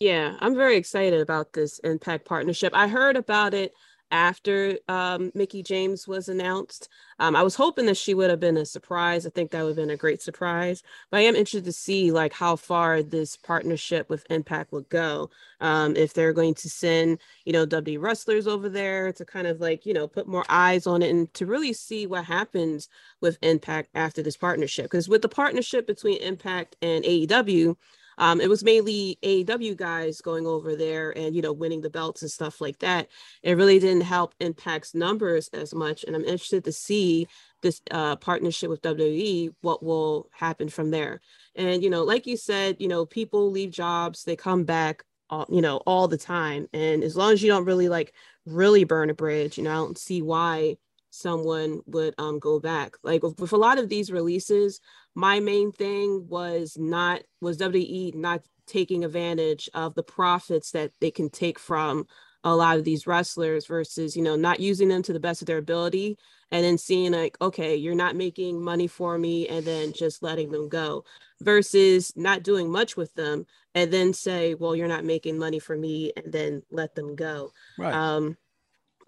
[0.00, 2.72] Yeah, I'm very excited about this Impact partnership.
[2.74, 3.74] I heard about it
[4.10, 6.88] after um, Mickie James was announced.
[7.18, 9.26] Um, I was hoping that she would have been a surprise.
[9.26, 10.82] I think that would have been a great surprise.
[11.10, 15.30] But I am interested to see like how far this partnership with Impact will go.
[15.60, 19.60] Um, if they're going to send, you know, WWE wrestlers over there to kind of
[19.60, 22.88] like, you know, put more eyes on it and to really see what happens
[23.20, 24.86] with Impact after this partnership.
[24.86, 27.76] Because with the partnership between Impact and AEW,
[28.20, 32.20] um, it was mainly AEW guys going over there and you know winning the belts
[32.20, 33.08] and stuff like that.
[33.42, 37.26] It really didn't help Impact's numbers as much, and I'm interested to see
[37.62, 41.20] this uh, partnership with WWE, what will happen from there.
[41.56, 45.46] And you know, like you said, you know, people leave jobs, they come back, all,
[45.48, 48.12] you know, all the time, and as long as you don't really like
[48.44, 50.76] really burn a bridge, you know, I don't see why
[51.10, 54.80] someone would um go back like with, with, a lot of these releases
[55.14, 61.10] my main thing was not was WWE not taking advantage of the profits that they
[61.10, 62.06] can take from
[62.44, 65.46] a lot of these wrestlers versus you know not using them to the best of
[65.46, 66.16] their ability
[66.50, 70.50] and then seeing like okay you're not making money for me and then just letting
[70.50, 71.04] them go
[71.42, 75.76] versus not doing much with them and then say well you're not making money for
[75.76, 77.92] me and then let them go right.
[77.92, 78.36] um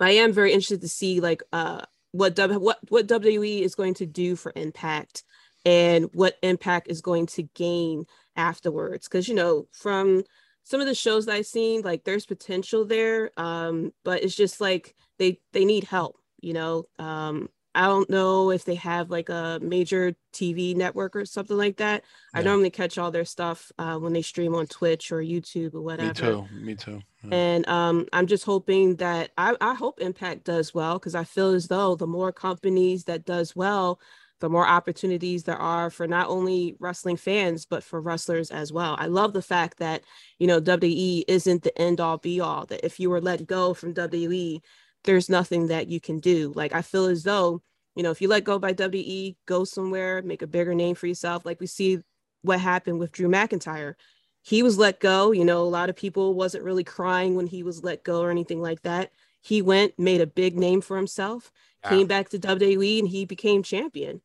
[0.01, 1.83] I am very interested to see like uh
[2.13, 5.25] what w, what what WWE is going to do for Impact
[5.65, 8.05] and what Impact is going to gain
[8.37, 9.09] afterwards.
[9.09, 10.23] Because you know, from
[10.65, 14.61] some of the shows that I've seen, like there's potential there, um, but it's just
[14.61, 16.17] like they they need help.
[16.41, 21.25] You know, um, I don't know if they have like a major TV network or
[21.25, 22.05] something like that.
[22.35, 22.41] Yeah.
[22.41, 25.81] I normally catch all their stuff uh, when they stream on Twitch or YouTube or
[25.81, 26.09] whatever.
[26.09, 26.47] Me too.
[26.53, 27.01] Me too.
[27.25, 27.35] Yeah.
[27.35, 31.53] And um, I'm just hoping that I, I hope Impact does well because I feel
[31.53, 34.01] as though the more companies that does well,
[34.41, 38.97] the more opportunities there are for not only wrestling fans but for wrestlers as well.
[38.99, 40.03] I love the fact that
[40.39, 42.67] you know WWE isn't the end all be all.
[42.67, 44.61] That if you were let go from WWE,
[45.05, 46.53] there's nothing that you can do.
[46.55, 47.63] Like I feel as though,
[47.95, 51.07] you know, if you let go by WWE, go somewhere, make a bigger name for
[51.07, 51.45] yourself.
[51.45, 52.01] Like we see
[52.43, 53.95] what happened with Drew McIntyre.
[54.43, 55.33] He was let go.
[55.33, 58.31] You know, a lot of people wasn't really crying when he was let go or
[58.31, 59.13] anything like that.
[59.41, 61.51] He went, made a big name for himself,
[61.83, 61.91] yeah.
[61.91, 64.21] came back to WWE, and he became champion.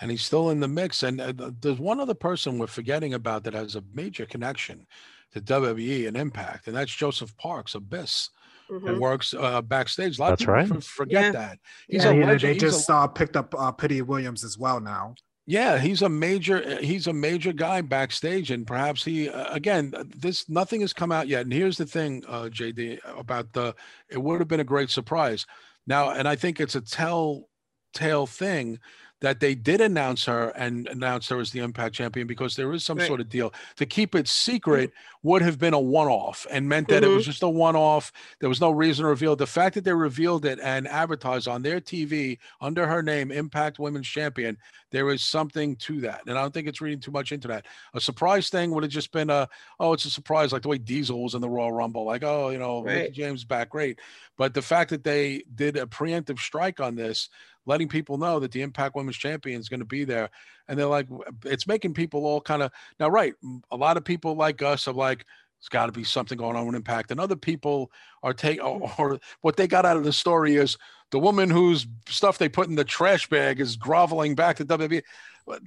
[0.00, 1.02] And he's still in the mix.
[1.02, 4.86] And uh, there's one other person we're forgetting about that has a major connection
[5.32, 8.30] to WWE and Impact, and that's Joseph Parks, Abyss
[8.70, 8.98] mm-hmm.
[8.98, 10.18] works uh, backstage.
[10.18, 10.84] A lot That's of people right.
[10.84, 11.32] forget yeah.
[11.32, 11.58] that.
[11.88, 12.54] He's yeah, a legend.
[12.54, 15.14] They just a, uh, picked up uh, Petey Williams as well now.
[15.46, 19.92] Yeah, he's a major uh, he's a major guy backstage, and perhaps he uh, again
[20.16, 21.42] this nothing has come out yet.
[21.42, 23.74] And here's the thing, uh, JD, about the
[24.08, 25.46] it would have been a great surprise.
[25.86, 28.78] Now, and I think it's a telltale thing
[29.20, 32.84] that they did announce her and announce her as the Impact champion because there is
[32.84, 33.06] some right.
[33.06, 33.52] sort of deal.
[33.76, 34.92] To keep it secret
[35.22, 37.12] would have been a one off and meant that mm-hmm.
[37.12, 38.12] it was just a one off.
[38.40, 39.36] There was no reason to reveal.
[39.36, 43.78] The fact that they revealed it and advertised on their TV under her name, Impact
[43.78, 44.56] Women's Champion,
[44.90, 46.22] there is something to that.
[46.26, 47.66] And I don't think it's reading too much into that.
[47.94, 49.48] A surprise thing would have just been a,
[49.78, 52.04] oh, it's a surprise, like the way Diesel was in the Royal Rumble.
[52.04, 53.12] Like, oh, you know, right.
[53.12, 54.00] James back, great.
[54.38, 57.28] But the fact that they did a preemptive strike on this
[57.66, 60.30] letting people know that the Impact Women's Champion is going to be there.
[60.68, 61.06] And they're like,
[61.44, 63.34] it's making people all kind of now, right?
[63.70, 65.24] A lot of people like us are like,
[65.60, 67.92] it's got to be something going on with Impact, and other people
[68.22, 70.78] are taking, or, or what they got out of the story is
[71.10, 75.02] the woman whose stuff they put in the trash bag is groveling back to WWE.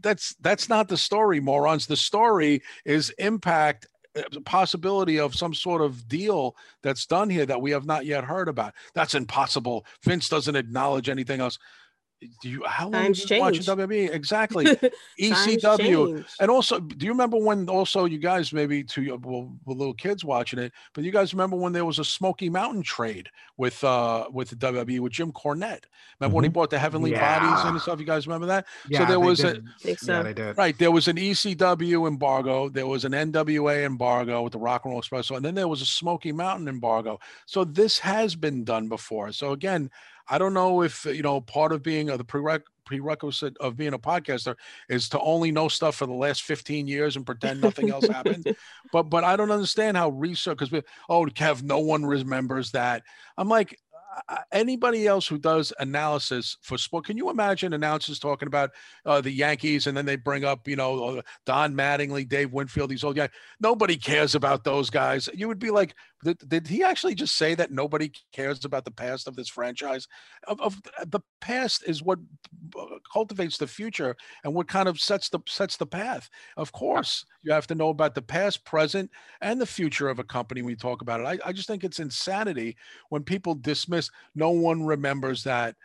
[0.01, 1.85] That's that's not the story, morons.
[1.85, 7.61] The story is Impact uh, possibility of some sort of deal that's done here that
[7.61, 8.73] we have not yet heard about.
[8.93, 9.85] That's impossible.
[10.03, 11.59] Vince doesn't acknowledge anything else
[12.41, 14.13] do you how long Times you watch WWE?
[14.13, 14.65] Exactly.
[15.19, 16.25] ECW.
[16.39, 20.59] And also, do you remember when also you guys maybe to well, little kids watching
[20.59, 24.49] it, but you guys remember when there was a Smoky Mountain trade with uh with
[24.49, 25.53] the WWE with Jim Cornette?
[25.55, 25.83] Remember
[26.19, 26.33] mm-hmm.
[26.33, 26.53] when he mm-hmm.
[26.53, 27.39] bought the Heavenly yeah.
[27.39, 27.99] Bodies and stuff?
[27.99, 28.65] You guys remember that?
[28.87, 29.65] Yeah, so there was did.
[29.85, 30.11] a so.
[30.11, 30.57] yeah, they did.
[30.57, 30.77] right.
[30.77, 34.99] There was an ECW embargo, there was an NWA embargo with the Rock and Roll
[34.99, 37.19] Express, and then there was a Smoky Mountain embargo.
[37.45, 39.31] So this has been done before.
[39.31, 39.89] So again,
[40.27, 43.93] I don't know if you know part of being uh, the prereq- prerequisite of being
[43.93, 44.55] a podcaster
[44.89, 48.55] is to only know stuff for the last 15 years and pretend nothing else happened.
[48.91, 53.01] But but I don't understand how research because oh Kev, no one remembers that.
[53.37, 53.79] I'm like,
[54.29, 58.71] uh, anybody else who does analysis for sport, can you imagine announcers talking about
[59.05, 62.89] uh, the Yankees and then they bring up, you know, uh, Don Mattingly, Dave Winfield,
[62.89, 63.29] these old guys?
[63.59, 65.29] Nobody cares about those guys.
[65.33, 68.91] You would be like, did, did he actually just say that nobody cares about the
[68.91, 70.07] past of this franchise?
[70.47, 72.19] Of, of the past is what
[72.79, 76.29] uh, cultivates the future and what kind of sets the sets the path.
[76.57, 80.23] Of course, you have to know about the past, present, and the future of a
[80.23, 81.25] company when you talk about it.
[81.25, 82.75] I, I just think it's insanity
[83.09, 84.09] when people dismiss.
[84.35, 85.75] No one remembers that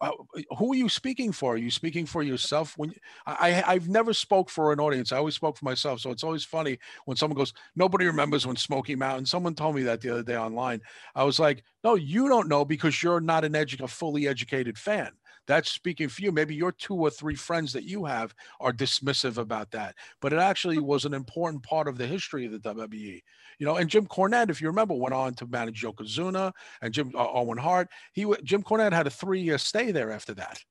[0.00, 0.10] Uh,
[0.58, 1.54] who are you speaking for?
[1.54, 2.76] Are you speaking for yourself?
[2.76, 2.92] When
[3.26, 5.12] I, I've never spoke for an audience.
[5.12, 6.00] I always spoke for myself.
[6.00, 9.26] So it's always funny when someone goes, nobody remembers when Smoky Mountain.
[9.26, 10.80] Someone told me that the other day online.
[11.14, 14.76] I was like, no, you don't know because you're not an edu- a fully educated
[14.76, 15.10] fan.
[15.46, 16.32] That's speaking for you.
[16.32, 20.38] Maybe your two or three friends that you have are dismissive about that, but it
[20.38, 23.22] actually was an important part of the history of the WWE.
[23.58, 26.52] You know, and Jim Cornette, if you remember, went on to manage Yokozuna
[26.82, 27.88] and Jim uh, Owen Hart.
[28.12, 30.62] He Jim Cornette had a three-year stay there after that.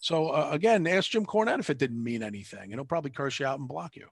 [0.00, 3.38] So uh, again, ask Jim Cornette if it didn't mean anything, and he'll probably curse
[3.38, 4.06] you out and block you.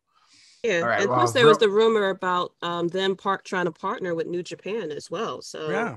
[0.63, 3.67] Yeah, All right, and well, plus there was the rumor about um, them part trying
[3.67, 5.43] to partner with New Japan as well.
[5.43, 5.97] So Yeah,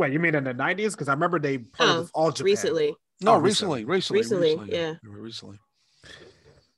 [0.00, 0.94] Wait, you mean in the nineties?
[0.94, 2.44] Because I remember they Oh, partnered with all Japan.
[2.46, 4.94] recently, no, Oh, recently, recently, Recently, yeah.
[5.02, 5.58] recently.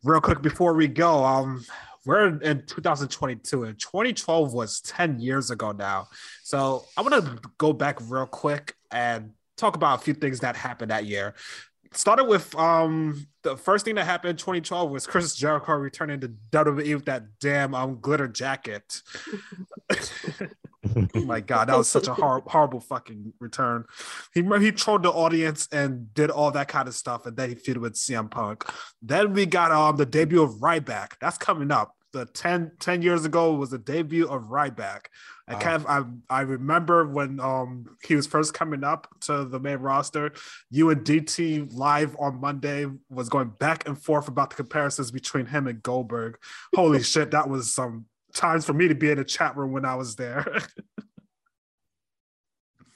[0.02, 1.64] Real quick before we go, um,
[2.04, 6.08] we're in 2022 and 2012 was 10 years ago now.
[6.42, 10.56] So I want to go back real quick and talk about a few things that
[10.56, 11.34] happened that year.
[11.92, 16.28] Started with um the first thing that happened in 2012 was Chris Jericho returning to
[16.50, 19.02] WWE with that damn um glitter jacket.
[21.14, 23.84] oh my god, that was such a hor- horrible fucking return.
[24.34, 27.54] He he trolled the audience and did all that kind of stuff, and then he
[27.54, 28.64] feuded with CM Punk.
[29.00, 31.12] Then we got um the debut of Ryback.
[31.20, 31.94] That's coming up.
[32.12, 35.06] The 10, 10 years ago was the debut of Ryback.
[35.48, 35.60] I Wow.
[35.60, 35.86] kind of
[36.28, 40.32] I, I remember when um he was first coming up to the main roster.
[40.70, 45.46] You and DT live on Monday was going back and forth about the comparisons between
[45.46, 46.36] him and Goldberg.
[46.74, 49.84] Holy shit, that was some times for me to be in a chat room when
[49.84, 50.44] I was there.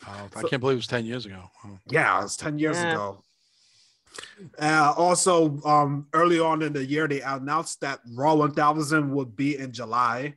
[0.06, 1.50] I So- can't believe it was ten years ago.
[1.64, 1.78] Oh.
[1.90, 2.92] Yeah, it was 10 years Yeah.
[2.92, 3.22] ago.
[4.58, 9.58] Uh, also, um, early on in the year, they announced that Raw 1000 would be
[9.58, 10.36] in July,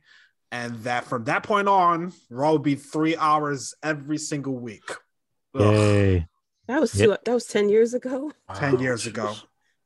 [0.50, 4.90] and that from that point on, Raw would be three hours every single week.
[5.54, 6.26] Ugh, Yay.
[6.66, 7.24] that was Yep.
[7.24, 8.32] that was ten years ago.
[8.54, 9.34] 10 Wow, years ago.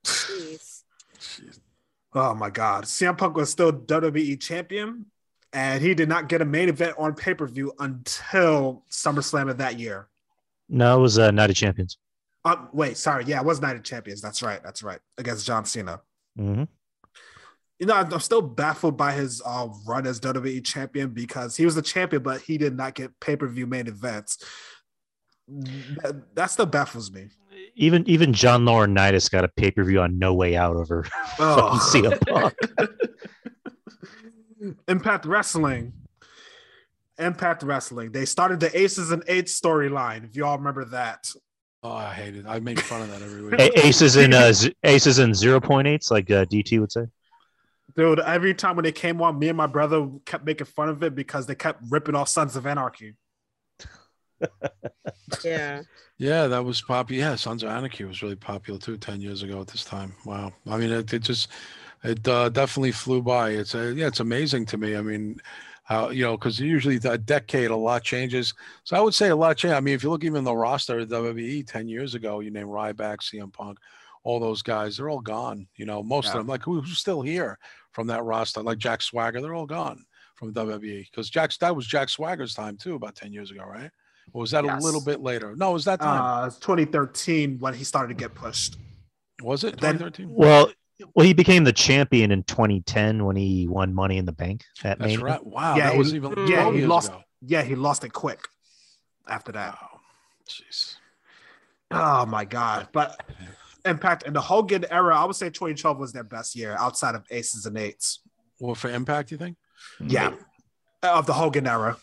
[0.05, 0.51] Jeez.
[0.53, 0.74] jeez.
[2.15, 2.85] Oh my God.
[2.85, 5.07] CM Punk was still WWE champion,
[5.53, 9.59] and he did not get a main event on pay per view until SummerSlam of
[9.59, 10.09] that year.
[10.69, 11.99] No, it was uh, Night of Champions.
[12.45, 13.25] Uh, wait, sorry.
[13.25, 14.21] Yeah, it was Night of Champions.
[14.21, 14.63] That's right.
[14.63, 15.01] That's right.
[15.19, 16.01] Against John Cena.
[16.37, 16.65] hmm
[17.79, 21.65] you know, I'm I'm still baffled by his uh, run as WWE champion because he
[21.65, 24.45] was the champion, but he did not get pay per view main events.
[25.49, 27.29] That, that still baffles me.
[27.77, 31.05] Even even John Laurinaitis got a pay per view on No Way Out over
[31.39, 31.79] Oh.
[31.79, 32.55] fucking CM Punk.
[34.89, 35.93] Impact Wrestling.
[37.19, 38.13] Impact Wrestling.
[38.13, 40.25] They started the Aces and Eights storyline.
[40.25, 41.31] If you all remember that.
[41.83, 42.47] Oh, I hate it.
[42.49, 43.61] I make fun of that every week.
[43.61, 47.05] A- aces in uh, z- aces in zero point eights, like uh, DT would say.
[47.95, 51.03] Dude, every time when they came on, me and my brother kept making fun of
[51.03, 53.15] it because they kept ripping off Sons of Anarchy.
[55.45, 55.83] Yeah.
[56.19, 57.21] Yeah, that was popular.
[57.21, 58.97] Yeah, Sons of Anarchy was really popular too.
[58.97, 60.15] Ten years ago at this time.
[60.25, 60.53] Wow.
[60.67, 61.49] I mean, it, it just
[62.05, 63.51] it uh, definitely flew by.
[63.51, 64.97] It's uh, yeah, it's amazing to me.
[64.97, 65.41] I mean,
[65.83, 68.55] how you know, because usually a decade a lot changes.
[68.85, 69.75] So I would say a lot change.
[69.75, 72.69] I mean, if you look even the roster of WWE ten years ago, you name
[72.69, 73.79] Ryback, CM Punk,
[74.23, 75.67] all those guys, they're all gone.
[75.77, 76.33] You know, most Yeah.
[76.33, 76.47] of them.
[76.47, 77.59] Like who- who's still here
[77.93, 78.63] from that roster?
[78.63, 80.05] Like Jack Swagger, they're all gone
[80.37, 83.91] from WWE because Jack's that was Jack Swagger's time too, about ten years ago, right?
[84.33, 84.83] Or was that Yes.
[84.83, 85.55] a little bit later?
[85.57, 86.47] No, it was that time.
[86.49, 88.77] Uh, 2013 when he started to get pushed.
[89.43, 90.29] Was it Then- 2013?
[90.35, 90.71] Well,
[91.15, 94.65] well, he became the champion in 2010 when he won Money in the Bank.
[94.83, 95.45] That That's main right.
[95.45, 97.23] Wow, Yeah, that he- was even yeah, he lost- ago.
[97.43, 98.49] Yeah, he lost it quick
[99.29, 99.75] after that.
[99.81, 100.01] Wow,
[100.49, 100.97] jeez.
[101.91, 102.89] Oh my god!
[102.93, 103.23] But
[103.85, 107.25] Impact in the Hogan era, I would say 2012 was their best year outside of
[107.31, 108.21] Aces and Eights.
[108.59, 109.59] Well, for Impact, you think?
[110.01, 110.35] Yeah,
[111.03, 111.99] of the Hogan era.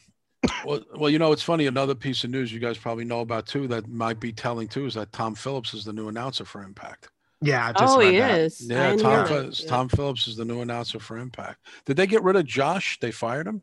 [0.66, 1.68] Well, well, you know, it's funny.
[1.68, 4.86] Another piece of news you guys probably know about too that might be telling too
[4.88, 7.10] is that Tom Phillips is the new announcer for Impact.
[7.42, 8.40] Yeah, I just Oh, he that.
[8.40, 8.62] is.
[8.68, 9.28] Yeah, knew Tom, that.
[9.28, 9.68] Phil- Yeah.
[9.70, 11.60] Tom Phillips is the new announcer for Impact.
[11.86, 13.00] Did they get rid of Josh?
[13.00, 13.62] They fired him.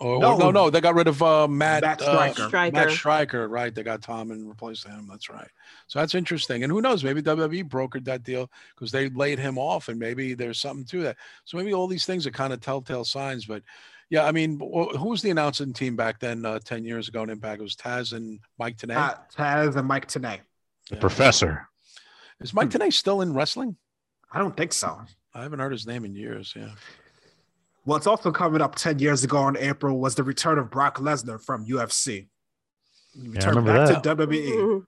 [0.00, 0.32] Or No.
[0.32, 2.48] no, no, no, they got rid of uh, Matt Matt uh, Stryker.
[2.48, 2.74] Striker.
[2.76, 3.74] Matt Striker, right?
[3.74, 5.08] They got Tom and replaced him.
[5.10, 5.48] That's right.
[5.88, 6.62] So that's interesting.
[6.62, 7.02] And who knows?
[7.02, 11.02] Maybe WWE brokered that deal because they laid him off, and maybe there's something to
[11.02, 11.16] that.
[11.44, 13.44] So maybe all these things are kind of telltale signs.
[13.44, 13.62] But
[14.10, 16.44] yeah, I mean, wh- who was the announcing team back then?
[16.44, 18.96] Uh, Ten years ago in Impact, it was Taz and Mike Tenay.
[18.96, 20.40] Uh, Taz and Mike Tenay.
[20.90, 20.98] Yeah.
[20.98, 21.68] Professor.
[22.40, 23.76] Is Mike Tenay still in wrestling?
[24.32, 25.00] I don't think so.
[25.34, 26.52] I haven't heard his name in years.
[26.56, 26.70] Yeah.
[27.84, 31.42] What's also coming up 10 years ago in April was the return of Brock Lesnar
[31.42, 32.28] from UFC.
[33.14, 34.16] He returned remember back that.
[34.18, 34.84] to WWE.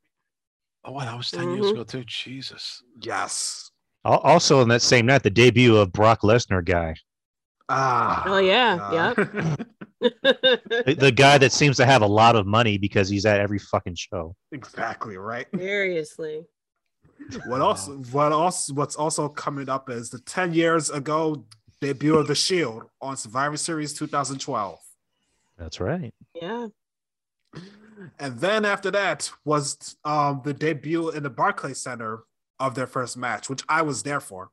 [0.84, 1.72] Oh, wow, that was 10 years Mhm.
[1.72, 2.04] ago too.
[2.04, 2.82] Jesus.
[3.00, 3.70] Yes.
[4.04, 6.94] Also, on that same night, the debut of Brock Lesnar guy,
[7.70, 8.24] Ah.
[8.26, 9.16] Oh yeah, yep.
[10.00, 13.58] the, the guy that seems to have a lot of money because he's at every
[13.58, 14.34] fucking show.
[14.50, 15.46] exactly right.
[15.56, 16.44] Seriously.
[17.46, 17.88] What else?
[18.10, 18.72] What else?
[18.72, 21.44] What's also coming up is the 10 years ago
[21.80, 24.78] debut of the Shield on Survivor Series 2012.
[25.58, 26.12] That's right.
[26.34, 26.68] Yeah.
[28.18, 32.24] And then after that was um, the debut in the Barclays Center
[32.58, 34.50] of their first match, which I was there for.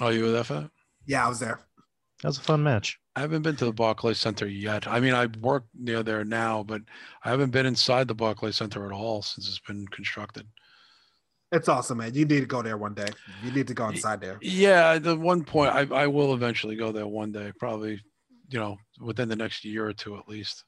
[0.00, 0.70] Oh, you were there for that?
[1.06, 1.60] Yeah, I was there.
[2.26, 2.98] That was a fun match.
[3.14, 4.88] I haven't been to the Barclays Center yet.
[4.88, 6.82] I mean, I work near there now, but
[7.24, 10.44] I haven't been inside the Barclays Center at all since it's been constructed.
[11.52, 12.14] It's awesome, man.
[12.14, 13.06] You need to go there one day.
[13.44, 14.38] You need to go inside there.
[14.42, 18.00] Yeah, the one point I, I will eventually go there one day, probably,
[18.48, 20.64] you know, within the next year or two at least.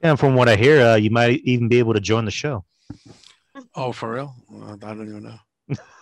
[0.00, 2.64] And from what I hear, uh, you might even be able to join the show.
[3.74, 4.32] Oh, for real?
[4.48, 5.76] I don't even know.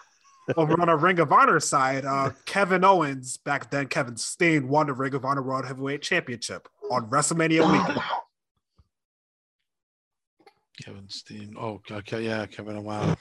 [0.56, 4.86] Over on a Ring of Honor side, uh, Kevin Owens, back then Kevin Steen, won
[4.86, 8.00] the Ring of Honor World Heavyweight Championship on WrestleMania weekend.
[10.82, 11.54] Kevin Steen.
[11.58, 12.22] Oh, okay.
[12.24, 12.82] Yeah, Kevin.
[12.82, 13.16] Wow.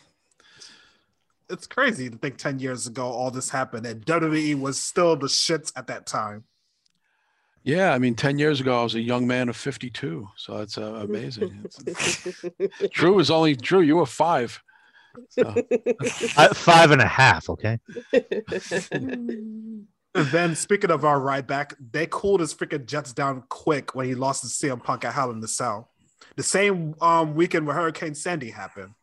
[1.49, 5.27] It's crazy to think 10 years ago all this happened and WWE was still the
[5.27, 6.45] shits at that time.
[7.63, 10.27] Yeah, I mean, 10 years ago, I was a young man of 52.
[10.35, 11.63] So that's uh, amazing.
[11.85, 12.45] It's-
[12.91, 14.59] Drew was only, Drew, you were five.
[15.29, 15.43] So,
[16.37, 17.49] I, five and a half.
[17.49, 17.79] Okay.
[20.13, 24.41] Then speaking of our Ryback, they cooled his freaking Jets down quick when he lost
[24.41, 25.89] to CM Punk at Hell in the Cell.
[26.35, 28.93] The same um, weekend where Hurricane Sandy happened.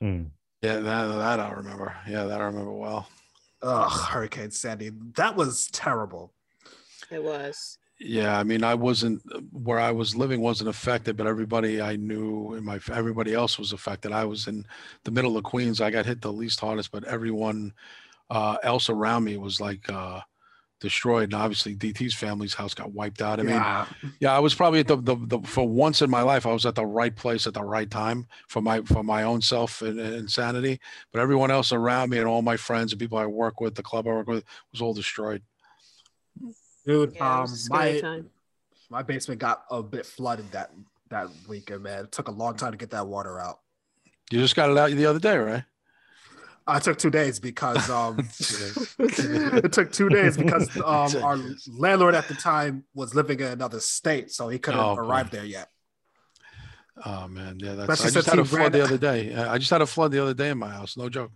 [0.00, 0.24] Hmm.
[0.62, 1.96] yeah, that, that I remember.
[2.06, 3.08] Yeah, that I remember well.
[3.62, 4.90] Ugh, Hurricane Sandy.
[5.16, 6.34] That was terrible.
[7.10, 7.78] It was.
[8.00, 9.22] Yeah, I mean, I wasn't
[9.52, 13.72] where I was living wasn't affected, but everybody I knew and my everybody else was
[13.72, 14.12] affected.
[14.12, 14.64] I was in
[15.02, 15.80] the middle of Queens.
[15.80, 17.72] I got hit the least hardest, but everyone
[18.30, 20.20] uh, else around me was like uh,
[20.78, 21.24] destroyed.
[21.24, 23.40] And obviously, DT's family's house got wiped out.
[23.40, 23.86] I mean, yeah.
[24.20, 26.66] yeah, I was probably at the, the, the for once in my life, I was
[26.66, 29.98] at the right place at the right time for my for my own self and,
[29.98, 30.80] and insanity.
[31.12, 33.82] But everyone else around me and all my friends and people I work with, the
[33.82, 35.42] club I work with, was all destroyed.
[36.88, 38.30] Dude, Yeah, um, was a scary my, time.
[38.88, 40.70] my basement got a bit flooded that,
[41.10, 42.04] that weekend, man.
[42.04, 43.60] It took a long time to get that water out.
[44.30, 45.64] You just got it out the other day, right?
[46.66, 48.18] I took two days because um,
[48.98, 53.80] it took two days because um, our landlord at the time was living in another
[53.80, 55.02] state, so he couldn't Oh, boy.
[55.02, 55.68] arrive there yet.
[57.04, 58.04] Oh man, yeah, that's.
[58.04, 59.34] I just had a flood ran- the other day.
[59.34, 60.96] I just had a flood the other day in my house.
[60.96, 61.30] No joke.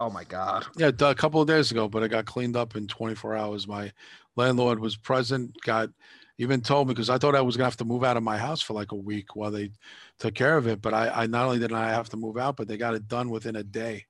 [0.00, 0.64] Oh my god!
[0.76, 3.66] Yeah, a couple of days ago, but it got cleaned up in 24 hours.
[3.66, 3.90] My
[4.38, 5.54] landlord was present.
[5.62, 5.90] Got
[6.38, 8.38] even told me because I thought I was gonna have to move out of my
[8.38, 9.70] house for like a week while they
[10.18, 10.80] took care of it.
[10.80, 13.08] But I, I not only did I have to move out, but they got it
[13.08, 14.06] done within a day.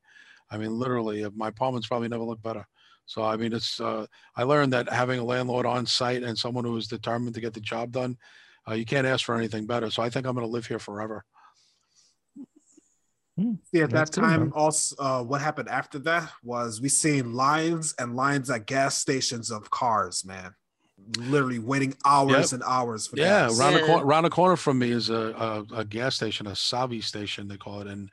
[0.50, 2.66] I mean, literally, my apartment's probably never looked better.
[3.06, 3.80] So I mean, it's.
[3.80, 4.06] Uh,
[4.36, 7.54] I learned that having a landlord on site and someone who is determined to get
[7.54, 8.18] the job done,
[8.68, 9.90] uh, you can't ask for anything better.
[9.90, 11.24] So I think I'm gonna live here forever.
[13.74, 14.52] See, at That's that time, man.
[14.54, 19.50] also, uh, what happened after that was we seen lines and lines at gas stations
[19.50, 20.54] of cars, man,
[21.18, 22.60] literally waiting hours Yep.
[22.60, 23.58] and hours for Yeah, gas.
[23.58, 23.86] around the Yeah.
[23.86, 27.46] corner, around the corner from me is a, a, a gas station, a Savi station
[27.46, 28.10] they call it, and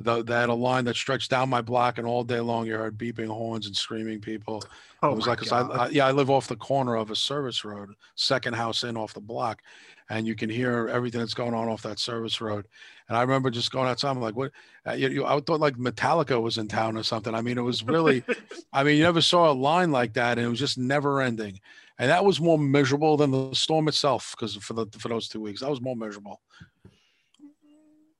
[0.00, 2.96] the, had a line that stretched down my block, and all day long you heard
[2.96, 4.62] beeping horns and screaming people.
[5.02, 7.64] Oh it was like, I, I, yeah, I live off the corner of a service
[7.64, 9.62] road, second house in off the block,
[10.08, 12.66] and you can hear everything that's going on off that service road.
[13.08, 14.52] And I remember just going outside, I'm like, what?
[14.86, 17.34] Uh, you, you, I thought like Metallica was in town or something.
[17.34, 18.24] I mean, it was really,
[18.72, 21.60] I mean, you never saw a line like that, and it was just never ending.
[21.98, 25.40] And that was more miserable than the storm itself, because for the for those two
[25.40, 26.40] weeks, that was more miserable.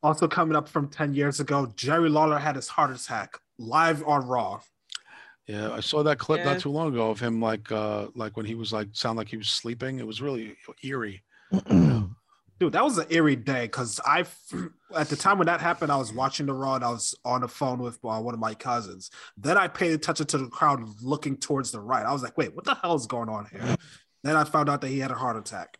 [0.03, 4.27] Also coming up from 10 years ago, Jerry Lawler had his heart attack live on
[4.27, 4.61] Raw.
[5.47, 6.53] Yeah, I saw that clip Yeah.
[6.53, 9.29] not too long ago of him like uh like when he was like sound like
[9.29, 9.99] he was sleeping.
[9.99, 11.23] It was really eerie.
[12.61, 14.27] Dude, that was an eerie day because I,
[14.95, 17.41] at the time when that happened, I was watching the Raw and I was on
[17.41, 19.11] the phone with uh, one of my cousins.
[19.39, 22.05] Then I paid attention to the crowd looking towards the right.
[22.05, 23.77] I was like, wait, what the hell is going on here?
[24.23, 25.79] Then I found out that he had a heart attack.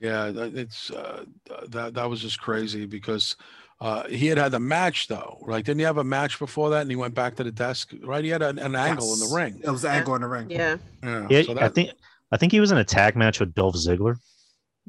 [0.00, 1.24] Yeah, that- it's uh,
[1.68, 3.36] that that was just crazy because
[3.80, 5.64] uh, he had had a match though, right?
[5.64, 8.22] Didn't he have a match before that, and he went back to the desk, right?
[8.24, 9.60] He had an, an angle in the ring.
[9.62, 10.50] It was the angle in the ring.
[10.50, 10.76] Yeah.
[11.02, 11.90] Yeah, Yeah, so I think
[12.32, 14.18] I think he was in a tag match with Dolph Ziggler,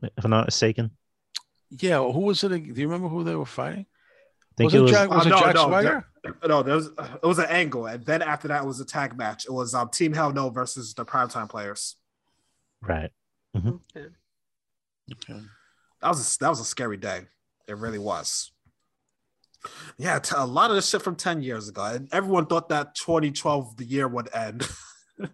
[0.02, 0.92] if I'm not mistaken.
[1.70, 2.50] Yeah, who was it?
[2.50, 3.86] Do you remember who they were fighting?
[3.90, 5.10] I think was it it was Jack?
[5.10, 6.06] Was Uh, it no, Jack no, Swagger?
[6.48, 9.18] No, there was it was an angle, and then after that it was a tag
[9.18, 9.46] match.
[9.46, 11.96] It was um Team Hell No versus the Primetime Players.
[12.82, 13.12] right.
[13.56, 14.08] Okay.
[15.14, 15.42] Okay.
[16.02, 17.22] That was a, that was a scary day.
[17.68, 18.52] It really was.
[19.98, 22.96] Yeah, t- a lot of this shit from ten years ago, and everyone thought that
[22.96, 24.68] 2012 the year would end.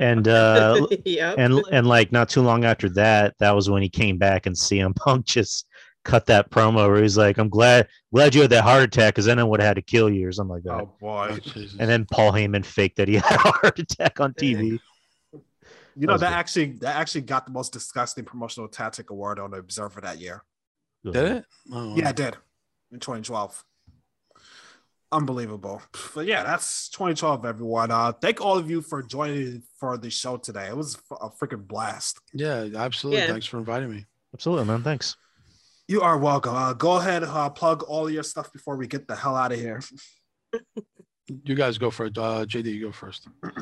[0.00, 1.34] And uh yep.
[1.38, 4.56] and and like not too long after that, that was when he came back and
[4.56, 5.66] CM Punk just
[6.04, 9.26] cut that promo where he's like, "I'm glad glad you had that heart attack because
[9.26, 11.38] then I would have had to kill you or something like that." oh boy!
[11.38, 14.78] Oh, And then Paul Heyman faked that he had a heart attack on TV.
[15.96, 19.50] You know was that actually that actually got the most disgusting promotional tactic award on
[19.50, 20.42] the Observer that year.
[21.04, 21.44] did it?
[21.72, 22.36] Oh, Yeah, it did
[22.92, 23.64] in 2012.
[25.12, 25.82] Unbelievable.
[26.14, 27.90] But yeah, that's 2012, everyone.
[27.90, 30.68] Uh, thank all of you for joining for the show today.
[30.68, 32.20] It was a freaking blast.
[32.32, 33.22] Yeah, absolutely.
[33.22, 33.26] Yeah.
[33.32, 34.06] Thanks for inviting me.
[34.32, 34.84] Absolutely, man.
[34.84, 35.16] Thanks.
[35.88, 36.54] You are welcome.
[36.54, 39.58] Uh, go ahead, uh, plug all your stuff before we get the hell out of
[39.58, 39.80] here.
[41.44, 42.18] You guys go first.
[42.18, 43.28] Uh, JD, you go first.
[43.44, 43.52] All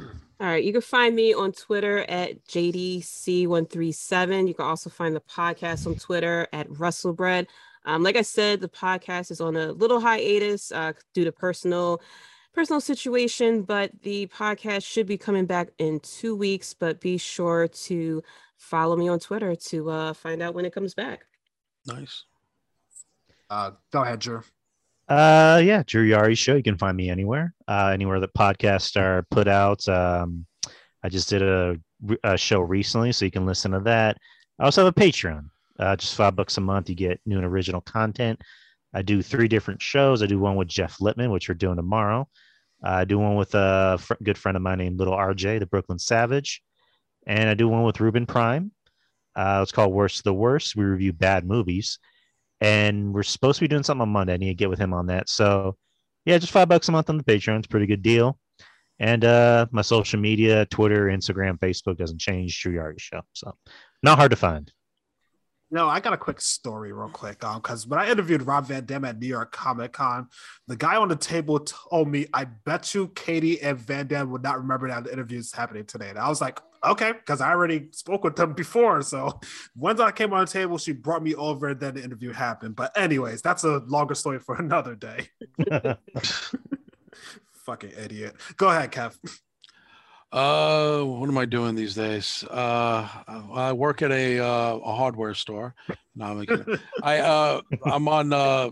[0.41, 0.65] right.
[0.65, 4.49] You can find me on Twitter at JDC137.
[4.49, 7.47] You can also find the podcast on Twitter at Russellbread.
[7.85, 12.03] Um, like I said, the podcast is on a little hiatus uh, due to personal
[12.55, 16.75] personal situation, but the podcast should be coming back in two weeks.
[16.75, 18.23] But be sure to
[18.57, 21.27] follow me on Twitter to uh, find out when it comes back.
[21.87, 22.25] Nice.
[23.51, 24.43] Uh, go ahead, Drew.
[25.09, 26.55] Uh, yeah, Drew Yari show.
[26.55, 29.87] You can find me anywhere, uh, anywhere that podcasts are put out.
[29.89, 30.45] Um,
[31.03, 31.77] I just did a,
[32.25, 34.19] a show recently, so you can listen to that.
[34.59, 35.49] I also have a Patreon.
[35.79, 38.41] Uh, just five bucks a month, you get new and original content.
[38.93, 40.23] I do three different shows.
[40.23, 42.29] I do one with Jeff Littman, which we're doing tomorrow.
[42.85, 45.67] Uh, I do one with a fr- good friend of mine named Little RJ, the
[45.67, 46.63] Brooklyn Savage,
[47.27, 48.73] and I do one with Ruben Prime.
[49.35, 50.77] Uh, it's called Worst of the Worst.
[50.77, 51.99] We review bad movies
[52.61, 54.35] and we're supposed to be doing something on Monday.
[54.35, 55.29] I need to get with him on that.
[55.29, 55.77] So,
[56.25, 57.59] yeah, just five bucks a month on the Patreon.
[57.59, 58.39] It's pretty good deal.
[58.99, 62.61] And uh, my social media, Twitter, Instagram, Facebook doesn't change.
[62.61, 63.21] Drew Yari Show.
[63.33, 63.55] So,
[64.03, 64.73] not hard to find.
[65.71, 67.45] No, I got a quick story, real quick.
[67.45, 70.29] Um, because when I interviewed Rob Van Dam at New York Comic Con,
[70.67, 74.43] the guy on the table told me, "I bet you Katie and Van Dam would
[74.43, 77.51] not remember that the interview is happening today." And I was like, "Okay," because I
[77.51, 79.03] already spoke with them before.
[79.03, 79.41] So
[79.77, 82.75] once I came on the table, she brought me over, and then the interview happened.
[82.75, 85.29] But anyways, that's a longer story for another day.
[87.67, 88.37] Fucking idiot.
[88.57, 89.19] Go ahead, Kev.
[90.31, 92.45] Uh, what am I doing these days?
[92.45, 93.09] Uh,
[93.53, 95.75] I work at a uh, a hardware store.
[96.15, 96.79] No, I'm kidding.
[97.03, 98.71] I uh, I'm on uh,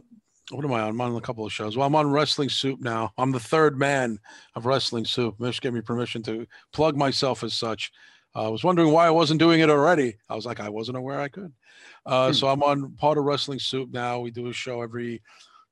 [0.50, 0.90] what am I on?
[0.90, 1.76] I'm on a couple of shows.
[1.76, 3.12] Well, I'm on Wrestling Soup now.
[3.16, 4.18] I'm the third man
[4.54, 5.38] of Wrestling Soup.
[5.40, 7.90] Mish gave me permission to plug myself as such.
[8.34, 10.16] Uh, I was wondering why I wasn't doing it already.
[10.28, 11.52] I was like, I wasn't aware I could.
[12.04, 14.20] Uh, so I'm on part of Wrestling Soup now.
[14.20, 15.22] We do a show every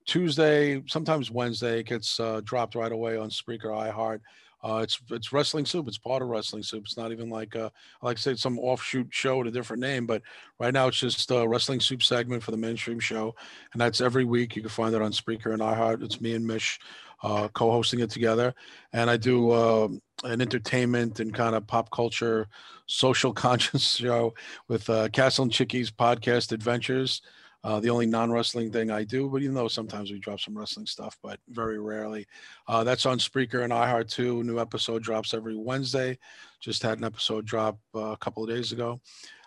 [0.06, 1.80] Tuesday, sometimes Wednesday.
[1.80, 4.20] It gets uh, dropped right away on Spreaker, iHeart.
[4.64, 5.86] Uh, it's it's Wrestling Soup.
[5.86, 6.82] It's part of Wrestling Soup.
[6.84, 7.68] It's not even like uh,
[8.00, 10.22] I like to say some offshoot show with a different name, but
[10.58, 13.34] right now it's just a Wrestling Soup segment for the mainstream show,
[13.74, 14.56] and that's every week.
[14.56, 16.02] You can find it on Spreaker and iHeart.
[16.02, 16.80] It's me and Mish
[17.22, 18.54] uh, co-hosting it together,
[18.94, 19.88] and I do uh,
[20.24, 22.48] an entertainment and kind of pop culture,
[22.86, 24.32] social conscious show
[24.68, 27.20] with uh, Castle and Chickies podcast adventures.
[27.64, 30.84] Uh, the only non-wrestling thing I do, but even though sometimes we drop some wrestling
[30.84, 32.26] stuff, but very rarely.
[32.68, 34.44] Uh, that's on Spreaker and iHeart too.
[34.44, 36.18] New episode drops every Wednesday.
[36.60, 39.00] Just had an episode drop uh, a couple of days ago.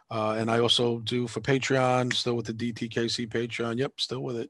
[0.10, 3.77] Uh, and I also do for Patreon, still with the DTKC Patreon.
[3.77, 4.49] Yep, still with it.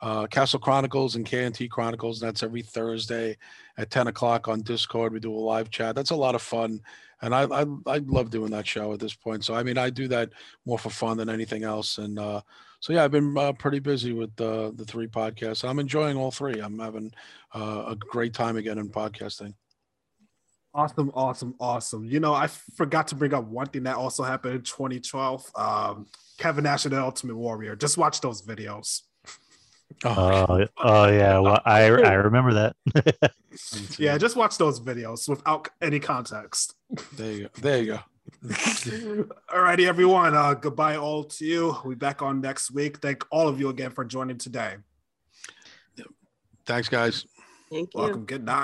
[0.00, 2.18] Uh, Castle Chronicles and KNT Chronicles.
[2.18, 3.36] That's every Thursday
[3.76, 5.12] at 10 o'clock on Discord.
[5.12, 5.94] We do a live chat.
[5.94, 6.80] That's a lot of fun.
[7.20, 9.44] And I, I, I love doing that show at this point.
[9.44, 10.30] So, I mean, I do that
[10.66, 11.98] more for fun than anything else.
[11.98, 12.40] And uh,
[12.82, 15.66] so, yeah, I've been uh, pretty busy with uh, the three podcasts.
[15.66, 16.58] I'm enjoying all three.
[16.58, 17.12] I'm having
[17.54, 19.54] uh, a great time again in podcasting.
[20.74, 22.04] Awesome, awesome, awesome.
[22.06, 25.52] You know, I forgot to bring up one thing that also happened in 2012.
[25.54, 26.06] Um,
[26.38, 27.76] Kevin Nash and the Ultimate Warrior.
[27.76, 29.02] Just watch those videos.
[30.04, 31.38] Oh, oh yeah.
[31.38, 33.32] Well, I I remember that.
[33.96, 36.74] Yeah, just watch those videos without any context.
[37.16, 37.48] There you go.
[37.60, 38.00] There you go.
[38.44, 40.34] Alrighty, everyone.
[40.34, 41.76] Uh, goodbye, all to you.
[41.84, 42.98] We'll be back on next week.
[42.98, 44.76] Thank all of you again for joining today.
[46.66, 47.26] Thanks, guys.
[47.70, 48.00] Thank you.
[48.00, 48.24] Welcome.
[48.24, 48.60] Good night.